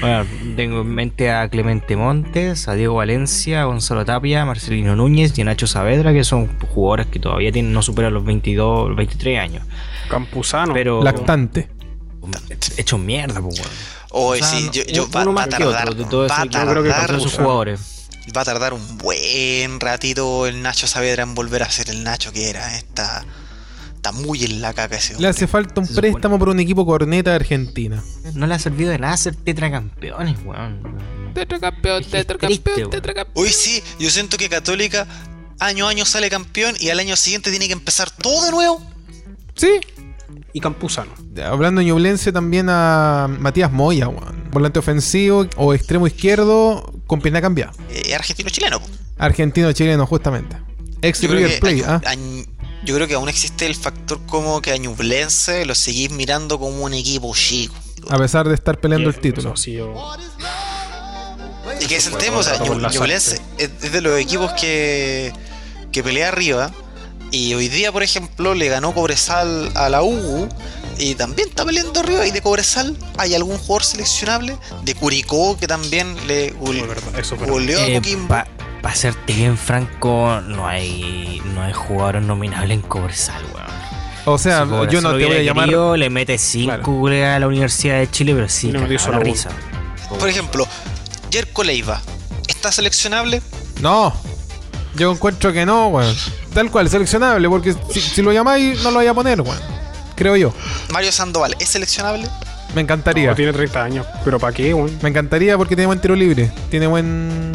Bueno, 0.00 0.24
tengo 0.56 0.80
en 0.80 0.88
mente 0.88 1.30
a 1.30 1.46
Clemente 1.50 1.94
Montes, 1.94 2.68
a 2.68 2.74
Diego 2.74 2.94
Valencia, 2.94 3.60
a 3.60 3.64
Gonzalo 3.66 4.06
Tapia, 4.06 4.40
a 4.40 4.46
Marcelino 4.46 4.96
Núñez 4.96 5.36
y 5.36 5.42
a 5.42 5.44
Nacho 5.44 5.66
Saavedra, 5.66 6.14
que 6.14 6.24
son 6.24 6.58
jugadores 6.60 7.06
que 7.08 7.18
todavía 7.18 7.52
tienen, 7.52 7.74
no 7.74 7.82
superan 7.82 8.14
los 8.14 8.24
22, 8.24 8.88
los 8.88 8.96
23 8.96 9.38
años. 9.38 9.66
Campuzano. 10.08 10.72
Pero 10.72 11.02
Lactante. 11.02 11.68
hecho 12.78 12.96
mierda, 12.96 13.42
pues, 13.42 13.60
weón. 13.60 13.95
Hoy 14.18 14.40
O 14.40 14.44
sea, 14.44 14.58
sí, 14.58 14.70
yo, 14.72 14.82
no- 14.84 14.92
yo 14.92 15.10
va, 15.10 15.24
va 15.24 15.42
a 15.42 15.44
que 15.44 15.50
tardar, 15.50 15.88
otro 15.90 16.26
va 16.26 16.36
a 16.42 16.46
creo 16.48 16.82
que 16.82 16.88
tardar, 16.90 17.10
con 17.10 17.20
sus 17.20 17.34
jugadores. 17.34 17.80
va 18.36 18.40
a 18.40 18.44
tardar 18.44 18.72
un 18.72 18.98
buen 18.98 19.78
ratito 19.78 20.46
el 20.46 20.62
Nacho 20.62 20.86
Saavedra 20.86 21.22
en 21.22 21.34
volver 21.34 21.62
a 21.62 21.70
ser 21.70 21.90
el 21.90 22.02
Nacho 22.02 22.32
que 22.32 22.48
era. 22.48 22.76
Está, 22.76 23.24
está 23.94 24.12
muy 24.12 24.42
en 24.44 24.62
la 24.62 24.72
caca 24.72 24.96
ese 24.96 25.10
Le 25.10 25.16
hombre. 25.16 25.28
hace 25.30 25.46
falta 25.46 25.80
un 25.80 25.86
préstamo 25.88 26.38
por 26.38 26.48
un 26.48 26.60
equipo 26.60 26.86
corneta 26.86 27.30
de 27.30 27.36
Argentina. 27.36 28.02
No 28.34 28.46
le 28.46 28.54
ha 28.54 28.58
servido 28.58 28.90
de 28.90 28.98
nada 28.98 29.16
ser 29.18 29.36
tetracampeones, 29.36 30.38
weón. 30.44 30.80
Tetracampeón, 31.34 32.02
tetracampeón, 32.04 32.90
tetracampeón. 32.90 33.44
Hoy 33.46 33.52
sí, 33.52 33.82
yo 33.98 34.08
siento 34.10 34.38
que 34.38 34.48
Católica 34.48 35.06
año 35.58 35.86
a 35.86 35.90
año 35.90 36.04
sale 36.06 36.30
campeón 36.30 36.74
y 36.80 36.88
al 36.88 36.98
año 37.00 37.16
siguiente 37.16 37.50
tiene 37.50 37.66
que 37.66 37.74
empezar 37.74 38.10
todo 38.10 38.44
de 38.46 38.50
nuevo. 38.50 38.82
Sí. 39.54 39.68
Y 40.56 40.60
Campuzano. 40.60 41.12
Hablando 41.44 41.80
de 41.80 41.84
Ñublense 41.84 42.32
también 42.32 42.68
a 42.70 43.28
Matías 43.28 43.70
Moya, 43.70 44.08
weón. 44.08 44.48
Volante 44.52 44.78
ofensivo 44.78 45.46
o 45.56 45.74
extremo 45.74 46.06
izquierdo 46.06 46.94
con 47.06 47.20
pierna 47.20 47.42
cambiada. 47.42 47.72
Eh, 47.90 48.14
argentino-chileno. 48.14 48.80
Argentino-chileno, 49.18 50.06
justamente. 50.06 50.56
Ex 51.02 51.20
River 51.24 51.60
Plate, 51.60 51.84
¿ah? 51.84 52.00
a- 52.06 52.14
yo 52.86 52.94
creo 52.94 53.06
que 53.06 53.12
aún 53.14 53.28
existe 53.28 53.66
el 53.66 53.74
factor 53.74 54.18
como 54.26 54.62
que 54.62 54.72
a 54.72 54.78
Ñublense 54.78 55.66
lo 55.66 55.74
seguís 55.74 56.10
mirando 56.10 56.58
como 56.58 56.84
un 56.84 56.94
equipo 56.94 57.34
chico. 57.34 57.74
A 58.08 58.16
pesar 58.16 58.48
de 58.48 58.54
estar 58.54 58.80
peleando 58.80 59.10
el 59.10 59.16
título. 59.20 59.52
Y 61.80 61.86
que 61.86 61.96
es 61.96 62.06
el 62.06 62.16
tema, 62.16 62.38
o 62.38 62.42
sea, 62.42 62.56
Ñublense 62.64 63.40
es 63.58 63.70
es 63.82 63.92
de 63.92 64.00
los 64.00 64.18
equipos 64.18 64.52
que, 64.54 65.34
que 65.92 66.02
pelea 66.02 66.28
arriba. 66.28 66.70
Y 67.30 67.54
hoy 67.54 67.68
día, 67.68 67.92
por 67.92 68.02
ejemplo, 68.02 68.54
le 68.54 68.68
ganó 68.68 68.92
Cobresal 68.94 69.70
a 69.74 69.88
la 69.88 70.02
U. 70.02 70.48
Y 70.98 71.14
también 71.14 71.48
está 71.48 71.64
peleando 71.64 72.00
arriba. 72.00 72.26
Y 72.26 72.30
de 72.30 72.40
Cobresal 72.40 72.96
hay 73.18 73.34
algún 73.34 73.58
jugador 73.58 73.84
seleccionable. 73.84 74.56
De 74.84 74.94
Curicó, 74.94 75.56
que 75.58 75.66
también 75.66 76.16
le 76.26 76.50
goleó 76.52 76.84
a 76.84 77.86
Eh, 77.86 77.94
Coquimbo. 77.96 78.34
Para 78.82 78.94
serte 78.94 79.32
bien 79.32 79.58
franco, 79.58 80.40
no 80.42 80.66
hay 80.66 81.42
no 81.54 81.62
hay 81.62 81.72
jugadores 81.72 82.22
nominables 82.22 82.76
en 82.76 82.82
Cobresal, 82.82 83.42
weón. 83.52 83.66
O 84.26 84.38
sea, 84.38 84.62
Si 84.64 84.68
Cobresal 84.70 84.92
yo 84.94 85.00
no 85.00 85.16
te 85.18 85.24
voy 85.26 85.36
a 85.36 85.42
llamar. 85.42 85.64
querido, 85.64 85.96
le 85.96 86.08
mete 86.10 86.38
5 86.38 86.66
Claro. 87.04 87.34
a 87.34 87.38
la 87.40 87.46
Universidad 87.48 87.98
de 87.98 88.10
Chile, 88.10 88.32
pero 88.34 88.48
sí, 88.48 88.70
cagado 88.72 89.12
la 89.12 89.18
risa. 89.18 89.50
Por 90.18 90.28
ejemplo, 90.28 90.66
Jerko 91.32 91.64
Leiva. 91.64 92.00
¿Está 92.46 92.70
seleccionable? 92.70 93.42
No. 93.80 94.14
Yo 94.94 95.10
encuentro 95.12 95.52
que 95.52 95.66
no, 95.66 95.88
weón. 95.88 96.14
Tal 96.56 96.70
cual, 96.70 96.88
seleccionable, 96.88 97.50
porque 97.50 97.76
si, 97.92 98.00
si 98.00 98.22
lo 98.22 98.32
llamáis, 98.32 98.82
no 98.82 98.90
lo 98.90 98.96
vaya 98.96 99.10
a 99.10 99.14
poner, 99.14 99.42
weón. 99.42 99.58
Creo 100.14 100.36
yo. 100.36 100.54
Mario 100.90 101.12
Sandoval, 101.12 101.54
¿es 101.58 101.68
seleccionable? 101.68 102.26
Me 102.74 102.80
encantaría. 102.80 103.28
No, 103.28 103.36
tiene 103.36 103.52
30 103.52 103.84
años. 103.84 104.06
¿Pero 104.24 104.40
para 104.40 104.54
qué, 104.54 104.72
weón? 104.72 104.90
Me 105.02 105.10
encantaría 105.10 105.58
porque 105.58 105.76
tiene 105.76 105.84
buen 105.84 106.00
tiro 106.00 106.16
libre. 106.16 106.50
Tiene 106.70 106.86
buen. 106.86 107.52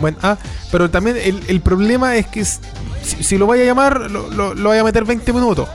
buen 0.00 0.16
A. 0.22 0.36
Pero 0.72 0.90
también 0.90 1.16
el, 1.16 1.40
el 1.46 1.60
problema 1.60 2.16
es 2.16 2.26
que 2.26 2.44
si, 2.44 3.22
si 3.22 3.38
lo 3.38 3.46
vaya 3.46 3.62
a 3.62 3.66
llamar, 3.66 4.10
lo, 4.10 4.28
lo, 4.30 4.52
lo 4.52 4.68
vaya 4.70 4.80
a 4.80 4.84
meter 4.84 5.04
20 5.04 5.32
minutos. 5.32 5.68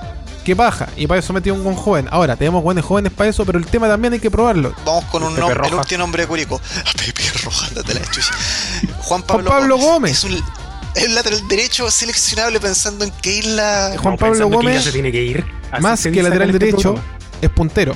Que 0.43 0.53
baja. 0.53 0.89
Y 0.97 1.07
para 1.07 1.21
eso 1.21 1.31
metió 1.31 1.53
un 1.53 1.63
buen 1.63 1.77
joven. 1.77 2.09
Ahora, 2.11 2.35
tenemos 2.35 2.61
buenos 2.61 2.83
jóvenes 2.83 3.13
para 3.13 3.29
eso, 3.29 3.45
pero 3.45 3.57
el 3.57 3.67
tema 3.67 3.87
también 3.87 4.11
hay 4.11 4.19
que 4.19 4.29
probarlo. 4.29 4.75
Vamos 4.85 5.05
con 5.05 5.23
un 5.23 5.33
nombre, 5.33 5.65
el 5.65 5.75
último 5.75 5.99
nombre 5.99 6.23
de 6.23 6.27
Curicó. 6.27 6.57
A 6.57 6.91
Pepe 6.97 7.23
date 7.73 7.93
la 7.93 8.01
chucha. 8.11 8.33
Juan 8.99 9.21
Pablo, 9.21 9.49
Pablo 9.49 9.77
Gómez. 9.77 10.11
Es 10.11 10.23
un 10.25 10.64
es 10.95 11.07
un 11.07 11.15
lateral 11.15 11.47
derecho 11.47 11.89
seleccionable 11.91 12.59
pensando 12.59 13.05
en 13.05 13.11
que 13.21 13.37
isla. 13.37 13.95
Juan 13.97 14.17
Pablo 14.17 14.49
que 14.49 14.55
Gómez, 14.55 14.91
tiene 14.91 15.11
que 15.11 15.23
ir. 15.23 15.45
Más 15.81 16.01
que 16.03 16.23
lateral 16.23 16.49
este 16.49 16.59
derecho, 16.59 16.93
programa. 16.93 17.17
es 17.41 17.49
puntero. 17.49 17.95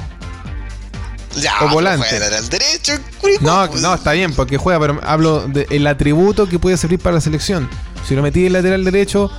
Ya, 1.37 1.53
o 1.55 1.59
pero 1.59 1.71
volante. 1.71 2.07
juega 2.09 2.25
lateral 2.25 2.49
derecho. 2.49 2.93
No, 3.41 3.67
pues. 3.69 3.81
no, 3.81 3.93
está 3.93 4.11
bien, 4.11 4.33
porque 4.33 4.57
juega, 4.57 4.79
pero 4.79 4.99
hablo 5.03 5.47
del 5.47 5.87
atributo 5.87 6.49
que 6.49 6.59
puede 6.59 6.75
servir 6.75 6.99
para 6.99 7.15
la 7.15 7.21
selección. 7.21 7.69
Si 8.07 8.15
lo 8.15 8.21
metí 8.21 8.45
en 8.45 8.53
lateral 8.53 8.83
derecho, 8.83 9.31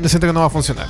me 0.00 0.08
siento 0.08 0.26
que 0.26 0.32
no 0.32 0.40
va 0.40 0.46
a 0.46 0.50
funcionar. 0.50 0.86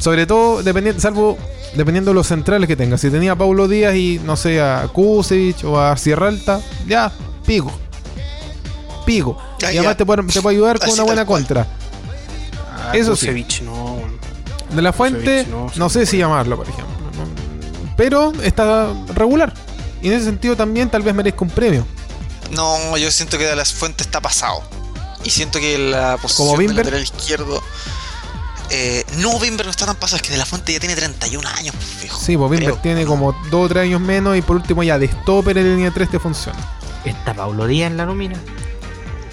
Sobre 0.00 0.26
todo, 0.26 0.62
dependiendo, 0.62 1.00
salvo 1.00 1.38
dependiendo 1.74 2.10
de 2.10 2.14
los 2.14 2.26
centrales 2.26 2.66
que 2.66 2.76
tenga. 2.76 2.98
Si 2.98 3.10
tenía 3.10 3.32
a 3.32 3.36
Paulo 3.36 3.68
Díaz 3.68 3.94
y, 3.94 4.20
no 4.24 4.36
sé, 4.36 4.60
a 4.60 4.88
Kusevich 4.92 5.64
o 5.64 5.80
a 5.80 5.96
Sierra 5.96 6.28
Alta, 6.28 6.60
ya, 6.86 7.12
pico. 7.46 7.72
Pico. 9.06 9.38
Ya, 9.58 9.72
y 9.72 9.78
además 9.78 9.94
ya. 9.94 9.96
te 9.98 10.04
puede, 10.06 10.22
te 10.24 10.42
puede 10.42 10.56
ayudar 10.56 10.78
con 10.78 10.88
Así 10.88 10.94
una 10.94 11.04
buena 11.04 11.24
cual. 11.24 11.40
contra. 11.42 11.66
Ah, 12.76 12.92
Eso 12.94 13.16
sí. 13.16 13.46
No. 13.62 14.00
De 14.70 14.82
la 14.82 14.92
fuente, 14.92 15.46
no, 15.76 15.88
sé 15.88 16.04
si 16.04 16.18
llamarlo, 16.18 16.56
por 16.56 16.68
ejemplo. 16.68 16.94
Pero 17.96 18.32
está 18.42 18.88
regular. 19.14 19.54
Y 20.02 20.08
en 20.08 20.14
ese 20.14 20.26
sentido 20.26 20.56
también 20.56 20.90
tal 20.90 21.00
vez 21.02 21.14
merezca 21.14 21.42
un 21.42 21.50
premio. 21.50 21.86
No, 22.50 22.96
yo 22.98 23.10
siento 23.10 23.38
que 23.38 23.44
de 23.46 23.56
las 23.56 23.72
fuentes 23.72 24.06
está 24.06 24.20
pasado. 24.20 24.62
Y 25.24 25.30
siento 25.30 25.58
que 25.58 25.78
la 25.78 26.18
posición 26.20 26.48
¿Como 26.48 26.58
de 26.58 26.66
Bimber? 26.66 26.84
lateral 26.84 27.02
izquierdo. 27.02 27.62
Eh, 28.70 29.04
no, 29.18 29.38
Bimber 29.38 29.64
no 29.64 29.70
está 29.70 29.86
tan 29.86 29.96
pasado, 29.96 30.16
es 30.16 30.22
que 30.22 30.30
de 30.30 30.36
la 30.36 30.44
fuente 30.46 30.72
ya 30.72 30.80
tiene 30.80 30.94
31 30.96 31.48
años, 31.48 31.74
pues, 31.74 32.00
viejo. 32.00 32.20
Sí, 32.20 32.36
pues 32.36 32.50
Bimber 32.50 32.70
Creo. 32.70 32.82
tiene 32.82 33.06
como 33.06 33.32
2 33.50 33.64
o 33.64 33.68
3 33.68 33.84
años 33.84 34.00
menos 34.00 34.36
y 34.36 34.42
por 34.42 34.56
último 34.56 34.82
ya 34.82 34.98
de 34.98 35.08
stopper 35.08 35.56
en 35.58 35.76
línea 35.76 35.90
3 35.92 36.10
te 36.10 36.18
funciona. 36.18 36.58
¿Está 37.04 37.32
Pablo 37.34 37.66
Díaz 37.66 37.90
en 37.90 37.96
la 37.96 38.06
nómina? 38.06 38.36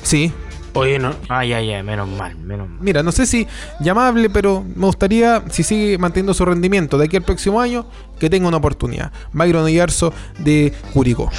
Sí. 0.03 0.31
Oye, 0.75 0.97
no. 0.97 1.13
Ah, 1.29 1.45
ya, 1.45 1.61
ya, 1.61 1.83
menos 1.83 2.07
mal, 2.09 2.35
menos 2.35 2.67
mal. 2.67 2.79
Mira, 2.81 3.03
no 3.03 3.11
sé 3.11 3.27
si 3.27 3.47
llamable, 3.79 4.29
pero 4.31 4.65
me 4.75 4.87
gustaría, 4.87 5.43
si 5.51 5.61
sigue 5.61 5.99
manteniendo 5.99 6.33
su 6.33 6.45
rendimiento 6.45 6.97
de 6.97 7.05
aquí 7.05 7.15
al 7.17 7.21
próximo 7.23 7.61
año, 7.61 7.85
que 8.19 8.27
tenga 8.27 8.47
una 8.47 8.57
oportunidad. 8.57 9.11
Byron 9.33 9.65
Oyarzo 9.65 10.11
de 10.39 10.73
Curicó. 10.93 11.29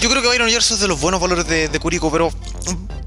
Yo 0.00 0.10
creo 0.10 0.20
que 0.20 0.28
Byron 0.28 0.48
Yerso 0.50 0.74
es 0.74 0.80
de 0.80 0.88
los 0.88 1.00
buenos 1.00 1.20
valores 1.22 1.46
de, 1.48 1.68
de 1.68 1.78
Curicó, 1.80 2.12
pero 2.12 2.28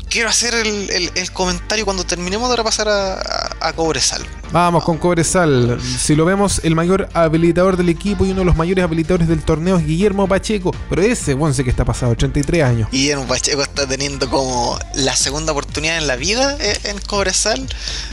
quiero 0.10 0.30
hacer 0.30 0.56
el, 0.56 0.90
el- 0.90 1.12
el 1.14 1.32
comentario 1.32 1.86
cuando 1.86 2.04
terminemos 2.04 2.50
de 2.50 2.56
repasar 2.56 2.88
a, 2.88 3.14
a, 3.62 3.74
Cobresal. 3.74 4.22
Vamos 4.52 4.84
con 4.84 4.98
Cobresal. 4.98 5.80
Si 5.82 6.16
lo 6.16 6.24
vemos, 6.26 6.62
el 6.64 6.76
mayor 6.76 7.10
habilitador 7.14 7.78
del 7.78 7.90
equipo 7.90 8.26
y 8.26 8.32
uno 8.32 8.40
de 8.42 8.46
los 8.46 8.56
mayores 8.56 8.84
habilitadores 8.84 9.28
del 9.28 9.44
torneo 9.44 9.78
es 9.78 9.86
Guillermo 9.86 10.28
Pacheco. 10.28 10.72
Pero 10.90 11.02
ese, 11.02 11.34
bueno, 11.34 11.54
sé 11.54 11.64
que 11.64 11.70
está 11.72 11.84
pasado, 11.84 12.16
33 12.16 12.64
años. 12.64 12.90
Y 12.92 13.10
en 13.10 13.26
Pacheco 13.28 13.62
está 13.64 13.88
teniendo 13.88 14.30
como 14.30 14.78
la 14.96 15.16
segunda 15.16 15.52
oportunidad 15.52 15.98
en 15.98 16.08
la 16.08 16.16
vida 16.16 16.56
eh, 16.60 16.78
en 16.86 17.00
Cobresal. 17.00 17.68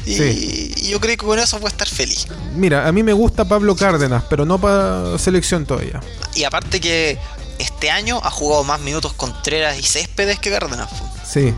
Y, 0.06 0.14
Sí. 0.16 0.74
y 0.76 0.88
yo 0.90 1.00
creo 1.00 1.16
que 1.16 1.24
con 1.26 1.38
eso 1.38 1.58
puede 1.60 1.72
estar 1.72 1.88
feliz. 1.88 2.26
Mira, 2.56 2.88
a 2.88 2.92
mí 2.92 3.02
me 3.02 3.12
gusta 3.12 3.44
Pablo 3.44 3.76
Cárdenas, 3.76 4.24
pero 4.28 4.44
no 4.44 4.58
para 4.58 5.18
selección 5.18 5.66
todavía. 5.66 6.00
Y 6.34 6.44
aparte 6.44 6.80
que 6.80 7.18
este 7.58 7.90
año 7.90 8.20
ha 8.24 8.30
jugado 8.30 8.64
más 8.64 8.80
minutos 8.80 9.12
Contreras 9.12 9.78
y 9.78 9.82
Céspedes 9.82 10.38
que 10.40 10.50
Cárdenas. 10.50 10.88
Sí. 11.28 11.52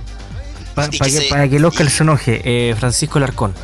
Pa- 0.74 0.88
Y 0.90 0.98
pa' 0.98 1.04
que 1.06 1.12
que, 1.12 1.20
se- 1.20 1.28
para 1.28 1.48
que 1.48 1.56
el 1.56 1.64
Oscar 1.64 1.86
y- 1.86 1.90
se 1.90 2.02
enoje, 2.02 2.42
eh, 2.44 2.74
Francisco 2.76 3.18
Larcón. 3.20 3.54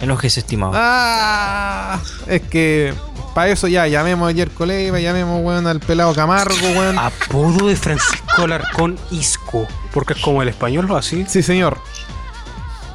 Enojese, 0.00 0.40
estimado. 0.40 0.72
Ah, 0.74 1.98
es 2.26 2.42
que 2.42 2.92
para 3.34 3.48
eso 3.48 3.66
ya 3.68 3.86
llamemos 3.86 4.30
a 4.30 4.34
Jerko 4.34 4.66
Leiva, 4.66 4.98
llamemos 5.00 5.42
weón, 5.44 5.66
al 5.66 5.80
pelado 5.80 6.14
Camargo, 6.14 6.54
weón. 6.76 6.98
Apodo 6.98 7.66
de 7.68 7.76
Francisco 7.76 8.42
Alarcón 8.42 8.98
Isco. 9.10 9.66
Porque 9.92 10.12
es 10.14 10.20
como 10.20 10.42
el 10.42 10.48
español 10.48 10.86
lo 10.86 10.96
así. 10.96 11.24
Sí, 11.28 11.42
señor. 11.42 11.78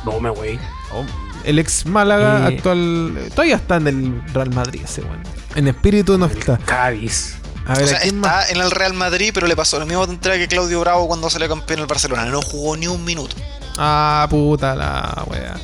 No 0.05 0.19
me 0.19 0.29
wey. 0.29 0.59
El 1.43 1.57
ex 1.59 1.85
Málaga 1.87 2.41
Eh. 2.49 2.55
actual. 2.55 3.17
Todavía 3.33 3.55
está 3.55 3.77
en 3.77 3.87
el 3.87 4.21
Real 4.33 4.51
Madrid 4.53 4.81
ese 4.83 5.01
weón. 5.01 5.23
En 5.55 5.67
espíritu 5.67 6.17
no 6.17 6.27
está. 6.27 6.57
Cádiz. 6.59 7.35
A 7.65 7.73
ver, 7.75 7.83
o 7.83 7.87
sea, 7.87 7.97
está 7.99 8.49
en 8.49 8.57
el 8.57 8.71
Real 8.71 8.93
Madrid, 8.93 9.31
pero 9.33 9.45
le 9.47 9.55
pasó 9.55 9.79
lo 9.79 9.85
mismo 9.85 10.05
tontería 10.07 10.37
que 10.39 10.47
Claudio 10.47 10.79
Bravo 10.81 11.07
cuando 11.07 11.29
salió 11.29 11.47
campeón 11.47 11.79
en 11.79 11.83
el 11.83 11.87
Barcelona. 11.87 12.25
No 12.25 12.41
jugó 12.41 12.75
ni 12.77 12.87
un 12.87 13.03
minuto. 13.05 13.35
Ah, 13.77 14.27
puta 14.29 14.75
la 14.75 15.23
wea. 15.27 15.55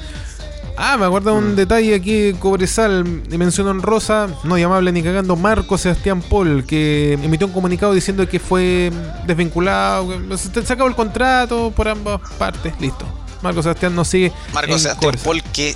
Ah, 0.80 0.96
me 0.98 1.06
acuerdo 1.06 1.32
de 1.32 1.38
un 1.40 1.54
Mm. 1.54 1.56
detalle 1.56 1.96
aquí, 1.96 2.34
Cobresal, 2.34 3.24
de 3.28 3.38
mención 3.40 3.68
honrosa, 3.68 4.28
no 4.44 4.58
llamable 4.60 4.92
ni 4.92 5.02
cagando, 5.02 5.36
Marco 5.36 5.76
Sebastián 5.78 6.22
Paul, 6.22 6.66
que 6.68 7.14
emitió 7.14 7.48
un 7.48 7.54
comunicado 7.54 7.94
diciendo 7.94 8.28
que 8.30 8.40
fue 8.40 8.92
desvinculado, 9.26 10.08
que 10.30 10.38
se 10.38 10.74
acabó 10.74 10.88
el 10.88 10.96
contrato 10.96 11.72
por 11.76 11.88
ambas 11.88 12.22
partes, 12.38 12.74
listo. 12.80 13.06
Marco 13.42 13.64
Sebastián 13.64 13.96
no 13.96 14.06
sigue. 14.06 14.32
Marco 14.54 14.74
en 14.74 14.80
Sebastián 14.80 15.12
Cobresal. 15.14 15.26
Paul 15.26 15.44
que 15.52 15.76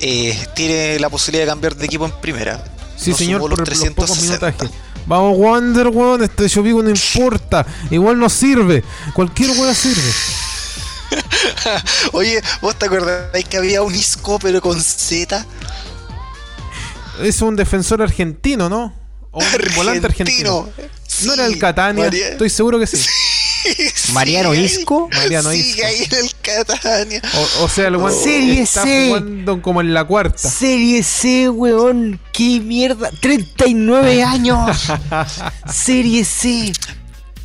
eh, 0.00 0.46
tiene 0.54 0.98
la 1.00 1.08
posibilidad 1.10 1.44
de 1.44 1.50
cambiar 1.50 1.74
de 1.74 1.84
equipo 1.86 2.04
en 2.06 2.12
primera. 2.20 2.62
Sí, 2.96 3.10
No 3.10 3.16
señor, 3.16 3.40
por 3.40 3.50
los 3.50 3.58
los 3.58 3.68
pocos 3.68 3.78
360. 4.12 4.46
minutajes. 4.52 4.70
Vamos, 5.06 5.34
Wander, 5.38 5.88
weón, 5.88 6.22
este 6.22 6.48
Chovigo 6.48 6.82
no 6.82 6.90
importa. 6.90 7.66
Igual 7.90 8.18
no 8.18 8.28
sirve. 8.28 8.82
Cualquier 9.12 9.50
weón 9.50 9.74
sirve. 9.74 10.02
Oye, 12.12 12.42
¿vos 12.60 12.76
te 12.76 12.86
acordáis 12.86 13.44
que 13.46 13.56
había 13.56 13.82
un 13.82 13.94
Isco 13.94 14.38
pero 14.38 14.60
con 14.60 14.80
Z? 14.80 15.44
Es 17.22 17.40
un 17.42 17.56
defensor 17.56 18.02
argentino, 18.02 18.68
¿no? 18.68 18.92
O 19.30 19.38
un 19.40 19.74
volante 19.74 20.06
argentino. 20.06 20.68
¿No 21.24 21.32
era 21.34 21.46
el 21.46 21.58
Catania? 21.58 22.04
María- 22.04 22.28
Estoy 22.30 22.50
seguro 22.50 22.78
que 22.78 22.86
sí. 22.86 22.96
Sí, 22.96 24.12
¿Mariano 24.12 24.54
Isco? 24.54 25.08
Mariano 25.12 25.50
sigue 25.50 25.70
Isco. 25.70 25.86
ahí 25.86 26.04
en 26.04 26.24
el 26.24 26.34
Catania. 26.40 27.22
O, 27.58 27.64
o 27.64 27.68
sea, 27.68 27.88
el 27.88 27.96
weón 27.96 28.12
Serie 28.22 28.62
está 28.62 28.84
C. 28.84 29.06
jugando 29.08 29.60
como 29.60 29.80
en 29.80 29.92
la 29.92 30.04
cuarta. 30.04 30.36
Serie 30.38 31.02
C, 31.02 31.48
weón. 31.48 32.20
¡Qué 32.32 32.60
mierda! 32.60 33.10
¡39 33.22 34.22
años! 34.24 34.70
Serie 35.72 36.24
C. 36.24 36.72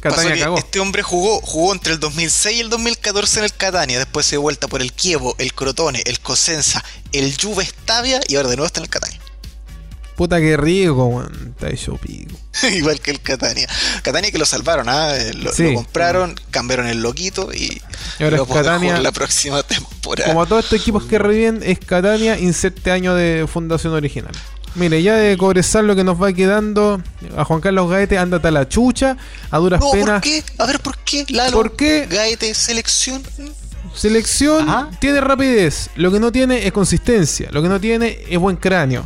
Catania 0.01 0.43
cagó. 0.43 0.57
Este 0.57 0.79
hombre 0.79 1.03
jugó, 1.03 1.39
jugó 1.41 1.73
entre 1.73 1.93
el 1.93 1.99
2006 1.99 2.57
y 2.57 2.59
el 2.61 2.69
2014 2.69 3.39
en 3.39 3.45
el 3.45 3.53
Catania, 3.53 3.97
después 3.99 4.25
se 4.25 4.31
dio 4.35 4.41
vuelta 4.41 4.67
por 4.67 4.81
el 4.81 4.91
Kievo, 4.93 5.35
el 5.37 5.53
Crotone, 5.53 6.01
el 6.05 6.19
Cosenza, 6.19 6.83
el 7.11 7.35
Juve 7.39 7.65
Stabia 7.65 8.19
y 8.27 8.35
ahora 8.35 8.49
de 8.49 8.55
nuevo 8.57 8.67
está 8.67 8.79
en 8.79 8.85
el 8.85 8.89
Catania. 8.89 9.19
Puta 10.15 10.39
que 10.39 10.55
rico, 10.57 11.05
weón. 11.05 11.53
Está 11.55 11.69
hecho 11.69 11.95
pico. 11.97 12.35
Igual 12.73 12.99
que 12.99 13.11
el 13.11 13.21
Catania. 13.21 13.67
Catania 14.03 14.29
que 14.31 14.37
lo 14.37 14.45
salvaron, 14.45 14.87
¿ah? 14.89 15.13
Lo, 15.35 15.51
Sí. 15.51 15.63
lo 15.63 15.75
compraron, 15.75 16.35
cambiaron 16.51 16.85
el 16.87 17.01
loquito 17.01 17.51
y, 17.53 17.81
Y 18.19 18.23
ahora 18.23 18.37
lo 18.37 18.43
es 18.43 18.49
Catania. 18.49 18.99
la 18.99 19.11
próxima 19.11 19.63
temporada. 19.67 20.29
Como 20.31 20.45
todos 20.45 20.65
estos 20.65 20.79
equipos 20.79 21.05
que 21.05 21.17
reviven, 21.17 21.61
es 21.63 21.79
Catania, 21.79 22.37
inserte 22.37 22.91
año 22.91 23.15
de 23.15 23.47
fundación 23.51 23.93
original. 23.93 24.33
Mire, 24.75 25.03
ya 25.03 25.15
de 25.15 25.37
Cobresal 25.37 25.85
lo 25.85 25.95
que 25.97 26.03
nos 26.03 26.21
va 26.21 26.31
quedando, 26.31 27.01
a 27.35 27.43
Juan 27.43 27.59
Carlos 27.59 27.89
Gaete, 27.89 28.17
ándate 28.17 28.47
a 28.47 28.51
la 28.51 28.69
chucha, 28.69 29.17
a 29.49 29.57
duras 29.57 29.81
No, 29.81 29.87
¿por 29.89 29.99
penas. 29.99 30.21
qué? 30.21 30.43
A 30.59 30.65
ver, 30.65 30.79
¿por 30.79 30.97
qué? 30.99 31.25
Lalo, 31.29 31.51
¿Por 31.57 31.75
qué? 31.75 32.07
Gaete, 32.09 32.53
selección. 32.53 33.21
Selección 33.93 34.69
Ajá. 34.69 34.89
tiene 34.99 35.19
rapidez, 35.19 35.89
lo 35.95 36.11
que 36.11 36.19
no 36.21 36.31
tiene 36.31 36.65
es 36.65 36.71
consistencia, 36.71 37.49
lo 37.51 37.61
que 37.61 37.67
no 37.67 37.79
tiene 37.81 38.19
es 38.29 38.39
buen 38.39 38.55
cráneo. 38.55 39.05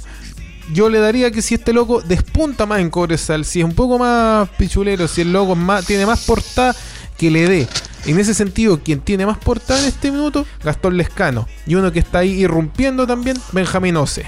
Yo 0.71 0.89
le 0.89 0.99
daría 0.99 1.31
que 1.31 1.41
si 1.41 1.55
este 1.55 1.73
loco 1.73 2.01
despunta 2.01 2.65
más 2.67 2.79
en 2.79 2.89
Cobresal, 2.91 3.45
si 3.45 3.59
es 3.59 3.65
un 3.65 3.73
poco 3.73 3.97
más 3.97 4.47
pichulero, 4.49 5.07
si 5.07 5.21
el 5.21 5.31
loco 5.33 5.55
más, 5.55 5.85
tiene 5.85 6.05
más 6.05 6.23
portada, 6.25 6.75
que 7.17 7.31
le 7.31 7.47
dé. 7.47 7.67
En 8.05 8.19
ese 8.19 8.35
sentido, 8.35 8.81
quien 8.83 8.99
tiene 9.01 9.25
más 9.25 9.37
portada 9.39 9.79
en 9.79 9.87
este 9.87 10.11
minuto, 10.11 10.45
Gastón 10.63 10.97
Lescano. 10.97 11.47
Y 11.65 11.73
uno 11.75 11.91
que 11.91 11.99
está 11.99 12.19
ahí 12.19 12.31
irrumpiendo 12.31 13.07
también, 13.07 13.37
Benjamín 13.51 13.97
Ose. 13.97 14.25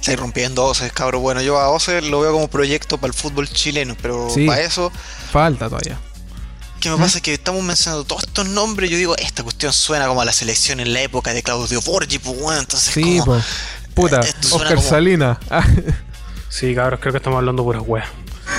Está 0.00 0.12
irrumpiendo 0.12 0.64
Ose, 0.64 0.90
cabrón. 0.90 1.22
Bueno, 1.22 1.42
yo 1.42 1.58
a 1.60 1.68
Ose 1.68 2.00
lo 2.02 2.20
veo 2.20 2.32
como 2.32 2.48
proyecto 2.48 2.98
para 2.98 3.08
el 3.08 3.14
fútbol 3.14 3.48
chileno, 3.48 3.96
pero 4.00 4.28
Sí. 4.32 4.46
para 4.46 4.62
eso, 4.62 4.90
Falta 5.30 5.68
todavía. 5.68 5.98
¿qué 6.80 6.88
me 6.88 6.96
pasa? 6.96 7.18
Es 7.18 7.22
que 7.22 7.34
estamos 7.34 7.62
mencionando 7.62 8.04
todos 8.04 8.22
estos 8.24 8.48
nombres. 8.48 8.88
Yo 8.90 8.96
digo, 8.96 9.14
esta 9.18 9.42
cuestión 9.42 9.70
suena 9.74 10.06
como 10.08 10.22
a 10.22 10.24
la 10.24 10.32
selección 10.32 10.80
en 10.80 10.94
la 10.94 11.02
época 11.02 11.34
de 11.34 11.42
Claudio 11.42 11.82
Borgi, 11.82 12.18
pues 12.18 12.40
bueno, 12.40 12.60
entonces 12.60 12.94
Sí, 12.94 13.18
como, 13.18 13.36
po. 13.36 13.42
Puta, 13.94 14.22
suena 14.22 14.56
Oscar 14.64 14.74
como- 14.76 14.88
Salina. 14.88 15.38
Sí, 16.48 16.74
cabros, 16.74 16.98
creo 17.00 17.12
que 17.12 17.18
estamos 17.18 17.36
hablando 17.36 17.62
puras 17.62 17.82
weas. 17.86 18.08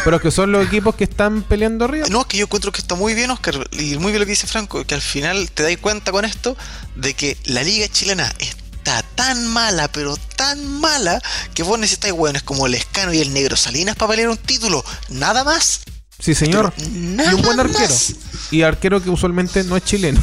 Pero 0.06 0.16
es 0.16 0.22
que 0.22 0.32
son 0.32 0.52
los 0.54 0.66
equipos 0.66 0.96
que 0.96 1.04
están 1.04 1.42
peleando 1.44 1.84
arriba. 1.86 2.08
No, 2.10 2.22
es 2.22 2.28
que 2.28 2.38
yo 2.38 2.46
encuentro 2.46 2.72
que 2.72 2.80
está 2.80 2.96
muy 2.96 3.14
bien, 3.14 3.30
Oscar, 3.32 3.68
y 3.72 3.98
muy 3.98 4.12
bien 4.14 4.20
lo 4.20 4.26
que 4.26 4.32
dice 4.32 4.48
Franco, 4.48 4.86
que 4.86 4.96
al 4.96 5.02
final 5.02 5.52
te 5.52 5.64
das 5.64 5.76
cuenta 5.82 6.12
con 6.14 6.24
esto 6.24 6.56
de 6.96 7.14
que 7.16 7.38
la 7.46 7.64
liga 7.64 7.88
chilena 7.90 8.32
está 9.00 9.16
tan 9.16 9.48
mala, 9.48 9.88
pero 9.92 10.18
tan 10.36 10.66
mala, 10.80 11.22
que 11.54 11.64
vos 11.64 11.80
necesitáis 11.80 12.14
hueones 12.14 12.44
como 12.44 12.68
el 12.68 12.74
Escano 12.76 13.14
y 13.14 13.20
el 13.20 13.34
Negro 13.34 13.56
Salinas 13.56 13.96
para 13.96 14.12
pelear 14.12 14.30
un 14.30 14.38
título. 14.38 14.84
Nada 15.10 15.44
más. 15.44 15.82
Sí, 16.20 16.36
señor. 16.36 16.74
Pero 16.76 17.32
Y 17.32 17.34
un 17.34 17.42
buen 17.42 17.60
arquero. 17.60 17.80
más. 17.90 18.14
Y 18.52 18.62
arquero 18.64 19.02
que 19.02 19.10
usualmente 19.10 19.64
no 19.64 19.76
es 19.78 19.84
chileno. 19.84 20.22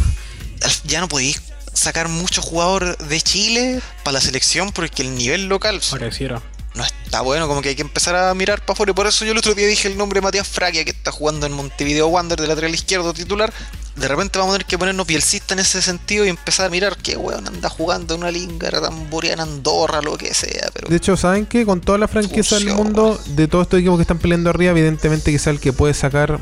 Ya 0.85 1.01
no 1.01 1.09
podéis 1.09 1.41
sacar 1.73 2.09
mucho 2.09 2.43
jugador 2.43 2.97
de 2.99 3.21
Chile 3.21 3.81
para 4.03 4.15
la 4.15 4.21
selección 4.21 4.73
porque 4.73 5.03
el 5.03 5.15
nivel 5.15 5.47
local 5.47 5.81
Pareciera. 5.91 6.43
no 6.75 6.85
está 6.85 7.21
bueno, 7.21 7.47
como 7.47 7.63
que 7.63 7.71
hay 7.71 7.77
que 7.77 7.83
empezar 7.83 8.17
a 8.17 8.35
mirar 8.35 8.61
para 8.63 8.73
afuera. 8.75 8.91
Y 8.91 8.95
por 8.95 9.07
eso 9.07 9.25
yo 9.25 9.33
el 9.33 9.39
otro 9.39 9.55
día 9.55 9.67
dije 9.67 9.89
el 9.89 9.97
nombre 9.97 10.19
de 10.21 10.25
Matías 10.25 10.49
Fragia, 10.49 10.85
que 10.85 10.91
está 10.91 11.13
jugando 11.13 11.47
en 11.47 11.53
Montevideo 11.53 12.09
Wander 12.09 12.41
de 12.41 12.47
lateral 12.49 12.75
izquierdo 12.75 13.13
titular. 13.15 13.53
De 13.99 14.09
repente 14.09 14.39
vamos 14.39 14.55
a 14.55 14.59
tener 14.59 14.67
que 14.67 14.79
ponernos 14.79 15.07
pielcista 15.07 15.55
en 15.55 15.61
ese 15.61 15.83
sentido 15.83 16.25
y 16.25 16.29
empezar 16.29 16.67
a 16.67 16.69
mirar 16.71 16.97
qué 16.97 17.17
weón 17.17 17.47
anda 17.49 17.69
jugando 17.69 18.15
en 18.15 18.21
una 18.21 18.31
lingara 18.31 18.81
tamboriana 18.81 19.43
Andorra, 19.43 20.01
lo 20.03 20.17
que 20.17 20.33
sea. 20.35 20.71
Pero 20.73 20.89
De 20.89 20.97
hecho, 20.97 21.17
¿saben 21.17 21.47
qué? 21.47 21.65
Con 21.67 21.81
toda 21.81 21.99
la 21.99 22.07
franqueza 22.09 22.57
del 22.57 22.73
mundo, 22.75 23.21
de 23.27 23.49
todos 23.49 23.65
estos 23.67 23.81
equipos 23.81 23.99
que 23.99 24.03
están 24.03 24.19
peleando 24.19 24.51
arriba, 24.51 24.71
evidentemente 24.71 25.33
que 25.33 25.39
sea 25.39 25.53
el 25.53 25.61
que 25.61 25.73
puede 25.73 25.95
sacar 25.95 26.39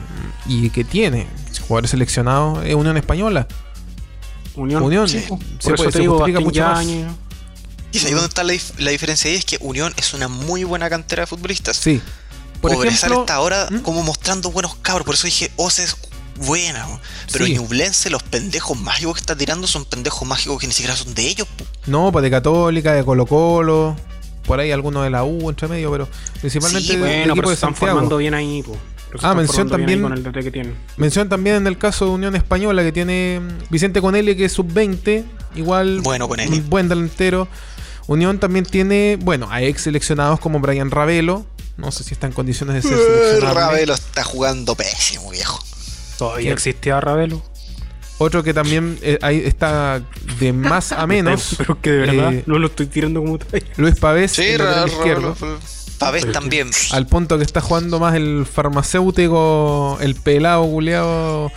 y 0.47 0.71
que 0.71 0.85
tiene 0.85 1.27
jugadores 1.67 1.91
seleccionados 1.93 2.65
es 2.67 2.75
Unión 2.75 2.97
Española. 2.97 3.47
Unión. 4.55 4.83
Unión. 4.83 5.09
Sí. 5.09 5.21
Se, 5.21 5.29
Por 5.29 5.39
puede, 5.39 5.75
eso 5.75 5.85
te 5.85 5.93
se 5.93 5.99
digo, 6.01 6.19
justifica 6.19 6.45
Bastián 6.45 6.77
mucho 6.87 6.95
más. 7.07 7.17
Y 7.93 7.99
ahí 8.07 8.13
donde 8.13 8.27
está 8.29 8.45
la, 8.45 8.53
dif- 8.53 8.79
la 8.79 8.91
diferencia 8.91 9.31
ahí 9.31 9.37
es 9.37 9.45
que 9.45 9.59
Unión 9.61 9.93
es 9.97 10.13
una 10.15 10.29
muy 10.29 10.65
buena 10.65 10.91
cantera 10.91 11.23
de 11.23 11.27
futbolistas. 11.27 11.77
Sí. 11.77 12.01
Por 12.61 12.73
ejemplo, 12.73 13.21
está 13.21 13.35
ahora 13.35 13.69
¿Mm? 13.71 13.79
como 13.81 14.03
mostrando 14.03 14.51
buenos 14.51 14.75
cabros, 14.77 15.05
por 15.07 15.15
eso 15.15 15.27
dije, 15.27 15.51
Ose 15.57 15.85
es 15.85 15.97
buena. 16.37 16.87
weón. 16.87 17.01
Pero 17.33 17.47
Sí. 17.47 17.55
Ñublense, 17.55 18.11
los 18.11 18.23
pendejos 18.23 18.79
mágicos 18.79 19.15
que 19.15 19.21
está 19.21 19.37
tirando 19.37 19.67
son 19.67 19.85
pendejos 19.85 20.27
mágicos 20.27 20.59
que 20.61 20.67
ni 20.67 20.73
siquiera 20.73 20.97
son 20.97 21.15
de 21.15 21.27
ellos. 21.29 21.47
po. 21.57 21.65
no, 21.87 22.11
pues 22.13 22.23
de 22.23 22.31
Católica, 22.31 22.93
de 22.95 23.05
Colo 23.05 23.27
Colo, 23.27 23.97
por 24.47 24.61
ahí 24.61 24.71
algunos 24.73 25.03
de 25.05 25.11
la 25.11 25.25
U 25.25 25.49
entre 25.51 25.69
medio, 25.69 25.91
pero 25.91 26.09
principalmente 26.41 26.83
Sí, 26.87 26.93
del 26.93 27.01
Bueno, 27.01 27.17
equipo 27.23 27.35
pero 27.37 27.47
se 27.47 27.51
de 27.51 27.55
están 27.55 27.71
Santiago. 27.71 27.93
formando 27.95 28.17
bien 28.19 28.35
ahí, 28.35 28.63
po. 28.63 28.77
Ah, 29.23 29.35
mención 29.35 29.71
también- 29.71 30.03
Con 30.03 30.13
el 30.13 30.23
DT 30.23 30.43
que 30.43 30.51
tienen. 30.51 30.75
Mención 30.97 31.29
también 31.29 31.57
en 31.57 31.67
el 31.67 31.79
caso 31.79 32.05
de 32.05 32.11
Unión 32.11 32.37
Española 32.37 32.83
que 32.83 32.93
tiene 32.93 33.41
mm, 33.41 33.71
Vicente 33.71 34.01
Conelli 34.03 34.37
que 34.37 34.45
es 34.47 34.53
sub-20, 34.53 35.25
igual 35.55 36.01
Bueno, 36.03 36.29
Conelli. 36.29 36.59
un 36.59 36.69
buen 36.69 36.89
delantero. 36.89 37.49
Unión 38.09 38.39
también 38.39 38.65
tiene, 38.67 39.17
bueno, 39.21 39.49
a 39.51 39.63
ex 39.63 39.83
seleccionados 39.83 40.39
como 40.39 40.61
Brian 40.61 40.91
Ravelo, 40.91 41.47
no 41.77 41.91
sé 41.93 42.05
si 42.05 42.13
está 42.15 42.27
en 42.27 42.33
condiciones 42.35 42.75
de 42.77 42.83
ser 42.89 42.99
Eh, 42.99 43.03
seleccionado. 43.03 43.55
Ravelo 43.55 43.95
está 43.95 44.23
jugando 44.23 44.75
pésimo, 44.75 45.31
viejo. 45.31 45.61
Todavía 46.19 46.53
existía 46.53 47.01
Ravelo. 47.01 47.43
Otro 48.19 48.43
que 48.43 48.55
también 48.55 48.99
eh, 49.03 49.19
ahí 49.21 49.43
está 49.45 50.01
de 50.41 50.53
más 50.55 50.93
a 50.93 51.07
menos, 51.07 51.57
Pero 51.59 51.81
que 51.81 51.91
de 51.91 51.99
verdad 51.99 52.33
eh, 52.33 52.43
no 52.47 52.59
lo 52.59 52.69
estoy 52.69 52.87
tirando 52.87 53.21
como 53.21 53.39
tal. 53.39 53.63
Luis 53.77 53.97
Pavés, 53.97 54.33
Sí, 54.33 54.43
el 54.43 54.63
izquierdo. 54.87 55.37
Pavés 55.99 56.31
también. 56.33 56.71
al 56.93 57.07
punto 57.07 57.39
que 57.39 57.45
está 57.45 57.61
jugando 57.61 57.99
más 57.99 58.15
el 58.15 58.47
farmacéutico, 58.47 59.99
el 60.01 60.15
pelado 60.15 60.65
culeado 60.67 61.51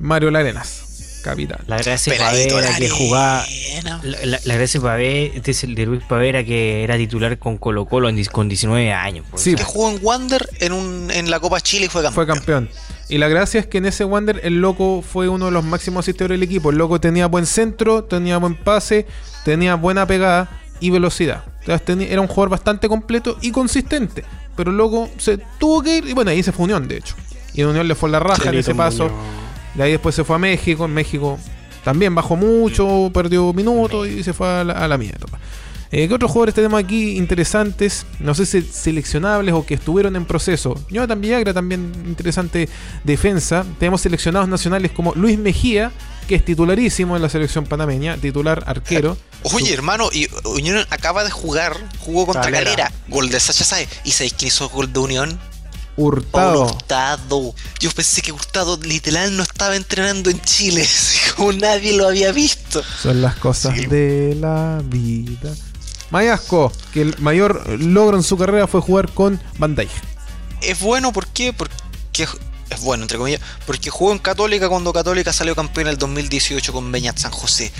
Mario 0.00 0.30
Larenas, 0.32 0.83
capitán. 1.24 1.58
La 1.66 1.78
gracia 1.78 2.14
Pavera 2.16 2.76
que 2.78 2.88
jugaba. 2.88 3.44
La, 3.82 4.00
la- 4.24 4.40
la 4.44 4.54
gracia 4.54 4.78
de 4.80 4.84
Pavera, 4.86 5.34
este 5.36 5.50
es 5.50 5.64
el 5.64 5.74
de 5.74 5.86
Luis 5.86 6.02
Pavera 6.08 6.44
que 6.44 6.84
era 6.84 6.96
titular 6.96 7.38
con 7.38 7.56
Colo 7.58 7.86
Colo 7.86 8.08
en 8.08 8.22
con 8.26 8.48
19 8.48 8.92
años. 8.92 9.26
pues. 9.30 9.42
Sí, 9.42 9.54
Que 9.54 9.64
jugó 9.64 9.90
en 9.90 9.98
Wander 10.02 10.48
en, 10.60 10.72
un, 10.72 11.10
en 11.10 11.30
la 11.30 11.40
Copa 11.40 11.60
Chile 11.60 11.86
y 11.86 11.88
fue 11.88 12.02
campeón. 12.02 12.26
Fue 12.26 12.34
campeón. 12.34 12.70
Y 13.08 13.18
la 13.18 13.28
gracia 13.28 13.60
es 13.60 13.66
que 13.66 13.78
en 13.78 13.86
ese 13.86 14.04
Wander 14.04 14.40
el 14.44 14.60
loco 14.60 15.02
fue 15.02 15.28
uno 15.28 15.46
de 15.46 15.50
los 15.50 15.64
máximos 15.64 16.04
asistidores 16.04 16.38
del 16.38 16.42
equipo. 16.48 16.70
El 16.70 16.78
loco 16.78 17.00
tenía 17.00 17.26
buen 17.26 17.46
centro, 17.46 18.04
tenía 18.04 18.38
buen 18.38 18.54
pase, 18.54 19.06
tenía 19.44 19.74
buena 19.74 20.06
pegada 20.06 20.60
y 20.80 20.90
velocidad. 20.90 21.44
Entonces, 21.60 21.84
tenía- 21.84 22.08
era 22.08 22.20
un 22.20 22.26
jugador 22.28 22.50
bastante 22.50 22.88
completo 22.88 23.38
y 23.42 23.50
consistente. 23.50 24.24
Pero 24.56 24.70
el 24.70 24.76
loco 24.76 25.10
se 25.18 25.38
tuvo 25.58 25.82
que 25.82 25.96
ir 25.98 26.06
y 26.08 26.12
bueno, 26.12 26.30
ahí 26.30 26.42
se 26.42 26.52
fue 26.52 26.64
Unión, 26.64 26.86
de 26.88 26.98
hecho. 26.98 27.14
Y 27.54 27.60
en 27.62 27.68
Unión 27.68 27.88
le 27.88 27.94
fue 27.94 28.08
la 28.10 28.20
raja 28.20 28.36
en 28.44 28.50
Chelito 28.50 28.70
ese 28.70 28.74
paso. 28.74 29.04
Muñoz. 29.08 29.43
De 29.74 29.82
ahí 29.82 29.92
después 29.92 30.14
se 30.14 30.24
fue 30.24 30.36
a 30.36 30.38
México. 30.38 30.84
En 30.84 30.94
México 30.94 31.38
también 31.84 32.14
bajó 32.14 32.36
mucho, 32.36 33.10
perdió 33.12 33.52
minutos 33.52 34.08
y 34.08 34.22
se 34.22 34.32
fue 34.32 34.48
a 34.48 34.64
la, 34.64 34.72
a 34.72 34.88
la 34.88 34.98
mierda. 34.98 35.38
Eh, 35.96 36.08
¿Qué 36.08 36.14
otros 36.14 36.30
jugadores 36.32 36.56
tenemos 36.56 36.82
aquí 36.82 37.16
interesantes? 37.16 38.04
No 38.18 38.34
sé 38.34 38.46
si 38.46 38.62
seleccionables 38.62 39.54
o 39.54 39.64
que 39.64 39.74
estuvieron 39.74 40.16
en 40.16 40.24
proceso. 40.24 40.74
Jonathan 40.90 41.20
Villagra 41.20 41.54
también 41.54 41.92
interesante 42.04 42.68
defensa. 43.04 43.64
Tenemos 43.78 44.00
seleccionados 44.00 44.48
nacionales 44.48 44.90
como 44.90 45.14
Luis 45.14 45.38
Mejía, 45.38 45.92
que 46.26 46.34
es 46.34 46.44
titularísimo 46.44 47.14
en 47.14 47.22
la 47.22 47.28
selección 47.28 47.64
panameña, 47.66 48.16
titular 48.16 48.64
arquero. 48.66 49.16
Oye, 49.42 49.72
hermano, 49.72 50.08
y 50.12 50.26
Unión 50.44 50.84
acaba 50.90 51.22
de 51.22 51.30
jugar, 51.30 51.76
jugó 52.00 52.26
contra 52.26 52.42
Calera. 52.42 52.64
Calera, 52.64 52.92
gol 53.06 53.28
de 53.28 53.38
Sacha 53.38 53.62
Saez. 53.62 53.88
¿Y 54.04 54.10
sabéis 54.10 54.32
quién 54.32 54.48
hizo 54.48 54.68
gol 54.70 54.92
de 54.92 54.98
Unión? 54.98 55.38
Hurtado. 55.96 56.64
Hurtado. 56.64 57.54
Yo 57.80 57.90
pensé 57.90 58.20
que 58.22 58.32
Hurtado 58.32 58.76
literal 58.78 59.36
no 59.36 59.42
estaba 59.42 59.76
entrenando 59.76 60.30
en 60.30 60.40
Chile, 60.42 60.86
como 61.36 61.52
nadie 61.52 61.96
lo 61.96 62.08
había 62.08 62.32
visto. 62.32 62.82
Son 63.02 63.22
las 63.22 63.36
cosas 63.36 63.74
Sí. 63.76 63.86
de 63.86 64.36
la 64.40 64.80
vida. 64.84 65.54
Mayasco, 66.10 66.72
que 66.92 67.02
el 67.02 67.18
mayor 67.18 67.68
logro 67.80 68.16
en 68.16 68.22
su 68.22 68.36
carrera 68.36 68.66
fue 68.66 68.80
jugar 68.80 69.10
con 69.12 69.40
Dijk. 69.58 69.90
Es 70.60 70.78
bueno, 70.80 71.12
¿por 71.12 71.26
qué? 71.28 71.52
Porque 71.52 71.74
es 72.70 72.80
bueno, 72.80 73.02
entre 73.04 73.18
comillas, 73.18 73.40
porque 73.66 73.90
jugó 73.90 74.12
en 74.12 74.18
Católica 74.18 74.68
cuando 74.68 74.92
Católica 74.92 75.32
salió 75.32 75.54
campeón 75.54 75.86
en 75.86 75.92
el 75.92 75.98
2018 75.98 76.72
con 76.72 76.90
Beñat 76.92 77.18
San 77.18 77.32
José. 77.32 77.72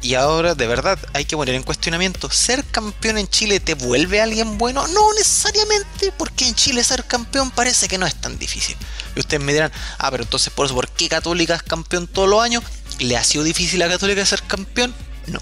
Y 0.00 0.14
ahora, 0.14 0.54
de 0.54 0.66
verdad, 0.66 0.98
hay 1.12 1.24
que 1.24 1.36
poner 1.36 1.54
en 1.54 1.64
cuestionamiento, 1.64 2.30
¿ser 2.30 2.64
campeón 2.64 3.18
en 3.18 3.26
Chile 3.26 3.58
te 3.58 3.74
vuelve 3.74 4.20
alguien 4.20 4.56
bueno? 4.56 4.86
No 4.88 5.12
necesariamente, 5.14 6.12
porque 6.16 6.46
en 6.46 6.54
Chile 6.54 6.84
ser 6.84 7.04
campeón 7.04 7.50
parece 7.50 7.88
que 7.88 7.98
no 7.98 8.06
es 8.06 8.14
tan 8.14 8.38
difícil. 8.38 8.76
Y 9.16 9.20
ustedes 9.20 9.42
me 9.42 9.52
dirán, 9.52 9.72
ah, 9.98 10.10
pero 10.10 10.22
entonces 10.22 10.52
por 10.52 10.66
eso, 10.66 10.74
¿por 10.74 10.88
qué 10.88 11.08
Católica 11.08 11.56
es 11.56 11.62
campeón 11.62 12.06
todos 12.06 12.28
los 12.28 12.40
años? 12.40 12.62
¿Le 13.00 13.16
ha 13.16 13.24
sido 13.24 13.42
difícil 13.42 13.82
a 13.82 13.88
Católica 13.88 14.24
ser 14.24 14.42
campeón? 14.42 14.94
No. 15.26 15.40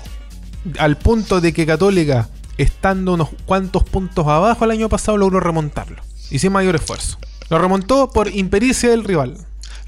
Al 0.79 0.97
punto 0.97 1.41
de 1.43 1.53
que 1.53 1.67
Católica, 1.67 2.31
estando 2.57 3.13
unos 3.13 3.29
cuantos 3.45 3.85
puntos 3.85 4.27
abajo 4.27 4.65
el 4.65 4.71
año 4.71 4.89
pasado, 4.89 5.19
logró 5.19 5.39
remontarlo. 5.41 6.03
Y 6.31 6.39
sin 6.39 6.53
mayor 6.53 6.77
esfuerzo. 6.77 7.19
Lo 7.51 7.59
remontó 7.59 8.11
por 8.11 8.35
impericia 8.35 8.89
del 8.89 9.05
rival. 9.05 9.37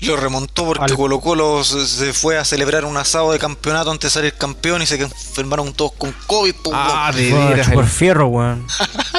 Lo 0.01 0.17
remontó 0.17 0.65
porque 0.65 0.85
Al- 0.85 0.95
Colo 0.97 1.21
Colo 1.21 1.65
se 1.65 2.13
fue 2.13 2.39
a 2.39 2.45
celebrar 2.45 2.85
un 2.85 2.97
asado 2.97 3.33
de 3.33 3.39
campeonato 3.41 3.91
antes 3.91 4.13
de 4.13 4.15
salir 4.15 4.35
campeón 4.35 4.81
y 4.83 4.87
se 4.87 4.95
enfermaron 5.01 5.73
todos 5.75 5.93
con 5.99 6.15
COVID. 6.29 6.55
Ah, 6.73 7.11
de 7.13 7.31
Fueron 7.31 7.53
a 7.59 7.65
chupar 7.65 7.85
el- 7.85 7.91
fierro, 7.91 8.27
weón. 8.29 8.67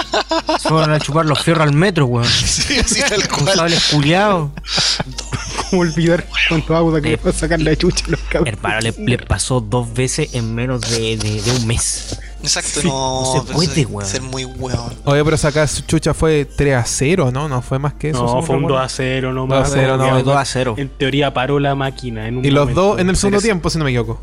Fueron 0.63 0.91
a 0.93 0.99
chupar 0.99 1.25
los 1.25 1.43
fierros 1.43 1.63
al 1.67 1.73
metro, 1.73 2.05
weón. 2.05 2.25
Sí, 2.27 2.79
así 2.79 3.01
tal 3.01 3.27
cual. 3.27 3.73
¿Cómo 5.69 5.81
olvidar 5.81 6.25
cuánto 6.47 6.75
agua 6.75 7.01
que 7.01 7.09
le 7.11 7.15
va 7.17 7.29
a 7.29 7.33
sacar 7.33 7.59
la 7.61 7.75
chucha 7.75 8.05
a 8.07 8.11
los 8.11 8.19
cabros? 8.21 8.47
Hermano, 8.53 8.79
le, 8.81 8.91
le 8.97 9.17
pasó 9.17 9.59
dos 9.61 9.93
veces 9.93 10.33
en 10.33 10.53
menos 10.55 10.81
de, 10.81 11.17
de- 11.17 11.41
de 11.41 11.51
un 11.51 11.67
mes. 11.67 12.19
Exacto, 12.41 12.81
Sí, 12.81 12.87
no. 12.87 13.21
no 13.21 13.45
se 13.45 13.53
puede, 13.53 13.67
ser- 13.73 13.87
weón. 13.87 14.05
Ser 14.09 14.21
muy 14.21 14.45
weón. 14.45 14.93
Oye, 15.05 15.23
pero 15.23 15.35
esa 15.35 15.67
su 15.67 15.81
chucha 15.81 16.13
fue 16.13 16.45
3 16.45 16.75
a 16.75 16.85
0, 16.85 17.31
¿no? 17.33 17.49
No 17.49 17.61
fue 17.61 17.79
más 17.79 17.93
que 17.95 18.09
eso. 18.11 18.23
No, 18.23 18.41
fue 18.41 18.55
un 18.55 18.61
2 18.63 18.69
recuerdo. 18.71 18.79
a 18.85 18.89
0 18.89 19.33
no 19.33 19.47
2 19.47 19.57
a 19.57 19.59
más. 19.61 19.71
0, 19.73 19.97
no, 19.97 20.09
Fue 20.09 20.23
2 20.23 20.35
a 20.37 20.45
0. 20.45 20.75
En 20.77 20.89
teoría 20.89 21.33
paró 21.33 21.59
la 21.59 21.75
máquina 21.75 22.27
en 22.27 22.37
un 22.37 22.45
Y 22.45 22.49
los 22.49 22.61
momento. 22.61 22.81
dos 22.81 22.99
en 22.99 23.09
el 23.09 23.15
segundo 23.17 23.41
tiempo, 23.41 23.69
si 23.69 23.77
no 23.77 23.83
me 23.83 23.91
equivoco. 23.91 24.21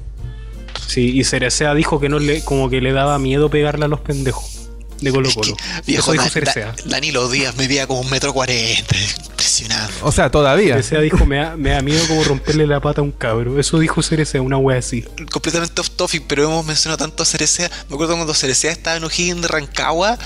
Sí, 0.86 1.18
y 1.18 1.24
Cerecea 1.24 1.74
dijo 1.74 2.00
que 2.00 2.08
no 2.08 2.18
le, 2.18 2.42
como 2.44 2.70
que 2.70 2.80
le 2.80 2.92
daba 2.92 3.18
miedo 3.18 3.50
pegarle 3.50 3.84
a 3.84 3.88
los 3.88 4.00
pendejos 4.00 4.55
de 5.00 5.10
Colo 5.10 5.28
Colo. 5.32 5.56
Viejo, 5.86 6.02
Eso 6.02 6.12
dijo 6.12 6.28
Cerecea. 6.28 6.66
Da- 6.72 6.82
Danilo 6.86 7.28
Díaz 7.28 7.56
medía 7.56 7.86
como 7.86 8.00
un 8.00 8.10
metro 8.10 8.32
cuarenta. 8.32 8.96
Impresionante. 9.26 9.94
O 10.02 10.10
sea, 10.12 10.30
todavía. 10.30 10.74
Cerecea 10.74 11.00
dijo, 11.00 11.24
me 11.26 11.36
da, 11.36 11.56
me 11.56 11.70
da 11.70 11.82
miedo 11.82 12.06
como 12.08 12.24
romperle 12.24 12.66
la 12.66 12.80
pata 12.80 13.00
a 13.00 13.04
un 13.04 13.12
cabro. 13.12 13.58
Eso 13.60 13.78
dijo 13.78 14.02
Cerecea, 14.02 14.40
una 14.42 14.56
wea 14.58 14.78
así. 14.78 15.02
Completamente 15.30 15.80
off 15.80 15.90
topic, 15.90 16.24
pero 16.26 16.44
hemos 16.44 16.64
mencionado 16.64 16.98
tanto 16.98 17.22
a 17.22 17.26
Cerecea. 17.26 17.70
Me 17.88 17.94
acuerdo 17.94 18.14
cuando 18.14 18.34
Cerecea 18.34 18.72
estaba 18.72 18.96
en 18.96 19.04
O'Higgins 19.04 19.42
de 19.42 19.48
Rancagua. 19.48 20.18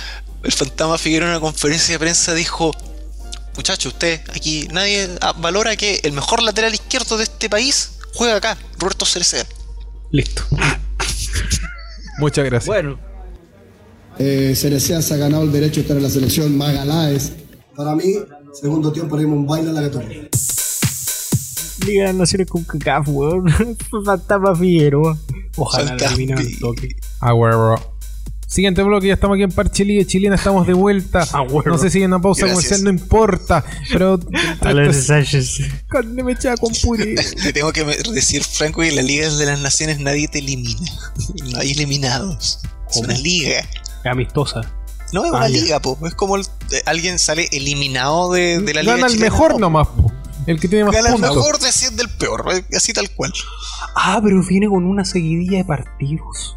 El 0.43 0.53
fantasma 0.53 0.97
Figueroa 0.99 1.29
en 1.29 1.33
una 1.35 1.41
conferencia 1.41 1.93
de 1.95 1.99
prensa 1.99 2.33
dijo: 2.35 2.71
Muchachos, 3.57 3.93
usted 3.93 4.21
aquí 4.35 4.69
nadie 4.73 5.11
ah, 5.21 5.35
valora 5.37 5.77
que 5.77 6.01
el 6.05 6.13
mejor 6.13 6.43
lateral 6.43 6.73
izquierdo 6.73 7.19
de 7.19 7.25
este 7.25 7.51
país 7.51 7.91
juega 8.15 8.37
acá, 8.37 8.57
Roberto 8.79 9.05
Cerecea. 9.05 9.45
Listo. 10.13 10.45
Muchas 12.19 12.45
gracias. 12.45 12.67
Bueno, 12.67 12.99
Eh, 14.19 14.55
Cerecea 14.57 14.99
ha 14.99 15.17
ganado 15.17 15.45
el 15.45 15.53
derecho 15.53 15.77
de 15.77 15.81
estar 15.83 15.97
en 15.97 16.03
la 16.03 16.11
selección. 16.11 16.57
Magaláes. 16.57 17.33
Para 17.77 17.95
mí, 17.95 18.17
segundo 18.61 18.93
tiempo 18.93 19.17
haremos 19.17 19.39
un 19.39 19.47
baile 19.47 19.71
a 19.71 19.73
la 19.73 19.83
católica. 19.83 20.29
Liga 21.87 22.03
de 22.03 22.09
las 22.09 22.17
Naciones 22.17 22.47
con 22.49 22.65
CACAF, 22.65 23.09
weón. 23.09 23.47
Fantasma 24.05 24.55
Figueroa. 24.55 25.19
Ojalá 25.57 25.97
eliminen 25.97 26.39
al 26.39 26.59
toque. 26.59 26.97
A 27.21 27.33
huevo. 27.35 27.77
Siguiente 28.47 28.83
bloque, 28.83 29.07
ya 29.07 29.15
estamos 29.15 29.37
aquí 29.37 29.45
en 29.45 29.53
Parche 29.53 29.85
Liga 29.85 30.05
Chilena, 30.05 30.35
estamos 30.35 30.67
de 30.67 30.73
vuelta. 30.75 31.21
A 31.33 31.43
huevo. 31.43 31.63
No 31.67 31.79
sé 31.79 31.89
si 31.89 31.99
hay 31.99 32.05
una 32.05 32.21
pausa 32.21 32.47
Gracias. 32.47 32.65
comercial, 32.81 32.85
no 32.85 32.91
importa. 32.91 33.65
Pero. 33.93 34.19
Alonso 34.61 35.01
Sánchez. 35.03 35.61
Carne 35.89 36.23
mechada 36.25 36.57
con 36.57 36.73
puré. 36.83 37.15
Te 37.15 37.53
tengo 37.53 37.73
que 37.73 37.85
me- 37.85 37.97
decir, 37.97 38.43
Franco, 38.43 38.83
que 38.83 38.89
en 38.89 38.97
la 38.97 39.03
Liga 39.03 39.31
de 39.31 39.47
las 39.47 39.61
Naciones 39.61 40.01
nadie 40.01 40.27
te 40.29 40.41
elimina. 40.41 40.81
No 41.53 41.59
hay 41.61 41.71
eliminados. 41.71 42.59
Es 42.91 42.97
una 42.97 43.17
liga. 43.17 43.65
Amistosa. 44.05 44.61
No 45.13 45.25
es 45.25 45.31
una 45.33 45.49
liga, 45.49 45.81
po. 45.81 45.99
Es 46.07 46.15
como 46.15 46.37
el- 46.37 46.45
eh, 46.71 46.83
alguien 46.87 47.19
sale 47.19 47.49
eliminado 47.53 48.31
de, 48.33 48.61
de 48.61 48.75
la 48.75 48.83
liga. 48.83 48.95
Gana 48.97 49.07
el 49.09 49.19
mejor 49.19 49.53
po. 49.53 49.59
nomás, 49.59 49.89
po. 49.89 50.13
El 50.47 50.59
que 50.61 50.69
tiene 50.69 50.85
más 50.85 50.95
Gana 50.95 51.09
el 51.09 51.15
puntos. 51.15 51.37
mejor 51.37 51.59
desciende 51.59 52.03
el 52.05 52.09
peor. 52.11 52.45
eh, 52.53 52.65
Así 52.77 52.93
tal 52.93 53.11
cual. 53.11 53.33
Ah, 53.97 54.21
pero 54.23 54.43
viene 54.47 54.69
con 54.69 54.85
una 54.85 55.05
seguidilla 55.05 55.59
de 55.59 55.65
partidos. 55.65 56.57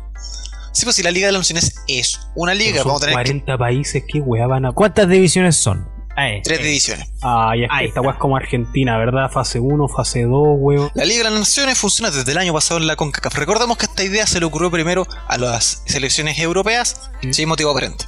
Sí, 0.71 0.85
pues 0.85 0.95
si 0.95 1.03
la 1.03 1.11
Liga 1.11 1.27
de 1.27 1.33
las 1.33 1.41
Naciones 1.41 1.75
es 1.87 2.19
una 2.35 2.53
liga, 2.55 2.77
Son 2.79 2.87
vamos 2.87 3.03
a 3.03 3.05
tener 3.07 3.23
que- 3.23 3.29
40 3.31 3.57
países, 3.57 4.03
qué 4.07 4.19
wea 4.21 4.47
van 4.47 4.65
a. 4.65 4.71
¿Cuántas 4.71 5.07
divisiones 5.09 5.55
son? 5.55 5.87
Eh, 6.17 6.41
tres 6.43 6.59
eh, 6.59 6.63
divisiones. 6.63 7.07
Ah, 7.21 7.53
ya 7.57 7.63
es 7.63 7.69
que 7.69 7.75
Ahí 7.75 7.85
esta 7.85 7.99
está. 7.99 8.01
wea 8.01 8.11
es 8.13 8.19
como 8.19 8.35
Argentina, 8.37 8.97
¿verdad? 8.97 9.31
Fase 9.31 9.59
1, 9.59 9.87
fase 9.87 10.23
2, 10.23 10.31
weón. 10.59 10.91
La 10.93 11.05
Liga 11.05 11.23
de 11.23 11.29
las 11.31 11.39
Naciones 11.39 11.77
funciona 11.77 12.11
desde 12.11 12.31
el 12.31 12.37
año 12.37 12.53
pasado 12.53 12.79
en 12.79 12.87
la 12.87 12.95
CONCACAF. 12.95 13.35
Recordemos 13.35 13.77
que 13.77 13.85
esta 13.85 14.03
idea 14.03 14.27
se 14.27 14.39
le 14.39 14.45
ocurrió 14.45 14.69
primero 14.69 15.07
a 15.27 15.37
las 15.37 15.81
selecciones 15.85 16.37
europeas, 16.39 17.09
sin 17.31 17.49
motivo 17.49 17.71
aparente. 17.71 18.05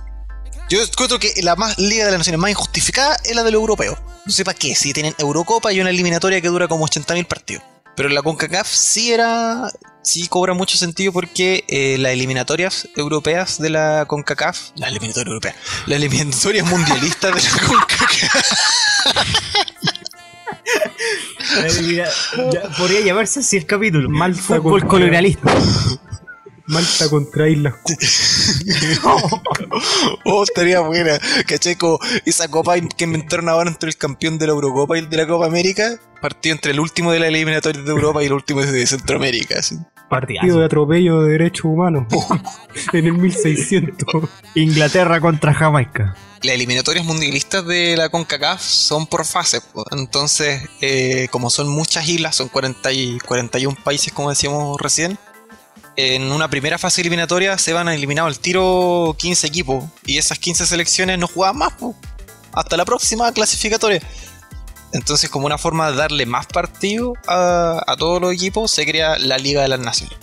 Yo 0.70 0.82
encuentro 0.82 1.20
que 1.20 1.32
la 1.43 1.56
más 1.56 1.78
Liga 1.78 2.06
de 2.06 2.12
las 2.12 2.20
Naciones 2.20 2.39
más 2.39 2.51
injustificada 2.51 3.18
es 3.24 3.36
la 3.36 3.43
de 3.43 3.51
los 3.51 3.60
europeos. 3.62 3.97
No 4.26 4.32
sé 4.32 4.43
para 4.43 4.58
qué, 4.58 4.76
si 4.76 4.93
tienen 4.93 5.14
Eurocopa 5.20 5.72
y 5.74 5.80
una 5.80 5.91
eliminatoria 5.91 6.41
que 6.41 6.47
dura 6.47 6.68
como 6.68 6.88
80.000 6.88 7.26
partidos. 7.28 7.64
Pero 7.95 8.09
la 8.09 8.21
CONCACAF 8.21 8.67
sí 8.67 9.11
era. 9.13 9.69
sí 10.01 10.27
cobra 10.27 10.53
mucho 10.53 10.77
sentido 10.77 11.13
porque 11.13 11.63
eh, 11.67 11.97
las 11.97 12.11
eliminatorias 12.11 12.89
europeas 12.95 13.59
de 13.59 13.69
la 13.69 14.05
CONCACAF. 14.07 14.71
Las 14.75 14.89
eliminatorias 14.89 15.27
europeas. 15.27 15.55
Las 15.87 15.97
eliminatorias 15.97 16.67
mundialistas 16.69 17.35
de 17.35 17.41
la 17.41 17.67
CONCACAF. 17.67 18.15
podría 22.77 23.01
llamarse 23.01 23.39
así 23.39 23.57
el 23.57 23.65
capítulo. 23.65 24.09
Malta 24.09 24.41
Fútbol 24.41 24.85
colonialista. 24.87 25.53
Malta 26.68 27.09
contra 27.09 27.47
Islas 27.49 27.76
Cook. 27.84 27.99
Oh, 30.26 30.43
estaría 30.43 30.80
buena. 30.80 31.20
¿Cachai? 31.47 31.76
Como 31.76 31.99
esa 32.26 32.47
copa 32.47 32.76
que 32.80 33.03
inventaron 33.03 33.49
ahora 33.49 33.70
entre 33.70 33.89
el 33.89 33.97
campeón 33.97 34.38
de 34.38 34.47
la 34.47 34.53
Eurocopa 34.53 34.95
y 34.95 35.01
el 35.01 35.09
de 35.09 35.18
la 35.18 35.28
Copa 35.28 35.45
América. 35.45 35.99
Partido 36.22 36.55
entre 36.55 36.72
el 36.72 36.80
último 36.80 37.11
de 37.11 37.20
la 37.20 37.28
eliminatoria 37.28 37.82
de 37.82 37.89
Europa 37.89 38.24
y 38.24 38.28
el 38.28 38.34
último 38.34 38.61
de 38.61 38.88
Centroamérica. 38.88 39.61
Partido 40.09 40.59
de 40.59 40.66
atropello 40.66 41.22
de 41.22 41.32
derechos 41.34 41.66
humanos. 41.66 42.05
en 42.93 43.05
el 43.05 43.13
1600. 43.13 44.30
Inglaterra 44.55 45.20
contra 45.20 45.53
Jamaica. 45.53 46.16
Las 46.41 46.55
eliminatorias 46.55 47.05
mundialistas 47.05 47.66
de 47.66 47.95
la 47.97 48.09
CONCACAF 48.09 48.61
son 48.61 49.07
por 49.07 49.26
fases. 49.26 49.63
Entonces, 49.91 50.61
eh, 50.82 51.28
como 51.32 51.49
son 51.49 51.70
muchas 51.70 52.07
islas, 52.07 52.36
son 52.36 52.49
40 52.49 52.91
y 52.91 53.20
41 53.20 53.78
países, 53.84 54.13
como 54.13 54.30
decíamos 54.30 54.80
recién. 54.80 55.18
En 55.97 56.31
una 56.31 56.49
primera 56.49 56.77
fase 56.77 57.01
eliminatoria 57.01 57.57
se 57.57 57.71
van 57.71 57.87
a 57.87 57.95
eliminar 57.95 58.25
al 58.27 58.39
tiro 58.39 59.15
15 59.17 59.47
equipos. 59.47 59.83
Y 60.05 60.17
esas 60.17 60.39
15 60.39 60.65
selecciones 60.65 61.17
no 61.17 61.27
juegan 61.27 61.57
más. 61.57 61.73
po. 61.73 61.95
Hasta 62.53 62.77
la 62.77 62.85
próxima 62.85 63.31
clasificatoria. 63.31 64.01
Entonces, 64.91 65.29
como 65.29 65.45
una 65.45 65.57
forma 65.57 65.91
de 65.91 65.97
darle 65.97 66.25
más 66.25 66.47
partido 66.47 67.13
a, 67.27 67.81
a 67.85 67.97
todos 67.97 68.21
los 68.21 68.33
equipos, 68.33 68.71
se 68.71 68.85
crea 68.85 69.17
la 69.19 69.37
Liga 69.37 69.61
de 69.61 69.67
las 69.67 69.79
Naciones. 69.79 70.17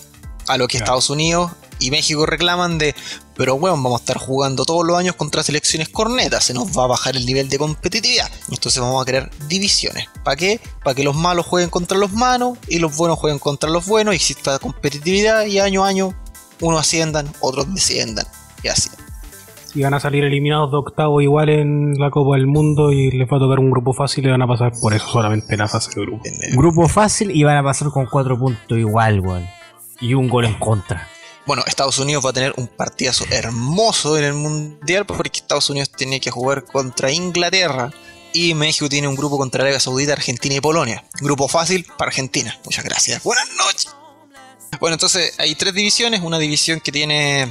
A 0.49 0.57
lo 0.57 0.67
que 0.67 0.79
Claro. 0.79 0.85
Estados 0.85 1.11
Unidos 1.11 1.53
y 1.83 1.91
México 1.91 2.25
reclaman 2.27 2.79
de, 2.79 2.95
pero 3.37 3.55
weón, 3.55 3.83
vamos 3.83 4.01
a 4.01 4.03
estar 4.03 4.19
jugando 4.19 4.65
todos 4.65 4.87
los 4.87 4.97
años 4.97 5.17
contra 5.17 5.43
selecciones 5.43 5.89
cornetas, 5.89 6.45
se 6.45 6.55
nos 6.55 6.77
va 6.77 6.85
a 6.85 6.89
bajar 6.89 7.17
el 7.17 7.27
nivel 7.27 7.49
de 7.49 7.59
competitividad. 7.59 8.31
Entonces 8.51 8.81
vamos 8.81 9.03
a 9.03 9.05
crear 9.05 9.31
divisiones. 9.49 10.07
¿Para 10.25 10.37
qué? 10.37 10.61
Para 10.85 10.95
que 10.95 11.05
los 11.05 11.17
malos 11.17 11.47
jueguen 11.47 11.71
contra 11.71 11.99
los 11.99 12.13
malos 12.13 12.59
y 12.69 12.79
los 12.79 12.97
buenos 12.97 13.19
jueguen 13.19 13.39
contra 13.39 13.71
los 13.71 13.87
buenos 13.87 14.15
y 14.15 14.17
exista 14.17 14.59
competitividad 14.59 15.45
y 15.47 15.59
año 15.59 15.85
a 15.85 15.89
año 15.89 16.15
unos 16.61 16.81
asciendan, 16.81 17.29
otros 17.41 17.73
desciendan. 17.75 18.27
Y 18.63 18.69
así. 18.69 18.91
Y 19.75 19.83
van 19.83 19.95
a 19.95 20.01
salir 20.01 20.23
eliminados 20.25 20.71
de 20.71 20.77
octavo 20.77 21.21
igual 21.21 21.49
en 21.49 21.95
la 21.99 22.11
Copa 22.11 22.37
del 22.37 22.47
Mundo 22.47 22.93
y 22.93 23.11
les 23.11 23.27
va 23.27 23.39
a 23.39 23.41
tocar 23.41 23.59
un 23.59 23.71
grupo 23.71 23.93
fácil 23.93 24.27
y 24.27 24.31
van 24.31 24.43
a 24.43 24.47
pasar 24.47 24.73
por 24.81 24.93
eso 24.93 25.09
solamente 25.09 25.57
la 25.57 25.67
fase 25.67 25.91
de 25.95 26.03
grupo. 26.03 26.23
En 26.25 26.57
Grupo 26.57 26.89
fácil 26.89 27.31
y 27.31 27.43
van 27.43 27.57
a 27.57 27.63
pasar 27.63 27.89
con 27.89 28.07
cuatro 28.07 28.39
puntos 28.39 28.79
igual, 28.79 29.21
weón. 29.21 29.47
Y 30.01 30.15
un 30.15 30.29
gol 30.29 30.45
en 30.45 30.55
contra. 30.55 31.09
Bueno, 31.47 31.65
Estados 31.67 31.99
Unidos 31.99 32.25
va 32.25 32.31
a 32.31 32.33
tener 32.33 32.55
un 32.57 32.69
partidazo 32.69 33.25
hermoso 33.31 34.17
en 34.17 34.25
el 34.25 34.35
Mundial 34.35 35.07
porque 35.07 35.41
Estados 35.41 35.71
Unidos 35.71 35.91
tiene 35.91 36.21
que 36.21 36.31
jugar 36.31 36.65
contra 36.65 37.11
Inglaterra 37.11 37.93
y 38.33 38.55
México 38.55 38.89
tiene 38.89 39.09
un 39.09 39.17
grupo 39.17 39.39
contra 39.39 39.63
Arabia 39.63 39.81
Saudita, 39.81 40.13
Argentina 40.13 40.55
y 40.55 40.61
Polonia. 40.61 41.05
Grupo 41.21 41.49
fácil 41.49 41.85
para 41.99 42.11
Argentina. 42.11 42.57
Muchas 42.65 42.85
gracias. 42.85 43.23
Buenas 43.23 43.49
noches. 43.57 43.95
Bueno, 44.81 44.95
entonces 44.95 45.35
hay 45.39 45.55
tres 45.55 45.75
divisiones. 45.75 46.23
Una 46.23 46.39
división 46.39 46.81
que 46.81 46.93
tiene 46.93 47.49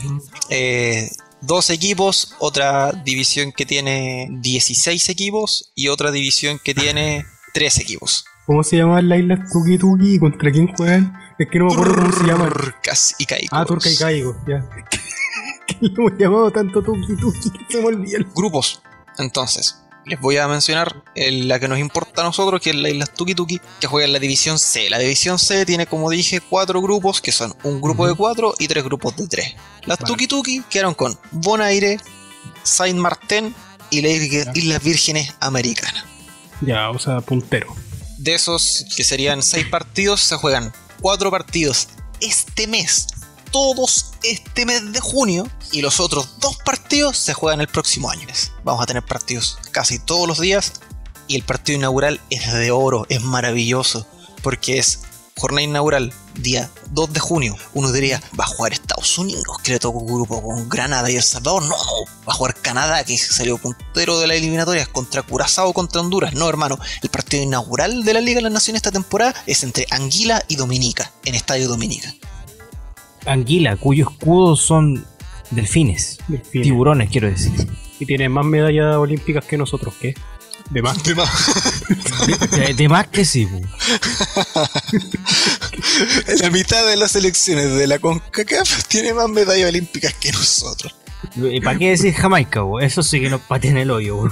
eh, 0.50 1.10
dos 1.42 1.70
equipos, 1.70 2.36
otra 2.39 2.92
división 2.92 3.52
que 3.52 3.66
tiene 3.66 4.28
16 4.32 5.10
equipos 5.10 5.72
y 5.76 5.89
otra 5.89 6.12
división 6.12 6.60
que 6.64 6.74
tiene 6.74 7.26
tres 7.54 7.80
equipos. 7.80 8.26
¿Cómo 8.46 8.64
se 8.64 8.78
llaman 8.78 9.08
las 9.08 9.20
islas 9.20 9.52
Tuki 9.52 9.78
Tuki? 9.78 10.20
¿Contra 10.20 10.52
quién 10.52 10.68
juegan? 10.76 11.14
Es 11.38 11.48
que 11.50 11.60
no 11.60 11.66
me 11.66 11.74
acuerdo 11.74 11.96
cómo 11.96 12.12
se 12.14 12.24
llaman. 12.26 12.50
Turcas 12.52 13.16
y 13.18 13.26
Caicos. 13.26 13.50
Ah, 13.60 13.66
Turca 13.66 13.90
y 13.90 13.96
Caigo, 13.98 14.36
ya. 14.48 14.58
le 15.82 15.88
hemos 15.98 16.12
llamado 16.18 16.52
tanto 16.52 16.82
Tuki 16.84 17.16
Tuki 17.16 17.50
que 17.52 17.66
se 17.74 17.80
me 17.82 17.88
olvidó. 17.88 18.20
grupos. 18.36 18.82
Entonces, 19.18 19.78
les 20.06 20.20
voy 20.20 20.38
a 20.38 20.48
mencionar 20.48 21.04
el- 21.16 21.48
la 21.48 21.60
que 21.60 21.68
nos 21.68 21.80
importa 21.80 22.22
a 22.22 22.26
nosotros, 22.26 22.62
que 22.62 22.72
es 22.72 22.76
la 22.76 22.90
isla 22.90 23.06
Tuki 23.06 23.34
Tuki, 23.36 23.60
que 23.80 23.88
juega 23.88 24.06
en 24.06 24.14
la 24.14 24.20
división 24.20 24.60
C. 24.60 24.90
La 24.90 25.00
división 25.00 25.40
C 25.40 25.66
tiene, 25.66 25.86
como 25.88 26.10
dije, 26.10 26.42
cuatro 26.42 26.82
grupos, 26.82 27.22
que 27.22 27.32
son 27.32 27.54
un 27.64 27.82
grupo 27.82 28.08
de 28.08 28.14
cuatro 28.16 28.54
y 28.60 28.68
tres 28.68 28.84
grupos 28.84 29.16
de 29.18 29.28
tres. 29.28 29.56
Las 29.86 29.98
Vale. 30.00 30.08
Tuki 30.12 30.28
Tuki 30.28 30.62
quedaron 30.70 30.94
con 30.94 31.18
Bonaire, 31.32 31.98
Saint 32.64 32.98
Martin 33.00 33.54
y 33.90 34.02
las. 34.02 34.56
Islas 34.56 34.84
Vírgenes 34.84 35.34
Americanas. 35.40 36.06
Ya, 36.62 36.90
o 36.92 37.00
sea, 37.00 37.22
puntero. 37.22 37.76
De 38.20 38.36
esos, 38.36 38.86
que 38.96 39.04
serían 39.04 39.42
seis 39.42 39.66
partidos, 39.68 40.22
se 40.22 40.36
juegan 40.36 40.72
cuatro 41.02 41.32
partidos 41.32 41.89
este 42.20 42.68
mes. 42.68 43.08
Todos 43.52 44.12
este 44.24 44.66
mes 44.66 44.93
de 44.93 44.99
junio. 44.99 45.49
Y 45.72 45.82
los 45.82 45.99
otros 45.99 46.39
dos 46.39 46.58
partidos 46.58 47.18
se 47.18 47.34
juegan 47.34 47.62
el 47.62 47.68
próximo 47.68 48.10
año. 48.10 48.28
Vamos 48.64 48.84
a 48.84 48.86
tener 48.86 49.04
partidos 49.04 49.58
casi 49.72 49.99
todos 49.99 50.28
los 50.28 50.39
días. 50.39 50.74
Y 51.28 51.36
el 51.36 51.43
partido 51.43 51.78
inaugural 51.78 52.20
es 52.30 52.52
de 52.54 52.72
oro, 52.72 53.06
es 53.10 53.22
maravilloso. 53.22 54.06
Porque 54.41 54.80
es 54.80 55.02
jornada 55.38 55.64
inaugural, 55.64 56.14
día 56.36 56.70
2 56.92 57.14
de 57.14 57.20
junio. 57.20 57.56
Uno 57.74 57.92
diría, 57.92 58.22
va 58.40 58.46
a 58.46 58.48
jugar 58.48 58.74
Estados 58.74 59.18
Unidos, 59.18 59.46
que 59.64 59.74
le 59.74 59.80
tocó 59.80 60.00
un 60.00 60.08
grupo 60.08 60.42
con 60.42 60.70
Granada 60.70 61.10
y 61.10 61.16
El 61.16 61.24
Salvador. 61.24 61.64
No, 61.64 61.76
va 62.28 62.34
a 62.34 62.34
jugar 62.34 62.56
Canadá, 62.56 63.04
que 63.04 63.18
salió 63.18 63.58
puntero 63.58 64.20
de 64.20 64.28
la 64.28 64.36
eliminatoria, 64.36 64.86
contra 64.86 65.22
Curazao, 65.22 65.74
contra 65.74 66.02
Honduras. 66.02 66.34
No, 66.34 66.50
hermano, 66.50 66.78
el 67.02 67.10
partido 67.10 67.44
inaugural 67.44 68.04
de 68.04 68.14
la 68.14 68.22
Liga 68.22 68.38
de 68.38 68.44
las 68.44 68.52
Naciones 68.52 68.80
esta 68.80 68.92
temporada 68.92 69.34
es 69.46 69.64
entre 69.64 69.88
Anguila 69.90 70.44
y 70.48 70.56
Dominica, 70.56 71.12
en 71.26 71.36
Estadio 71.36 71.68
Dominica. 71.68 72.14
Anguila, 73.26 73.76
cuyos 73.78 74.12
escudos 74.12 74.62
son 74.62 75.06
delfines. 75.52 76.20
Delfines. 76.28 76.68
Tiburones, 76.68 77.10
quiero 77.10 77.28
decir. 77.28 77.68
Y 78.00 78.06
tiene 78.06 78.30
más 78.30 78.46
medallas 78.46 78.96
olímpicas 78.96 79.46
que 79.46 79.58
nosotros, 79.58 79.94
¿qué? 80.02 80.16
De 80.72 80.82
más. 80.82 80.97
De, 82.51 82.74
de 82.74 82.89
más 82.89 83.07
que 83.07 83.26
sí, 83.26 83.47
la 86.41 86.49
mitad 86.49 86.88
de 86.88 86.95
las 86.95 87.11
selecciones 87.11 87.76
de 87.76 87.88
la 87.88 87.99
CONCACAF 87.99 88.86
tiene 88.86 89.13
más 89.13 89.28
medallas 89.28 89.69
olímpicas 89.69 90.13
que 90.13 90.32
nosotros. 90.32 90.95
¿Y 91.36 91.61
para 91.61 91.78
qué 91.78 91.89
decir 91.89 92.13
Jamaica, 92.13 92.61
po? 92.63 92.80
Eso 92.80 93.03
sí 93.03 93.19
que 93.19 93.30
nos 93.30 93.41
patea 93.41 93.72
en 93.72 93.78
el 93.78 93.91
hoyo, 93.91 94.17
po. 94.17 94.30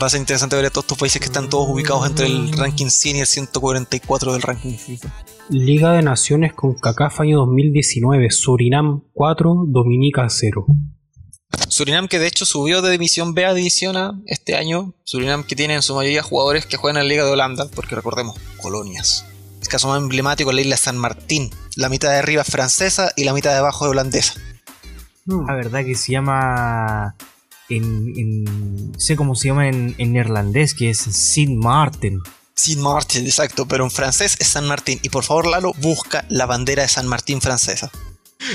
Va 0.00 0.06
a 0.06 0.10
ser 0.10 0.20
interesante 0.20 0.56
ver 0.56 0.66
a 0.66 0.70
todos 0.70 0.84
estos 0.84 0.98
países 0.98 1.20
que 1.20 1.26
están 1.26 1.48
todos 1.48 1.68
ubicados 1.68 2.06
entre 2.08 2.26
el 2.26 2.52
ranking 2.52 2.88
100 2.88 3.16
y 3.16 3.20
el 3.20 3.26
144 3.26 4.32
del 4.32 4.42
ranking 4.42 4.76
FIFA. 4.76 5.12
Liga 5.50 5.92
de 5.92 6.02
Naciones 6.02 6.52
con 6.54 6.74
CACAF 6.74 7.20
año 7.20 7.38
2019. 7.38 8.30
Surinam 8.30 9.02
4, 9.12 9.64
Dominica 9.66 10.26
0. 10.28 10.66
Surinam 11.68 12.08
que 12.08 12.18
de 12.18 12.26
hecho 12.26 12.44
subió 12.46 12.82
de 12.82 12.90
división 12.92 13.34
B 13.34 13.44
a 13.46 13.54
división 13.54 13.96
A 13.96 14.12
este 14.26 14.56
año. 14.56 14.94
Surinam 15.04 15.44
que 15.44 15.56
tiene 15.56 15.74
en 15.74 15.82
su 15.82 15.94
mayoría 15.94 16.22
jugadores 16.22 16.66
que 16.66 16.76
juegan 16.76 16.96
en 17.00 17.08
la 17.08 17.08
Liga 17.08 17.24
de 17.24 17.30
Holanda, 17.32 17.66
porque 17.74 17.94
recordemos, 17.94 18.36
colonias. 18.60 19.24
El 19.60 19.68
caso 19.68 19.88
más 19.88 19.98
emblemático 19.98 20.50
es 20.50 20.54
la 20.56 20.60
isla 20.62 20.76
San 20.76 20.98
Martín. 20.98 21.50
La 21.76 21.88
mitad 21.88 22.10
de 22.10 22.18
arriba 22.18 22.42
es 22.42 22.48
francesa 22.48 23.12
y 23.16 23.24
la 23.24 23.32
mitad 23.32 23.50
de 23.50 23.58
abajo 23.58 23.86
es 23.86 23.90
holandesa. 23.90 24.34
La 25.48 25.54
verdad 25.54 25.84
que 25.84 25.94
se 25.94 26.12
llama. 26.12 27.16
En, 27.70 28.12
en- 28.16 28.92
sé 28.98 29.16
cómo 29.16 29.34
se 29.34 29.48
llama 29.48 29.68
en, 29.68 29.94
en 29.96 30.12
neerlandés, 30.12 30.74
que 30.74 30.90
es 30.90 30.98
Sint 30.98 31.56
Maarten. 31.62 32.18
Sin 32.56 32.80
Martín, 32.82 33.24
exacto, 33.26 33.66
pero 33.66 33.82
en 33.84 33.90
francés 33.90 34.36
es 34.38 34.46
San 34.46 34.68
Martín. 34.68 35.00
Y 35.02 35.08
por 35.08 35.24
favor, 35.24 35.46
Lalo, 35.46 35.72
busca 35.78 36.24
la 36.28 36.46
bandera 36.46 36.82
de 36.84 36.88
San 36.88 37.08
Martín 37.08 37.40
francesa. 37.40 37.90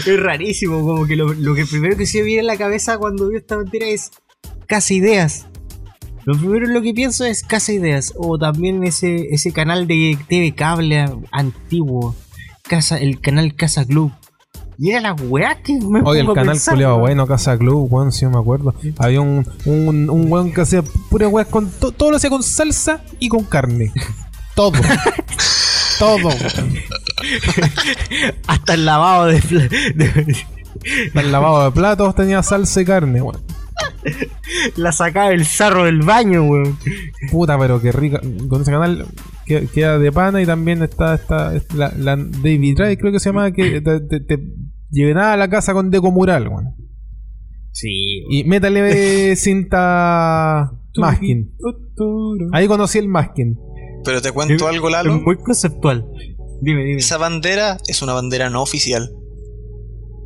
Es 0.06 0.20
rarísimo, 0.20 0.82
como 0.86 1.06
que 1.06 1.16
lo, 1.16 1.34
lo 1.34 1.56
que 1.56 1.66
primero 1.66 1.96
que 1.98 2.06
se 2.06 2.20
me 2.20 2.26
viene 2.26 2.42
en 2.42 2.48
la 2.48 2.58
cabeza 2.58 2.98
cuando 2.98 3.28
veo 3.30 3.38
esta 3.38 3.58
mentira 3.58 3.88
es 3.88 4.12
Casa 4.68 4.94
Ideas. 4.94 5.48
Lo 6.26 6.38
primero 6.38 6.66
en 6.68 6.74
lo 6.74 6.82
que 6.82 6.94
pienso 6.94 7.26
es 7.26 7.44
Casa 7.44 7.72
Ideas. 7.72 8.14
O 8.18 8.38
también 8.38 8.84
ese, 8.84 9.28
ese 9.32 9.52
canal 9.52 9.88
de 9.88 10.18
TV 10.28 10.54
cable 10.54 11.06
antiguo. 11.32 12.16
Casa, 12.64 12.98
el 12.98 13.20
canal 13.20 13.56
Casa 13.56 13.86
Club. 13.86 14.12
Y 14.78 14.92
era 14.92 15.02
la 15.02 15.14
weá 15.14 15.62
que 15.62 15.74
me 15.80 16.02
Oye, 16.04 16.22
el 16.22 16.28
canal 16.34 16.58
weón. 16.68 17.00
bueno, 17.02 17.28
Casa 17.28 17.58
Club, 17.58 17.88
weón, 17.92 18.12
si 18.12 18.22
yo 18.22 18.30
me 18.30 18.38
acuerdo. 18.38 18.74
Había 18.98 19.20
un, 19.22 19.46
un, 19.66 20.10
un 20.10 20.32
weón 20.32 20.54
que 20.54 20.62
hacía 20.62 20.84
pura 21.10 21.28
weas 21.28 21.48
con. 21.48 21.70
to- 21.70 21.92
todo 21.92 22.12
lo 22.12 22.18
hacía 22.18 22.30
con 22.30 22.44
salsa 22.44 23.04
y 23.20 23.28
con 23.28 23.44
carne. 23.44 23.92
Todo. 24.56 24.74
todo. 26.00 26.30
Hasta 28.48 28.74
el 28.74 28.86
lavado 28.86 29.28
de, 29.28 29.42
El 31.14 31.32
lavado 31.32 31.66
de 31.66 31.72
platos 31.72 32.16
tenía 32.16 32.42
salsa 32.44 32.82
y 32.82 32.86
carne, 32.86 33.22
weón. 33.22 33.42
la 34.78 34.92
sacaba 34.92 35.30
del 35.30 35.46
sarro 35.46 35.86
del 35.86 36.02
baño, 36.02 36.44
weón. 36.44 36.78
Puta, 37.32 37.58
pero 37.60 37.82
qué 37.82 37.92
rica. 37.92 38.20
Con 38.50 38.62
ese 38.62 38.72
canal 38.72 39.06
que- 39.46 39.68
queda 39.68 40.00
de 40.00 40.12
pana 40.12 40.42
y 40.42 40.46
también 40.46 40.82
está, 40.84 41.16
está 41.16 41.54
la, 41.76 41.92
la 41.98 42.16
David 42.16 42.76
Drive, 42.78 42.98
creo 42.98 43.12
que 43.12 43.20
se 43.20 43.30
llama, 43.30 43.52
que 43.52 43.82
te, 43.82 44.00
te, 44.02 44.20
te 44.22 44.40
llenaba 44.92 45.38
la 45.38 45.50
casa 45.50 45.74
con 45.74 45.90
deco 45.92 46.12
mural, 46.12 46.48
weón. 46.48 46.76
Sí, 47.72 48.24
Y 48.30 48.44
métale 48.46 49.36
cinta 49.36 50.72
masking. 50.98 51.52
Ahí 52.52 52.68
conocí 52.68 52.98
el 52.98 53.08
masking. 53.08 53.56
Pero 54.04 54.22
te 54.22 54.32
cuento 54.32 54.68
algo, 54.68 54.88
es 54.88 54.94
Lalo. 54.94 55.20
muy 55.20 55.38
conceptual. 55.38 56.06
Dime, 56.62 56.84
dime. 56.84 57.00
Esa 57.00 57.18
bandera 57.18 57.78
es 57.88 58.02
una 58.02 58.14
bandera 58.14 58.50
no 58.50 58.62
oficial. 58.62 59.10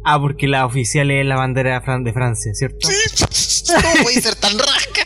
Ah, 0.05 0.19
porque 0.19 0.47
la 0.47 0.65
oficial 0.65 1.09
es 1.11 1.25
la 1.25 1.35
bandera 1.35 1.79
de 1.79 1.85
Fran- 1.85 2.03
de 2.03 2.11
Francia, 2.13 2.51
¿cierto? 2.53 2.87
¿Cómo 3.67 4.03
puede 4.03 4.21
ser 4.21 4.35
tan 4.35 4.51
rasca? 4.57 5.03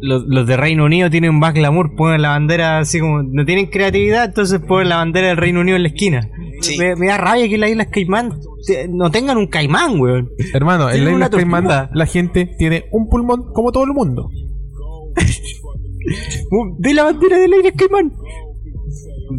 Los, 0.00 0.22
los 0.28 0.46
de 0.46 0.56
Reino 0.56 0.84
Unido 0.84 1.10
tienen 1.10 1.36
más 1.38 1.54
glamour, 1.54 1.96
ponen 1.96 2.22
la 2.22 2.30
bandera 2.30 2.78
así 2.78 3.00
como. 3.00 3.22
No 3.24 3.44
tienen 3.44 3.66
creatividad, 3.66 4.26
entonces 4.26 4.60
ponen 4.60 4.88
la 4.90 4.96
bandera 4.96 5.28
del 5.28 5.36
Reino 5.36 5.60
Unido 5.60 5.76
en 5.76 5.82
la 5.82 5.88
esquina. 5.88 6.30
Sí. 6.60 6.78
Me, 6.78 6.94
me 6.96 7.06
da 7.08 7.16
rabia 7.18 7.48
que 7.48 7.58
las 7.58 7.70
Islas 7.70 7.88
Caimán 7.90 8.38
te- 8.66 8.86
no 8.88 9.10
tengan 9.10 9.36
un 9.38 9.46
caimán, 9.48 9.98
weón. 10.00 10.30
Hermano, 10.54 10.88
en 10.88 10.94
Tiene 10.96 11.10
la 11.10 11.16
una 11.16 11.26
isla 11.26 11.36
Caimán 11.36 11.90
la 11.92 12.06
gente 12.06 12.48
tiene 12.58 12.84
un 12.92 13.08
pulmón 13.08 13.52
como 13.52 13.72
todo 13.72 13.84
el 13.84 13.92
mundo. 13.92 14.28
De 16.78 16.94
la 16.94 17.04
bandera 17.04 17.38
de 17.38 17.48
las 17.48 17.58
Islas 17.58 17.74
Caimán. 17.76 18.12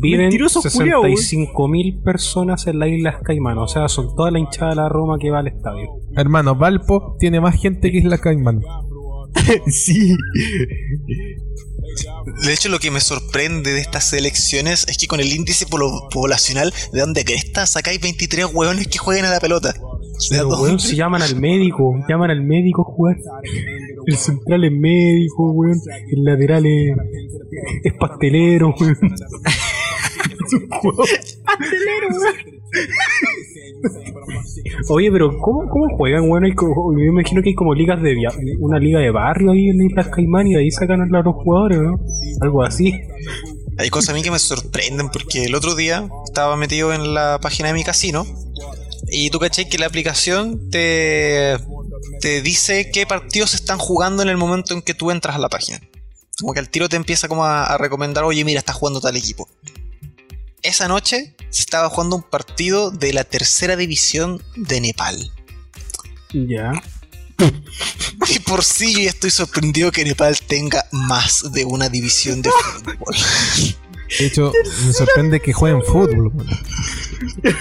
Viven 0.01 0.21
Mentiroso 0.21 0.61
culiao, 0.61 1.01
weón. 1.01 1.15
65.000 1.15 2.03
personas 2.03 2.67
en 2.67 2.77
las 2.80 2.89
Islas 2.89 3.15
Caimán. 3.23 3.57
O 3.57 3.67
sea, 3.67 3.88
son 3.88 4.15
toda 4.15 4.30
la 4.32 4.38
hinchada 4.39 4.69
de 4.71 4.75
la 4.75 4.89
Roma 4.89 5.17
que 5.19 5.32
va 5.32 5.39
al 5.39 5.47
estadio. 5.47 5.89
Hermano, 6.15 6.55
Valpo 6.55 7.15
tiene 7.19 7.41
más 7.41 7.59
gente 7.59 7.91
que 7.91 7.97
Isla 7.97 8.19
Caimán. 8.19 8.61
sí. 9.67 10.15
De 12.45 12.53
hecho, 12.53 12.69
lo 12.69 12.77
que 12.80 12.91
me 12.91 12.99
sorprende 12.99 13.73
de 13.73 13.80
estas 13.82 14.03
selecciones 14.09 14.86
es 14.88 14.97
que 14.97 15.07
con 15.07 15.19
el 15.19 15.34
índice 15.34 15.65
polo- 15.65 16.07
poblacional 16.11 16.71
de 16.93 16.99
donde 17.01 17.25
cresta 17.25 17.65
sacáis 17.65 17.99
23 17.99 18.53
hueones 18.53 18.88
que 18.88 18.99
jueguen 18.99 19.25
a 19.25 19.32
la 19.32 19.39
pelota. 19.39 19.73
¿De 19.73 19.80
Pero, 20.38 20.49
weón, 20.49 20.80
si 20.80 20.95
llaman 20.95 21.21
al 21.23 21.36
médico, 21.39 21.95
llaman 22.07 22.30
al 22.30 22.41
médico 22.43 22.82
a 22.84 22.86
jugar. 22.86 23.17
El 24.10 24.18
central 24.18 24.64
es 24.64 24.72
médico, 24.72 25.51
weón. 25.51 25.80
El 26.10 26.24
lateral 26.24 26.66
es, 26.66 26.97
es 27.84 27.93
pastelero, 27.93 28.74
weón. 28.80 28.97
Un 30.51 30.68
juego. 30.68 31.03
Oye, 34.89 35.12
pero 35.12 35.38
¿cómo, 35.38 35.70
cómo 35.70 35.95
juegan, 35.95 36.28
weón? 36.28 36.45
Hay 36.45 36.53
yo 36.53 36.91
me 36.91 37.05
imagino 37.05 37.43
que 37.43 37.49
hay 37.49 37.55
como 37.55 37.76
ligas 37.76 38.01
de 38.01 38.16
una 38.60 38.80
liga 38.80 38.99
de 38.99 39.12
barrio 39.12 39.51
ahí 39.51 39.70
en 39.70 39.86
Islas 39.86 40.07
Caimán 40.07 40.47
y 40.47 40.53
de 40.55 40.62
ahí 40.62 40.72
sacan 40.72 41.01
a 41.01 41.22
los 41.22 41.36
jugadores, 41.36 41.80
¿no? 41.80 41.99
Algo 42.41 42.64
así. 42.64 42.99
Hay 43.78 43.91
cosas 43.91 44.10
a 44.10 44.14
mí 44.14 44.24
que 44.24 44.32
me 44.32 44.39
sorprenden 44.39 45.10
porque 45.10 45.45
el 45.45 45.53
otro 45.53 45.76
día 45.76 46.10
estaba 46.26 46.55
metido 46.55 46.93
en 46.93 47.14
la 47.14 47.38
página 47.39 47.68
de 47.68 47.76
mi 47.76 47.84
casino 47.84 48.26
y 49.12 49.30
tú 49.30 49.38
caché 49.38 49.70
que 49.70 49.78
la 49.78 49.86
aplicación 49.86 50.68
te, 50.72 51.57
te 52.20 52.41
dice 52.41 52.91
qué 52.91 53.05
partidos 53.05 53.51
se 53.51 53.57
están 53.57 53.78
jugando 53.78 54.22
en 54.24 54.30
el 54.30 54.38
momento 54.38 54.74
en 54.74 54.82
que 54.82 54.93
tú 54.93 55.11
entras 55.11 55.36
a 55.36 55.39
la 55.39 55.49
página. 55.49 55.82
Como 56.39 56.53
que 56.53 56.59
al 56.59 56.70
tiro 56.70 56.88
te 56.88 56.95
empieza 56.95 57.28
como 57.28 57.45
a, 57.45 57.65
a 57.65 57.78
recomendar, 57.78 58.24
oye, 58.24 58.43
mira, 58.45 58.59
está 58.59 58.74
jugando 58.74 59.01
tal 59.01 59.17
equipo. 59.17 59.49
esa 60.61 60.88
noche 60.88 61.36
se 61.49 61.61
estaba 61.61 61.89
jugando 61.89 62.17
un 62.17 62.24
partido 62.24 62.91
de 62.91 63.13
la 63.13 63.24
tercera 63.24 63.76
división 63.76 64.43
de 64.55 64.82
Nepal. 64.82 65.32
Ya. 66.34 66.72
Y 68.28 68.39
por 68.39 68.63
sí 68.63 68.93
yo 68.93 68.99
ya 68.99 69.09
estoy 69.09 69.32
sorprendido 69.32 69.91
que 69.91 70.03
Nepal 70.03 70.38
tenga 70.41 70.86
más 70.91 71.51
de 71.51 71.65
una 71.65 71.89
división 71.89 72.41
de 72.41 72.51
fútbol. 72.51 73.15
De 74.18 74.26
hecho, 74.26 74.51
me 74.88 74.93
sorprende 74.93 75.39
que 75.39 75.53
jueguen 75.53 75.82
fútbol. 75.84 76.32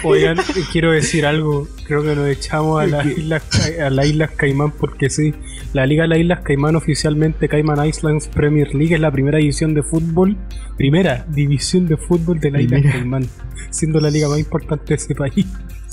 Oigan, 0.05 0.38
quiero 0.72 0.92
decir 0.92 1.26
algo. 1.26 1.68
Creo 1.86 2.03
que 2.03 2.14
nos 2.14 2.28
echamos 2.28 2.80
a 2.82 2.86
las 2.86 3.07
islas, 3.07 3.42
Ca- 3.51 3.86
a 3.86 3.90
las 3.90 4.07
islas 4.07 4.30
Caimán 4.36 4.70
porque 4.72 5.11
sí. 5.11 5.34
La 5.74 5.84
Liga 5.84 6.05
de 6.05 6.09
las 6.09 6.18
Islas 6.18 6.40
Caimán 6.44 6.76
oficialmente 6.76 7.46
Cayman 7.49 7.86
Islands 7.86 8.28
Premier 8.28 8.74
League 8.74 8.94
es 8.94 9.01
la 9.01 9.11
primera 9.11 9.36
división 9.38 9.74
de 9.74 9.82
fútbol, 9.82 10.36
primera 10.78 11.26
división 11.28 11.86
de 11.86 11.96
fútbol 11.99 12.40
de 12.40 12.51
la 12.51 12.61
isla. 12.62 12.80
Caimán, 12.82 13.28
siendo 13.70 14.01
la 14.01 14.09
liga 14.11 14.28
más 14.28 14.38
importante 14.38 14.84
de 14.86 14.94
ese 14.94 15.14
país. 15.14 15.44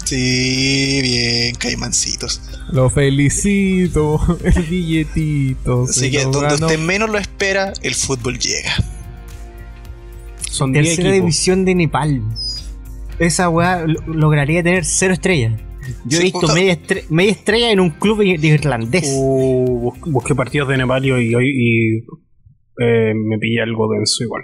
Sí, 0.05 0.99
bien, 1.01 1.55
caimancitos. 1.55 2.41
Lo 2.71 2.89
felicito, 2.89 4.19
el 4.43 4.63
billetito. 4.63 5.83
Así 5.89 6.11
que 6.11 6.23
donde 6.23 6.55
usted 6.55 6.79
menos 6.79 7.09
lo 7.09 7.17
espera, 7.17 7.73
el 7.81 7.95
fútbol 7.95 8.37
llega. 8.39 8.71
Son 10.55 10.71
10 10.71 10.85
Tercera 10.95 11.11
división 11.13 11.65
de 11.65 11.75
Nepal. 11.75 12.21
Esa 13.19 13.49
weá 13.49 13.85
lo- 13.85 14.01
lograría 14.07 14.63
tener 14.63 14.85
cero 14.85 15.13
estrellas. 15.13 15.59
Yo 16.05 16.17
he 16.17 16.21
Sí, 16.21 16.23
visto 16.31 16.47
media, 16.53 16.73
estre- 16.81 17.03
media 17.09 17.31
estrella 17.31 17.71
en 17.71 17.79
un 17.79 17.89
club 17.91 18.21
irlandés. 18.23 19.03
Uh, 19.15 19.79
bus- 19.81 19.99
busqué 20.11 20.33
partidos 20.33 20.67
de 20.69 20.77
Nepal 20.77 21.05
y, 21.05 21.09
y, 21.11 21.33
y, 21.35 21.97
eh, 22.81 23.13
me 23.13 23.37
pillé 23.37 23.61
algo 23.61 23.87
denso 23.91 24.23
igual. 24.23 24.43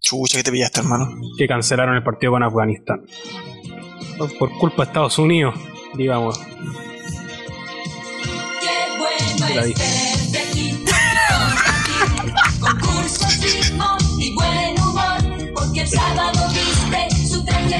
Chucha, 0.00 0.38
que 0.38 0.42
te 0.44 0.52
pillaste, 0.52 0.80
hermano. 0.80 1.08
Que 1.38 1.46
cancelaron 1.46 1.94
el 1.96 2.02
partido 2.02 2.32
con 2.32 2.42
Afganistán. 2.42 3.02
Por 4.38 4.50
culpa 4.58 4.82
de 4.84 4.88
Estados 4.88 5.18
Unidos, 5.18 5.54
digamos. 5.96 6.38
Qué 6.38 6.46
bueno 8.98 9.46
Te 9.46 9.54
la 9.54 9.64
dije. 9.64 9.82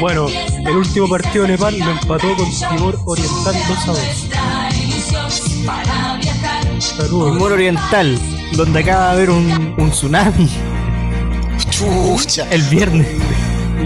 Bueno, 0.00 0.26
el 0.28 0.76
último 0.76 1.08
partido 1.08 1.44
de 1.44 1.52
Nepal 1.52 1.78
lo 1.78 1.90
empató 1.90 2.34
con. 2.36 2.50
Timor 2.50 2.98
Oriental 3.04 3.54
2 3.68 3.78
a 3.78 3.86
2. 3.86 3.86
Nuestra 3.86 4.68
ilusión 4.74 5.66
para 5.66 6.16
viajar. 6.16 6.82
Saludos. 6.82 7.32
Timor 7.32 7.52
Oriental, 7.52 8.18
donde 8.52 8.80
acaba 8.80 9.06
de 9.08 9.12
haber 9.12 9.30
un, 9.30 9.74
un 9.76 9.90
tsunami 9.90 10.48
Chucha. 11.70 12.48
el 12.50 12.62
viernes. 12.62 13.08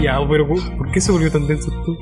Ya, 0.01 0.19
pero 0.29 0.47
¿por 0.47 0.91
qué 0.91 1.01
se 1.01 1.11
volvió 1.11 1.31
tan 1.31 1.47
denso 1.47 1.71
tú? 1.85 1.97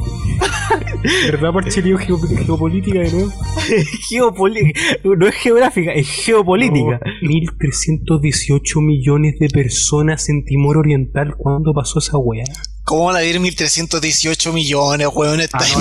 ¿Verdad, 1.32 1.52
Parchelio 1.54 1.98
geop- 1.98 2.46
geopolítica 2.46 3.00
de 3.00 3.12
nuevo? 3.12 3.32
Geopolítica. 4.10 4.80
No 5.04 5.28
es 5.28 5.36
geográfica, 5.36 5.92
es 5.94 6.08
geopolítica. 6.10 7.00
No, 7.06 7.28
1318 7.28 8.82
millones 8.82 9.38
de 9.40 9.50
personas 9.50 10.30
en 10.30 10.44
Timor 10.46 10.78
Oriental. 10.78 11.36
¿Cuándo 11.38 11.74
pasó 11.74 12.00
esa 12.00 12.18
weá? 12.18 12.44
¿Cómo 12.86 13.06
van 13.06 13.16
a 13.16 13.24
ir 13.24 13.40
1318 13.40 14.52
millones, 14.52 15.08
weón? 15.14 15.40
Está 15.40 15.58
Ah, 15.60 15.66
no, 15.72 15.80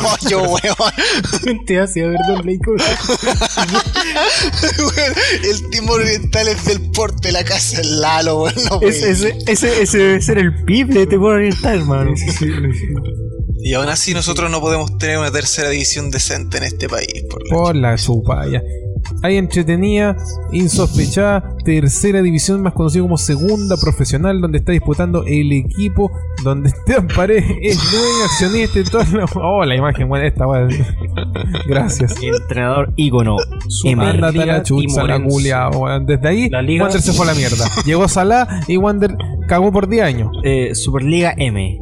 mal 0.00 0.18
del 0.22 0.30
hoyo, 0.30 0.42
weón. 0.48 1.64
Te 1.66 1.78
hace 1.80 2.02
verdad, 2.06 2.42
Leico. 2.44 2.72
Weón, 4.78 5.14
El 5.44 5.70
Timor 5.70 6.00
Oriental 6.00 6.48
es 6.48 6.64
del 6.64 6.90
porte 6.90 7.28
de 7.28 7.32
la 7.32 7.44
casa 7.44 7.76
del 7.78 8.00
Lalo, 8.00 8.42
weón. 8.44 8.54
No, 8.70 8.80
Es- 8.80 9.02
ese, 9.02 9.36
ese, 9.46 9.82
ese 9.82 9.98
debe 9.98 10.22
ser 10.22 10.38
el 10.38 10.64
PIB 10.64 10.88
de 10.88 11.06
Timor 11.06 11.34
Oriental, 11.34 11.78
hermano. 11.80 12.12
Y 13.66 13.72
aún 13.74 13.88
así 13.88 14.12
nosotros 14.14 14.50
no 14.50 14.60
podemos 14.60 14.96
tener 14.98 15.18
una 15.18 15.30
tercera 15.30 15.68
división 15.70 16.10
decente 16.10 16.58
en 16.58 16.64
este 16.64 16.88
país. 16.88 17.24
Por 17.30 17.46
la 17.48 17.54
Por 17.54 17.76
la 17.76 17.96
chupalla. 17.96 18.62
Hay 19.24 19.38
entretenida, 19.38 20.14
insospechada, 20.52 21.56
tercera 21.64 22.20
división 22.20 22.60
más 22.62 22.74
conocido 22.74 23.06
como 23.06 23.16
segunda 23.16 23.76
profesional, 23.78 24.38
donde 24.40 24.58
está 24.58 24.72
disputando 24.72 25.24
el 25.26 25.50
equipo, 25.52 26.12
donde 26.42 26.68
Esteban 26.86 27.08
Paredes 27.08 27.44
es 27.62 27.78
dueño, 27.90 28.24
accionista 28.26 28.78
y 28.78 28.84
todo. 28.84 29.02
lo- 29.12 29.24
Oh, 29.42 29.64
la 29.64 29.74
imagen, 29.76 30.08
buena 30.08 30.26
esta, 30.26 30.46
weón. 30.46 30.68
Gracias. 31.66 32.14
Entrenador 32.22 32.92
ícono. 32.96 33.36
Emma. 33.84 34.04
Mándate 34.04 34.26
a 34.26 34.30
Liga 34.32 34.62
la 35.06 35.24
culia. 35.24 35.70
Desde 36.06 36.28
ahí, 36.28 36.50
Wander 36.52 37.00
se 37.02 37.12
fue 37.14 37.24
a 37.26 37.32
la 37.32 37.34
mierda. 37.34 37.64
Llegó 37.86 38.06
Salah 38.08 38.60
y 38.68 38.76
Wander 38.76 39.16
cagó 39.48 39.72
por 39.72 39.88
10 39.88 40.02
años. 40.04 40.28
Eh, 40.42 40.74
Superliga 40.74 41.34
M. 41.36 41.80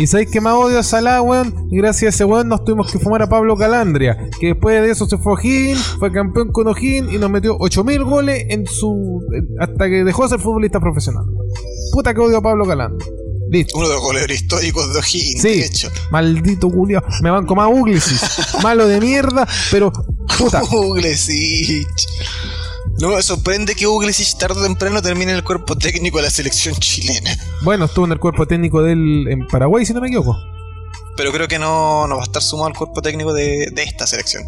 Y 0.00 0.06
sabéis 0.06 0.30
que 0.30 0.40
más 0.40 0.54
odio 0.54 0.78
a 0.78 0.82
Salah, 0.82 1.20
weón. 1.22 1.52
Y 1.70 1.76
gracias 1.78 2.14
a 2.14 2.14
ese 2.16 2.24
weón 2.24 2.48
nos 2.48 2.64
tuvimos 2.64 2.90
que 2.90 2.98
fumar 2.98 3.20
a 3.22 3.28
Pablo 3.28 3.56
Calandria. 3.56 4.16
Que 4.40 4.48
después 4.48 4.80
de 4.80 4.90
eso 4.90 5.06
se 5.06 5.18
fue 5.18 5.32
a 5.32 5.34
O'Higgins, 5.34 5.80
fue 5.98 6.12
campeón 6.12 6.52
con 6.52 6.68
O'Higgins 6.68 7.12
y 7.12 7.18
nos 7.18 7.28
metió 7.30 7.56
8000 7.58 8.04
goles 8.04 8.44
en 8.48 8.66
su. 8.66 9.20
hasta 9.60 9.88
que 9.88 10.04
dejó 10.04 10.22
de 10.22 10.28
ser 10.30 10.38
futbolista 10.40 10.78
profesional. 10.80 11.24
Puta 11.92 12.14
que 12.14 12.20
odio 12.20 12.38
a 12.38 12.42
Pablo 12.42 12.64
Calandria. 12.64 13.08
Listo. 13.50 13.78
Uno 13.78 13.88
de 13.88 13.94
los 13.94 14.02
goleadores 14.02 14.42
históricos 14.42 14.92
de 14.92 14.98
O'Higgins, 15.00 15.42
Sí. 15.42 15.48
de 15.48 15.64
hecho. 15.64 15.88
Maldito 16.10 16.70
Julio. 16.70 17.02
Me 17.22 17.30
banco 17.30 17.54
más 17.56 17.68
Uglisis. 17.72 18.20
Malo 18.62 18.86
de 18.86 19.00
mierda, 19.00 19.48
pero. 19.70 19.90
Puta. 20.38 20.62
No 23.00 23.08
me 23.10 23.22
sorprende 23.22 23.74
que 23.76 23.86
Uglesich 23.86 24.36
tarde 24.38 24.60
o 24.60 24.62
temprano 24.64 25.00
termine 25.00 25.30
en 25.30 25.36
el 25.38 25.44
cuerpo 25.44 25.76
técnico 25.76 26.18
de 26.18 26.24
la 26.24 26.30
selección 26.30 26.74
chilena. 26.74 27.30
Bueno, 27.62 27.84
estuvo 27.84 28.06
en 28.06 28.12
el 28.12 28.18
cuerpo 28.18 28.46
técnico 28.46 28.82
del 28.82 29.26
en 29.28 29.46
Paraguay, 29.46 29.86
si 29.86 29.94
no 29.94 30.00
me 30.00 30.08
equivoco. 30.08 30.36
Pero 31.16 31.30
creo 31.32 31.46
que 31.48 31.58
no, 31.58 32.06
no 32.08 32.16
va 32.16 32.22
a 32.22 32.24
estar 32.24 32.42
sumado 32.42 32.68
al 32.68 32.74
cuerpo 32.76 33.00
técnico 33.00 33.32
de, 33.32 33.68
de 33.72 33.82
esta 33.84 34.06
selección. 34.06 34.44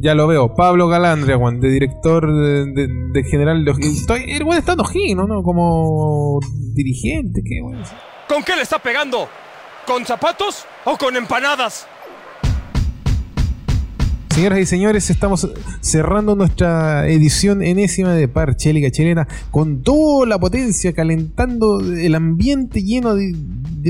Ya 0.00 0.14
lo 0.14 0.28
veo. 0.28 0.54
Pablo 0.54 0.88
Calandria, 0.88 1.36
weón, 1.36 1.60
de 1.60 1.70
director 1.70 2.26
de, 2.32 2.66
de- 2.72 2.88
de 3.12 3.24
general 3.28 3.64
de 3.64 3.70
O'Higgins. 3.72 4.00
Estoy- 4.02 4.30
El 4.30 4.44
weón 4.44 4.58
está 4.58 4.74
en 4.74 4.80
O'Higgins, 4.80 5.16
¿no? 5.16 5.26
¿no? 5.26 5.42
Como 5.42 6.38
dirigente, 6.74 7.40
¿qué, 7.44 7.60
weón? 7.62 7.82
¿Con 8.28 8.44
qué 8.44 8.54
le 8.54 8.62
está 8.62 8.78
pegando? 8.78 9.28
¿Con 9.86 10.04
zapatos 10.06 10.66
o 10.84 10.96
con 10.96 11.16
empanadas? 11.16 11.86
Señoras 14.38 14.60
y 14.60 14.66
señores, 14.66 15.10
estamos 15.10 15.50
cerrando 15.80 16.36
nuestra 16.36 17.08
edición 17.08 17.60
enésima 17.60 18.12
de 18.12 18.28
Parche 18.28 18.72
Liga 18.72 18.88
Chilena 18.88 19.26
con 19.50 19.82
toda 19.82 20.28
la 20.28 20.38
potencia, 20.38 20.92
calentando 20.92 21.80
el 21.80 22.14
ambiente 22.14 22.84
lleno 22.84 23.16
de, 23.16 23.34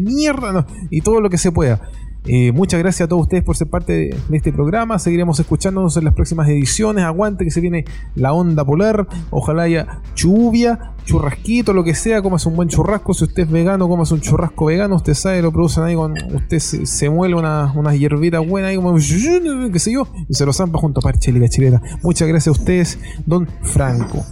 mierda 0.00 0.66
y 0.88 1.02
todo 1.02 1.20
lo 1.20 1.28
que 1.28 1.36
se 1.36 1.52
pueda. 1.52 1.82
Eh, 2.26 2.52
muchas 2.52 2.80
gracias 2.80 3.06
a 3.06 3.08
todos 3.08 3.22
ustedes 3.22 3.42
por 3.42 3.56
ser 3.56 3.68
parte 3.68 3.92
de, 3.92 4.16
este 4.32 4.52
programa. 4.52 4.98
Seguiremos 4.98 5.40
escuchándonos 5.40 5.96
en 5.96 6.04
las 6.04 6.14
próximas 6.14 6.48
ediciones. 6.48 7.04
Aguante 7.04 7.44
que 7.44 7.50
se 7.50 7.60
viene 7.60 7.84
la 8.14 8.32
onda 8.32 8.64
polar. 8.64 9.06
Ojalá 9.30 9.62
haya 9.62 10.02
lluvia, 10.14 10.92
churrasquito, 11.04 11.72
lo 11.72 11.84
que 11.84 11.94
sea. 11.94 12.20
Comas 12.20 12.44
un 12.46 12.56
buen 12.56 12.68
churrasco. 12.68 13.14
Si 13.14 13.24
usted 13.24 13.44
es 13.44 13.50
vegano, 13.50 13.88
comas 13.88 14.12
un 14.12 14.20
churrasco 14.20 14.66
vegano. 14.66 14.96
Usted 14.96 15.14
sabe, 15.14 15.42
lo 15.42 15.52
producen 15.52 15.84
ahí 15.84 15.94
con. 15.94 16.14
Usted 16.34 16.58
se, 16.58 16.86
se 16.86 17.08
muele 17.08 17.34
una 17.34 17.94
hierbitas 17.94 18.46
buenas 18.46 18.70
ahí 18.70 18.76
como. 18.76 18.94
qué 18.96 19.78
sé 19.78 19.92
yo. 19.92 20.06
Y 20.28 20.34
se 20.34 20.44
lo 20.44 20.52
zampa 20.52 20.78
junto 20.78 21.00
a 21.00 21.02
Parche 21.02 21.32
Liga 21.32 21.48
Chilena. 21.48 21.80
Muchas 22.02 22.28
gracias 22.28 22.56
a 22.56 22.60
ustedes, 22.60 22.98
don 23.26 23.48
Franco. 23.62 24.24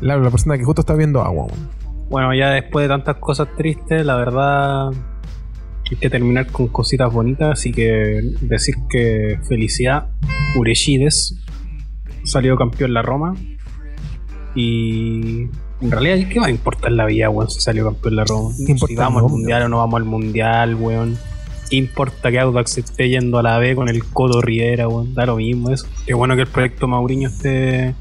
La, 0.00 0.16
la 0.16 0.30
persona 0.30 0.56
que 0.56 0.64
justo 0.64 0.82
está 0.82 0.94
viendo 0.94 1.22
agua. 1.22 1.46
Bueno, 2.10 2.32
ya 2.34 2.50
después 2.50 2.84
de 2.84 2.88
tantas 2.88 3.16
cosas 3.16 3.48
tristes, 3.56 4.06
la 4.06 4.16
verdad 4.16 4.92
hay 5.90 5.96
que 5.96 6.10
terminar 6.10 6.46
con 6.46 6.68
cositas 6.68 7.12
bonitas, 7.12 7.58
así 7.58 7.72
que 7.72 8.20
decir 8.40 8.74
que 8.90 9.38
felicidad, 9.48 10.08
Urechides 10.56 11.36
salió 12.24 12.56
campeón 12.56 12.92
la 12.92 13.02
Roma 13.02 13.34
y 14.54 15.46
en 15.80 15.90
realidad 15.90 16.28
¿qué 16.28 16.40
va 16.40 16.46
a 16.46 16.50
importar 16.50 16.92
la 16.92 17.06
vida, 17.06 17.30
weón, 17.30 17.50
si 17.50 17.60
salió 17.60 17.84
campeón 17.84 18.16
la 18.16 18.24
Roma? 18.24 18.50
¿Qué 18.64 18.72
importa 18.72 18.92
si 18.92 18.96
vamos 18.96 19.22
al 19.22 19.30
mundial 19.30 19.62
o 19.62 19.68
no 19.68 19.78
vamos 19.78 19.98
al 19.98 20.04
mundial, 20.04 20.74
weón. 20.74 21.18
¿Qué 21.70 21.76
importa 21.76 22.30
que 22.30 22.38
Audax 22.38 22.78
esté 22.78 23.10
yendo 23.10 23.38
a 23.38 23.42
la 23.42 23.58
B 23.58 23.74
con 23.74 23.88
el 23.88 24.02
Codo 24.04 24.40
Riera, 24.40 24.88
weón? 24.88 25.14
Da 25.14 25.26
lo 25.26 25.36
mismo 25.36 25.70
eso. 25.70 25.86
Qué 26.06 26.14
bueno 26.14 26.34
que 26.34 26.42
el 26.42 26.48
proyecto 26.48 26.88
Mauriño 26.88 27.28
esté 27.28 27.94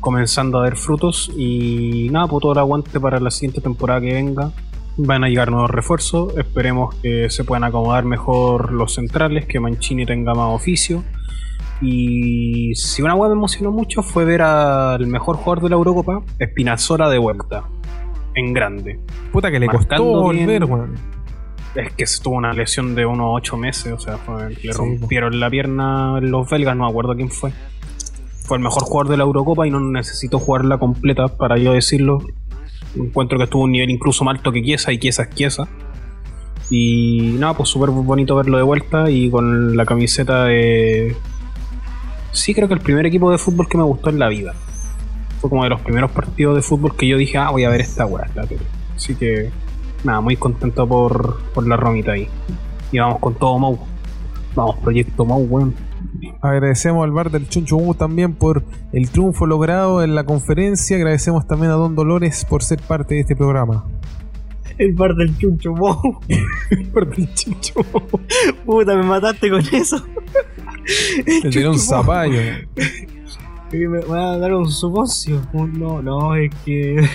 comenzando 0.00 0.58
a 0.58 0.62
dar 0.64 0.76
frutos 0.76 1.30
y 1.36 2.08
nada, 2.10 2.26
pues 2.28 2.42
todo 2.42 2.52
el 2.52 2.58
aguante 2.58 3.00
para 3.00 3.18
la 3.18 3.30
siguiente 3.30 3.60
temporada 3.60 4.00
que 4.00 4.12
venga. 4.12 4.52
Van 5.00 5.22
a 5.22 5.28
llegar 5.28 5.50
nuevos 5.52 5.70
refuerzos, 5.70 6.36
esperemos 6.36 6.94
que 6.96 7.30
se 7.30 7.44
puedan 7.44 7.62
acomodar 7.64 8.04
mejor 8.04 8.72
los 8.72 8.94
centrales, 8.94 9.46
que 9.46 9.60
Mancini 9.60 10.04
tenga 10.04 10.34
más 10.34 10.48
oficio. 10.52 11.04
Y 11.80 12.74
si 12.74 13.02
una 13.02 13.14
web 13.14 13.30
me 13.30 13.36
emocionó 13.36 13.70
mucho 13.70 14.02
fue 14.02 14.24
ver 14.24 14.42
al 14.42 15.06
mejor 15.06 15.36
jugador 15.36 15.62
de 15.62 15.70
la 15.70 15.76
Eurocopa, 15.76 16.22
Espinazzola 16.40 17.08
de 17.08 17.18
vuelta, 17.18 17.62
en 18.34 18.52
grande. 18.52 18.98
Puta 19.30 19.50
que 19.52 19.60
le 19.60 19.66
Marcando 19.66 20.04
costó 20.12 20.28
bien. 20.30 20.46
volver, 20.46 20.64
weón. 20.64 20.94
Es 21.76 21.92
que 21.92 22.04
tuvo 22.20 22.34
una 22.36 22.52
lesión 22.52 22.96
de 22.96 23.06
unos 23.06 23.28
8 23.34 23.56
meses, 23.56 23.92
o 23.92 23.98
sea, 24.00 24.16
fue- 24.16 24.50
le 24.50 24.56
Sí, 24.56 24.68
rompieron 24.72 25.38
la 25.38 25.48
pierna 25.48 26.18
los 26.20 26.50
belgas, 26.50 26.74
no 26.76 26.84
me 26.84 26.90
acuerdo 26.90 27.14
quién 27.14 27.30
fue. 27.30 27.52
Fue 28.46 28.56
el 28.56 28.64
mejor 28.64 28.82
jugador 28.82 29.10
de 29.12 29.16
la 29.18 29.22
Eurocopa 29.24 29.64
y 29.66 29.70
no 29.70 29.78
necesitó 29.78 30.40
jugarla 30.40 30.78
completa 30.78 31.28
para 31.28 31.56
yo 31.58 31.72
decirlo. 31.74 32.18
Encuentro 32.98 33.38
que 33.38 33.44
estuvo 33.44 33.64
un 33.64 33.72
nivel 33.72 33.90
incluso 33.90 34.24
más 34.24 34.36
alto 34.36 34.52
que 34.52 34.62
Chiesa 34.62 34.92
y 34.92 34.98
Chiesa 34.98 35.22
es 35.22 35.30
Chiesa. 35.30 35.68
Y 36.70 37.36
nada, 37.38 37.54
pues 37.54 37.68
súper 37.68 37.90
bonito 37.90 38.36
verlo 38.36 38.56
de 38.58 38.62
vuelta 38.62 39.10
y 39.10 39.30
con 39.30 39.76
la 39.76 39.86
camiseta 39.86 40.44
de... 40.44 41.16
Sí, 42.32 42.54
creo 42.54 42.68
que 42.68 42.74
el 42.74 42.80
primer 42.80 43.06
equipo 43.06 43.30
de 43.30 43.38
fútbol 43.38 43.68
que 43.68 43.78
me 43.78 43.84
gustó 43.84 44.10
en 44.10 44.18
la 44.18 44.28
vida. 44.28 44.54
Fue 45.40 45.48
como 45.48 45.64
de 45.64 45.70
los 45.70 45.80
primeros 45.80 46.10
partidos 46.10 46.56
de 46.56 46.62
fútbol 46.62 46.94
que 46.94 47.06
yo 47.06 47.16
dije, 47.16 47.38
ah, 47.38 47.50
voy 47.50 47.64
a 47.64 47.70
ver 47.70 47.80
esta 47.80 48.04
weá. 48.04 48.28
Así 48.94 49.14
que, 49.14 49.50
nada, 50.04 50.20
muy 50.20 50.36
contento 50.36 50.86
por, 50.86 51.40
por 51.54 51.66
la 51.66 51.76
romita 51.76 52.12
ahí. 52.12 52.28
Y 52.92 52.98
vamos 52.98 53.18
con 53.20 53.34
todo 53.34 53.58
Mau. 53.58 53.78
Vamos, 54.54 54.76
proyecto 54.78 55.24
Mau, 55.24 55.40
weón. 55.40 55.74
Agradecemos 56.40 57.04
al 57.04 57.10
bar 57.10 57.30
del 57.30 57.48
Chuncho 57.48 57.78
Mu 57.78 57.94
también 57.94 58.34
por 58.34 58.62
el 58.92 59.10
triunfo 59.10 59.46
logrado 59.46 60.04
en 60.04 60.14
la 60.14 60.24
conferencia. 60.24 60.96
Agradecemos 60.96 61.46
también 61.46 61.72
a 61.72 61.74
Don 61.74 61.96
Dolores 61.96 62.44
por 62.44 62.62
ser 62.62 62.80
parte 62.80 63.16
de 63.16 63.22
este 63.22 63.34
programa. 63.34 63.84
El 64.78 64.92
bar 64.92 65.16
del 65.16 65.36
chuncho, 65.36 65.74
wow. 65.74 66.20
El 66.70 66.90
bar 66.90 67.08
del 67.08 67.34
chuncho. 67.34 67.74
Puta, 68.64 68.96
me 68.96 69.02
mataste 69.02 69.50
con 69.50 69.60
eso. 69.72 70.06
Le 71.26 71.50
tiró 71.50 71.70
un 71.70 71.78
zapallo. 71.78 72.40
Me 73.72 74.00
van 74.00 74.20
a 74.20 74.38
dar 74.38 74.54
un 74.54 74.70
suponcio. 74.70 75.42
No, 75.52 76.00
no, 76.00 76.36
es 76.36 76.54
que. 76.64 77.08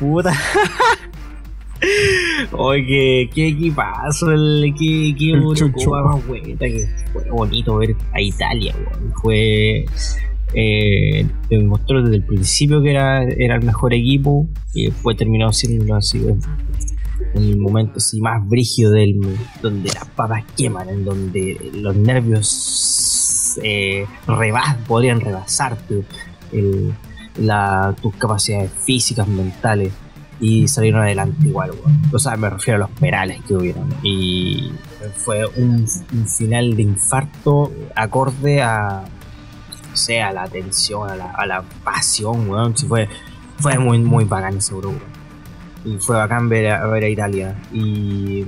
Puta. 0.00 0.32
Oye, 2.52 3.28
qué 3.34 3.48
equipazo, 3.48 4.30
el, 4.32 4.74
qué, 4.78 5.14
qué 5.18 5.32
más 6.14 6.26
vuelta, 6.26 6.66
que 6.66 6.88
fue 7.12 7.30
bonito 7.30 7.76
ver 7.76 7.96
a 8.12 8.20
Italia, 8.20 8.74
weón. 8.78 9.12
Fue. 9.22 9.84
Eh, 10.52 11.26
demostró 11.48 12.02
desde 12.02 12.16
el 12.16 12.24
principio 12.24 12.82
que 12.82 12.90
era, 12.90 13.22
era 13.22 13.54
el 13.54 13.62
mejor 13.62 13.94
equipo 13.94 14.48
y 14.74 14.86
después 14.86 15.16
terminó 15.16 15.52
siendo 15.52 15.94
así 15.94 16.18
en 16.18 16.40
en 17.34 17.42
el 17.44 17.58
momento 17.58 17.98
así 17.98 18.20
más 18.20 18.44
brígido 18.48 18.90
del 18.90 19.20
donde 19.62 19.88
las 19.94 20.08
papas 20.08 20.42
queman, 20.56 20.88
en 20.88 21.04
donde 21.04 21.70
los 21.74 21.94
nervios 21.94 23.60
eh, 23.62 24.04
rebas, 24.26 24.76
podrían 24.88 25.20
rebasarte 25.20 26.02
el- 26.52 26.92
la, 27.38 27.94
tus 28.02 28.16
capacidades 28.16 28.72
físicas, 28.84 29.28
mentales 29.28 29.92
y 30.40 30.66
salieron 30.68 31.02
adelante 31.02 31.46
igual, 31.46 31.70
weón. 31.70 32.02
O 32.12 32.18
sea, 32.18 32.36
me 32.36 32.48
refiero 32.48 32.76
a 32.76 32.88
los 32.88 32.98
perales 32.98 33.42
que 33.46 33.54
hubieron. 33.54 33.88
Y 34.02 34.72
fue 35.16 35.44
un, 35.56 35.86
final 36.26 36.76
de 36.76 36.82
infarto 36.82 37.70
acorde 37.94 38.62
a, 38.62 39.04
no 39.90 39.96
sé, 39.96 40.22
a 40.22 40.32
la 40.32 40.48
tensión, 40.48 41.10
a 41.10 41.16
la, 41.16 41.30
a 41.32 41.46
la 41.46 41.62
pasión, 41.84 42.48
weón. 42.48 42.76
Sí, 42.76 42.86
fue, 42.86 43.08
fue 43.58 43.78
muy, 43.78 43.98
muy 43.98 44.24
bacán 44.24 44.56
ese 44.56 44.74
grupo. 44.74 45.00
Y 45.84 45.98
fue 45.98 46.16
bacán 46.16 46.48
ver 46.48 46.72
a, 46.72 46.86
ver 46.86 47.04
a 47.04 47.08
Italia. 47.08 47.56
Y 47.72 48.46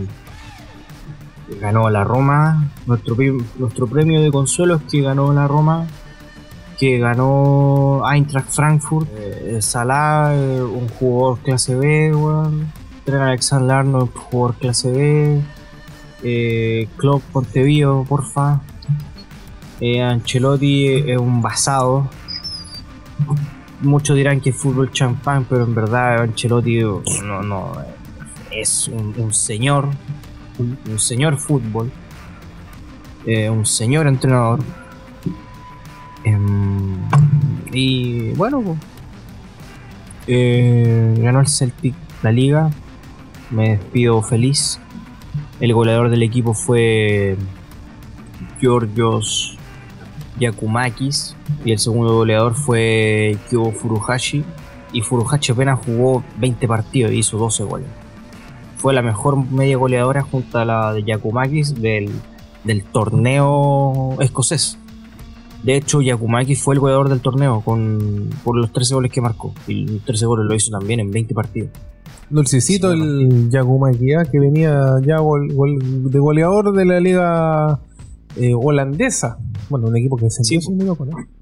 ganó 1.61 1.91
la 1.91 2.05
Roma. 2.05 2.71
Nuestro, 2.87 3.17
nuestro 3.59 3.87
premio 3.87 4.23
de 4.23 4.31
consuelo 4.31 4.77
es 4.77 4.83
que 4.91 5.03
ganó 5.03 5.31
la 5.33 5.47
Roma. 5.47 5.87
Que 6.83 6.99
ganó 6.99 8.03
Eintracht 8.11 8.51
Frankfurt. 8.51 9.09
Eh, 9.17 9.63
Salah, 9.63 10.35
eh, 10.35 10.61
un 10.61 10.89
jugador 10.89 11.39
clase 11.39 11.77
B, 11.77 12.13
weón. 12.13 12.73
Trent 13.05 13.23
Alexander 13.23 13.77
Arnold, 13.77 14.11
jugador 14.13 14.57
clase 14.57 14.91
B. 14.91 15.41
Eh, 16.25 16.89
Klopp 16.97 17.23
Pontevío, 17.31 18.05
porfa. 18.09 18.63
Eh, 19.79 20.03
Ancelotti 20.03 20.89
es 21.09 21.19
un 21.19 21.41
basado. 21.41 22.11
Muchos 23.83 24.17
dirán 24.17 24.41
que 24.41 24.51
es 24.51 24.57
fútbol 24.57 24.91
champán, 24.91 25.47
pero 25.49 25.63
en 25.63 25.77
verdad 25.77 26.23
Ancelotti 26.23 26.81
no, 26.81 27.43
no 27.45 27.75
es 28.51 28.89
un, 28.89 29.33
señor, 29.33 29.87
un, 30.59 30.99
señor 30.99 31.37
fútbol, 31.37 31.93
eh, 33.25 33.49
un 33.49 33.65
señor 33.67 34.09
entrenador. 34.09 34.59
Em, 36.25 36.99
y 37.73 38.33
bueno, 38.35 38.77
eh, 40.27 41.15
ganó 41.19 41.41
el 41.41 41.49
Celtic 41.49 41.95
la 42.23 42.33
liga. 42.33 42.71
Me 43.51 43.77
despido 43.77 44.23
feliz. 44.23 44.81
El 45.61 45.75
goleador 45.75 46.11
del 46.11 46.23
equipo 46.23 46.55
fue 46.55 47.37
Georgios 48.61 49.57
Yakumakis 50.39 51.37
y 51.65 51.73
el 51.73 51.79
segundo 51.79 52.15
goleador 52.15 52.55
fue 52.55 53.37
Kyo 53.49 53.71
Furuhashi 53.71 54.45
y 54.93 55.03
Furuhashi 55.03 55.53
apenas 55.53 55.79
jugó 55.85 56.25
20 56.39 56.67
partidos 56.67 57.13
y 57.13 57.19
hizo 57.19 57.39
12 57.39 57.65
goles. 57.65 57.89
Fue 58.77 58.93
la 58.93 59.03
mejor 59.03 59.37
media 59.37 59.77
goleadora 59.77 60.23
junto 60.23 60.59
a 60.59 60.65
la 60.65 60.93
de 60.93 61.05
Yakumakis 61.05 61.81
del, 61.81 62.11
del 62.65 62.83
torneo 62.85 64.17
escocés. 64.21 64.79
De 65.63 65.77
hecho, 65.77 66.01
Yakumakis 66.03 66.61
fue 66.63 66.75
el 66.75 66.81
goleador 66.81 67.09
del 67.09 67.21
torneo 67.21 67.61
con, 67.65 68.29
por 68.45 68.57
los 68.57 68.73
13 68.73 68.95
goles 68.95 69.13
que 69.13 69.21
marcó. 69.21 69.55
Y 69.69 69.87
los 69.87 70.03
13 70.05 70.27
goles 70.27 70.47
lo 70.47 70.55
hizo 70.55 70.71
también 70.71 71.01
en 71.01 71.11
20 71.11 71.35
partidos. 71.35 71.71
Dulcecito 72.31 72.93
el 72.93 73.51
Yagumaquia 73.51 74.25
que 74.25 74.41
venía 74.41 74.87
ya 75.07 75.19
gol- 75.19 75.53
gol- 75.55 76.11
de 76.11 76.19
goleador 76.19 76.73
de 76.73 76.85
la 76.87 76.99
liga 76.99 77.79
eh, 78.37 78.53
holandesa. 78.55 79.39
Bueno, 79.69 79.89
un 79.89 79.97
equipo 79.97 80.17
que 80.17 80.29
se 80.29 80.43
Sí, 80.45 80.59
no. 80.59 80.97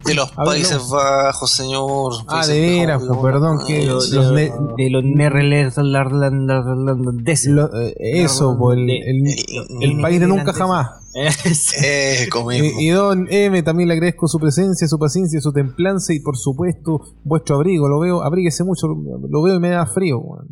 De 0.05 0.15
los 0.15 0.29
ver, 0.37 0.45
Países 0.47 0.79
no. 0.79 0.89
Bajos, 0.91 1.51
señor. 1.51 2.13
Ah, 2.29 2.47
de 2.47 2.61
veras, 2.61 3.03
pues, 3.07 3.19
perdón, 3.21 3.59
que 3.67 3.87
los- 3.87 4.11
De 4.11 4.91
los 4.91 5.05
neerlandeses. 5.05 7.53
Eh, 7.75 7.95
eso, 8.23 8.57
pues, 8.59 8.79
el, 8.79 8.91
el- 8.91 9.35
el 9.81 10.01
país 10.01 10.21
de 10.21 10.27
nunca 10.27 10.53
jamás. 10.53 10.91
Eh, 11.83 12.29
como 12.31 12.53
Y, 12.53 12.73
y 12.79 12.89
Don 12.91 13.27
M 13.29 13.61
también 13.65 13.89
le 13.89 13.95
agradezco 13.95 14.29
su 14.29 14.39
presencia, 14.39 14.87
su 14.87 14.97
paciencia, 14.97 15.41
su 15.41 15.53
templanza 15.53 16.13
y 16.13 16.21
por 16.21 16.37
supuesto 16.37 17.01
vuestro 17.25 17.57
abrigo. 17.57 17.89
Lo 17.89 17.99
veo, 17.99 18.23
abríguese 18.23 18.63
mucho, 18.63 18.87
lo 18.87 19.43
veo 19.43 19.57
y 19.57 19.61
me 19.61 19.71
da 19.71 19.87
frío. 19.87 20.21
weón. 20.21 20.47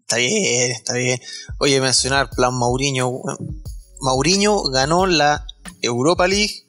Está 0.00 0.16
bien, 0.18 0.70
está 0.70 0.94
bien. 0.94 1.18
Oye, 1.58 1.80
mencionar 1.80 2.30
plan 2.30 2.56
Mauriño. 2.56 3.08
weón. 3.08 3.36
Mauriño 4.04 4.64
ganó 4.64 5.06
la 5.06 5.46
Europa 5.80 6.28
League 6.28 6.66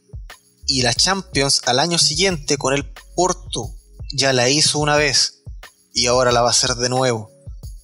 y 0.67 0.81
la 0.83 0.93
Champions 0.93 1.61
al 1.65 1.79
año 1.79 1.97
siguiente 1.97 2.57
con 2.57 2.73
el 2.73 2.85
Porto. 3.13 3.71
Ya 4.15 4.31
la 4.31 4.47
hizo 4.49 4.79
una 4.79 4.95
vez 4.95 5.43
y 5.93 6.05
ahora 6.07 6.31
la 6.31 6.41
va 6.41 6.47
a 6.47 6.51
hacer 6.51 6.75
de 6.75 6.87
nuevo. 6.87 7.29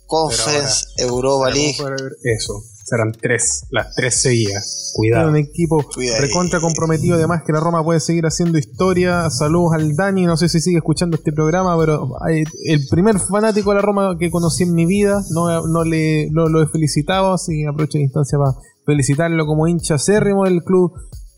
Conference 0.08 0.86
Europa 0.98 1.50
League. 1.50 1.76
Eso, 2.24 2.62
serán 2.86 3.12
tres, 3.12 3.66
las 3.72 3.94
tres 3.94 4.22
seguidas. 4.22 4.94
Cuidado. 4.96 5.28
un 5.30 5.36
equipo 5.38 5.86
recontra 6.20 6.62
comprometido, 6.62 7.16
además 7.16 7.44
que 7.46 7.52
la 7.52 7.60
Roma 7.60 7.84
puede 7.84 8.00
seguir 8.00 8.26
haciendo 8.26 8.58
historia. 8.58 9.30
Saludos 9.30 9.74
al 9.74 9.96
Dani, 9.98 10.26
no 10.26 10.38
sé 10.38 10.48
si 10.48 10.62
sigue 10.62 10.78
escuchando 10.78 11.18
este 11.18 11.34
programa, 11.34 11.78
pero 11.78 12.10
hay- 12.22 12.44
el 12.66 12.88
primer 12.90 13.20
fanático 13.20 13.72
de 13.72 13.76
la 13.78 13.82
Roma 13.82 14.16
que 14.18 14.32
conocí 14.32 14.64
en 14.64 14.74
mi 14.74 14.86
vida, 14.86 15.22
no, 15.32 15.68
no 15.68 15.84
le 15.84 16.30
no 16.32 16.48
lo 16.48 16.62
he 16.64 16.68
felicitado, 16.68 17.34
así 17.34 17.62
que 17.62 17.68
aprovecho 17.68 17.98
la 17.98 18.04
instancia 18.06 18.38
para 18.38 18.52
felicitarlo 18.86 19.46
como 19.46 19.68
hincha 19.68 19.96
acérrimo 19.96 20.46
del 20.46 20.64
club, 20.64 20.94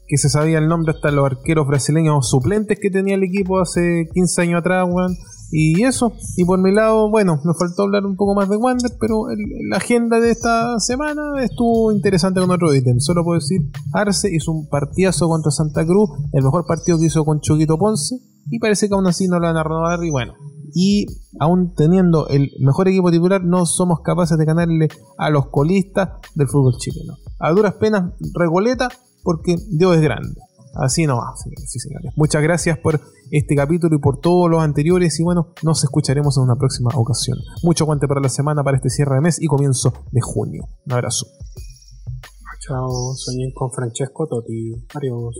que 0.07 0.17
se 0.17 0.29
sabía 0.29 0.59
el 0.59 0.67
nombre 0.67 0.93
hasta 0.93 1.11
los 1.11 1.25
arqueros 1.25 1.65
brasileños 1.67 2.29
suplentes 2.29 2.77
que 2.81 2.89
tenía 2.89 3.15
el 3.15 3.23
equipo 3.23 3.59
hace 3.59 4.07
15 4.13 4.41
años 4.41 4.59
atrás, 4.59 4.85
weón. 4.89 5.15
Y 5.55 5.83
eso, 5.83 6.13
y 6.35 6.45
por 6.45 6.59
mi 6.59 6.73
lado, 6.73 7.09
bueno, 7.11 7.39
me 7.45 7.53
faltó 7.57 7.83
hablar 7.83 8.05
un 8.07 8.15
poco 8.15 8.33
más 8.33 8.49
de 8.49 8.57
Wander, 8.57 8.91
pero 8.99 9.29
el- 9.29 9.69
la 9.69 9.77
agenda 9.77 10.19
de 10.19 10.31
esta 10.31 10.79
semana 10.79 11.21
estuvo 11.43 11.91
interesante 11.91 12.41
con 12.41 12.49
otro 12.49 12.73
ítem. 12.73 12.99
Solo 12.99 13.23
puedo 13.23 13.39
decir, 13.39 13.61
Arce 13.93 14.29
hizo 14.33 14.51
un 14.51 14.67
partidazo 14.67 15.27
contra 15.27 15.51
Santa 15.51 15.85
Cruz, 15.85 16.09
el 16.33 16.43
mejor 16.43 16.65
partido 16.67 16.97
que 16.97 17.05
hizo 17.05 17.23
con 17.23 17.39
Choquito 17.39 17.77
Ponce, 17.77 18.15
y 18.49 18.57
parece 18.59 18.87
que 18.87 18.95
aún 18.95 19.05
así 19.07 19.27
no 19.27 19.39
lo 19.39 19.45
van 19.47 19.57
a 19.57 19.63
renovar, 19.63 20.03
y 20.03 20.09
bueno. 20.09 20.33
Y 20.73 21.05
aún 21.39 21.73
teniendo 21.75 22.27
el 22.27 22.51
mejor 22.59 22.87
equipo 22.87 23.11
titular, 23.11 23.43
no 23.43 23.65
somos 23.65 24.01
capaces 24.01 24.37
de 24.37 24.45
ganarle 24.45 24.87
a 25.17 25.29
los 25.29 25.47
colistas 25.47 26.09
del 26.35 26.47
fútbol 26.47 26.77
chileno. 26.77 27.15
A 27.39 27.51
duras 27.51 27.75
penas, 27.75 28.13
regoleta, 28.33 28.89
porque 29.23 29.55
Dios 29.69 29.95
es 29.95 30.01
grande. 30.01 30.39
Así 30.75 31.05
no 31.05 31.17
va, 31.17 31.35
señores 31.35 31.75
y 31.75 31.79
señores. 31.79 32.11
Muchas 32.15 32.41
gracias 32.41 32.79
por 32.79 32.99
este 33.29 33.55
capítulo 33.55 33.95
y 33.95 33.99
por 33.99 34.19
todos 34.19 34.49
los 34.49 34.63
anteriores. 34.63 35.19
Y 35.19 35.23
bueno, 35.23 35.49
nos 35.61 35.83
escucharemos 35.83 36.37
en 36.37 36.43
una 36.43 36.55
próxima 36.55 36.89
ocasión. 36.95 37.37
Mucho 37.61 37.83
aguante 37.83 38.07
para 38.07 38.21
la 38.21 38.29
semana, 38.29 38.63
para 38.63 38.77
este 38.77 38.89
cierre 38.89 39.15
de 39.15 39.21
mes 39.21 39.39
y 39.41 39.45
comienzo 39.45 39.93
de 40.11 40.21
junio. 40.21 40.67
Un 40.87 40.93
abrazo. 40.93 41.27
Chao, 42.59 43.13
soñé 43.15 43.53
con 43.53 43.71
Francesco 43.71 44.25
Totti. 44.25 44.73
Adiós. 44.95 45.35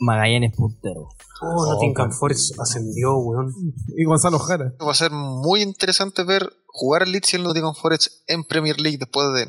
Magallanes 0.00 0.54
puntero. 0.54 1.08
Oh, 1.42 1.66
Nottingham 1.72 2.12
Forest 2.12 2.58
ascendió, 2.60 3.16
weón. 3.18 3.52
Y 3.96 4.04
Gonzalo 4.04 4.38
Jara. 4.38 4.72
Va 4.84 4.92
a 4.92 4.94
ser 4.94 5.10
muy 5.10 5.62
interesante 5.62 6.22
ver 6.24 6.50
jugar 6.66 7.02
el 7.02 7.12
Leeds 7.12 7.34
y 7.34 7.36
el 7.36 7.42
Nottingham 7.42 7.74
Forest 7.74 8.08
en 8.26 8.44
Premier 8.44 8.80
League 8.80 8.98
después 8.98 9.26
de 9.34 9.46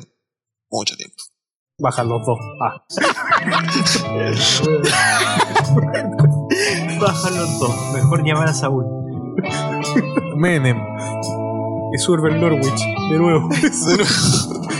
mucho 0.70 0.94
tiempo. 0.96 1.16
Bajan 1.80 2.08
los 2.08 2.26
dos. 2.26 2.38
Ah. 2.60 2.84
Bajan 7.00 7.36
los 7.36 7.60
dos. 7.60 7.92
Mejor 7.94 8.24
llamar 8.24 8.48
a 8.48 8.54
Saúl. 8.54 8.84
Menem. 10.36 10.78
Es 11.94 12.08
Urban 12.08 12.40
Norwich, 12.40 12.80
de 13.10 13.18
nuevo. 13.18 13.48
De 13.48 13.60
nuevo. 13.96 14.77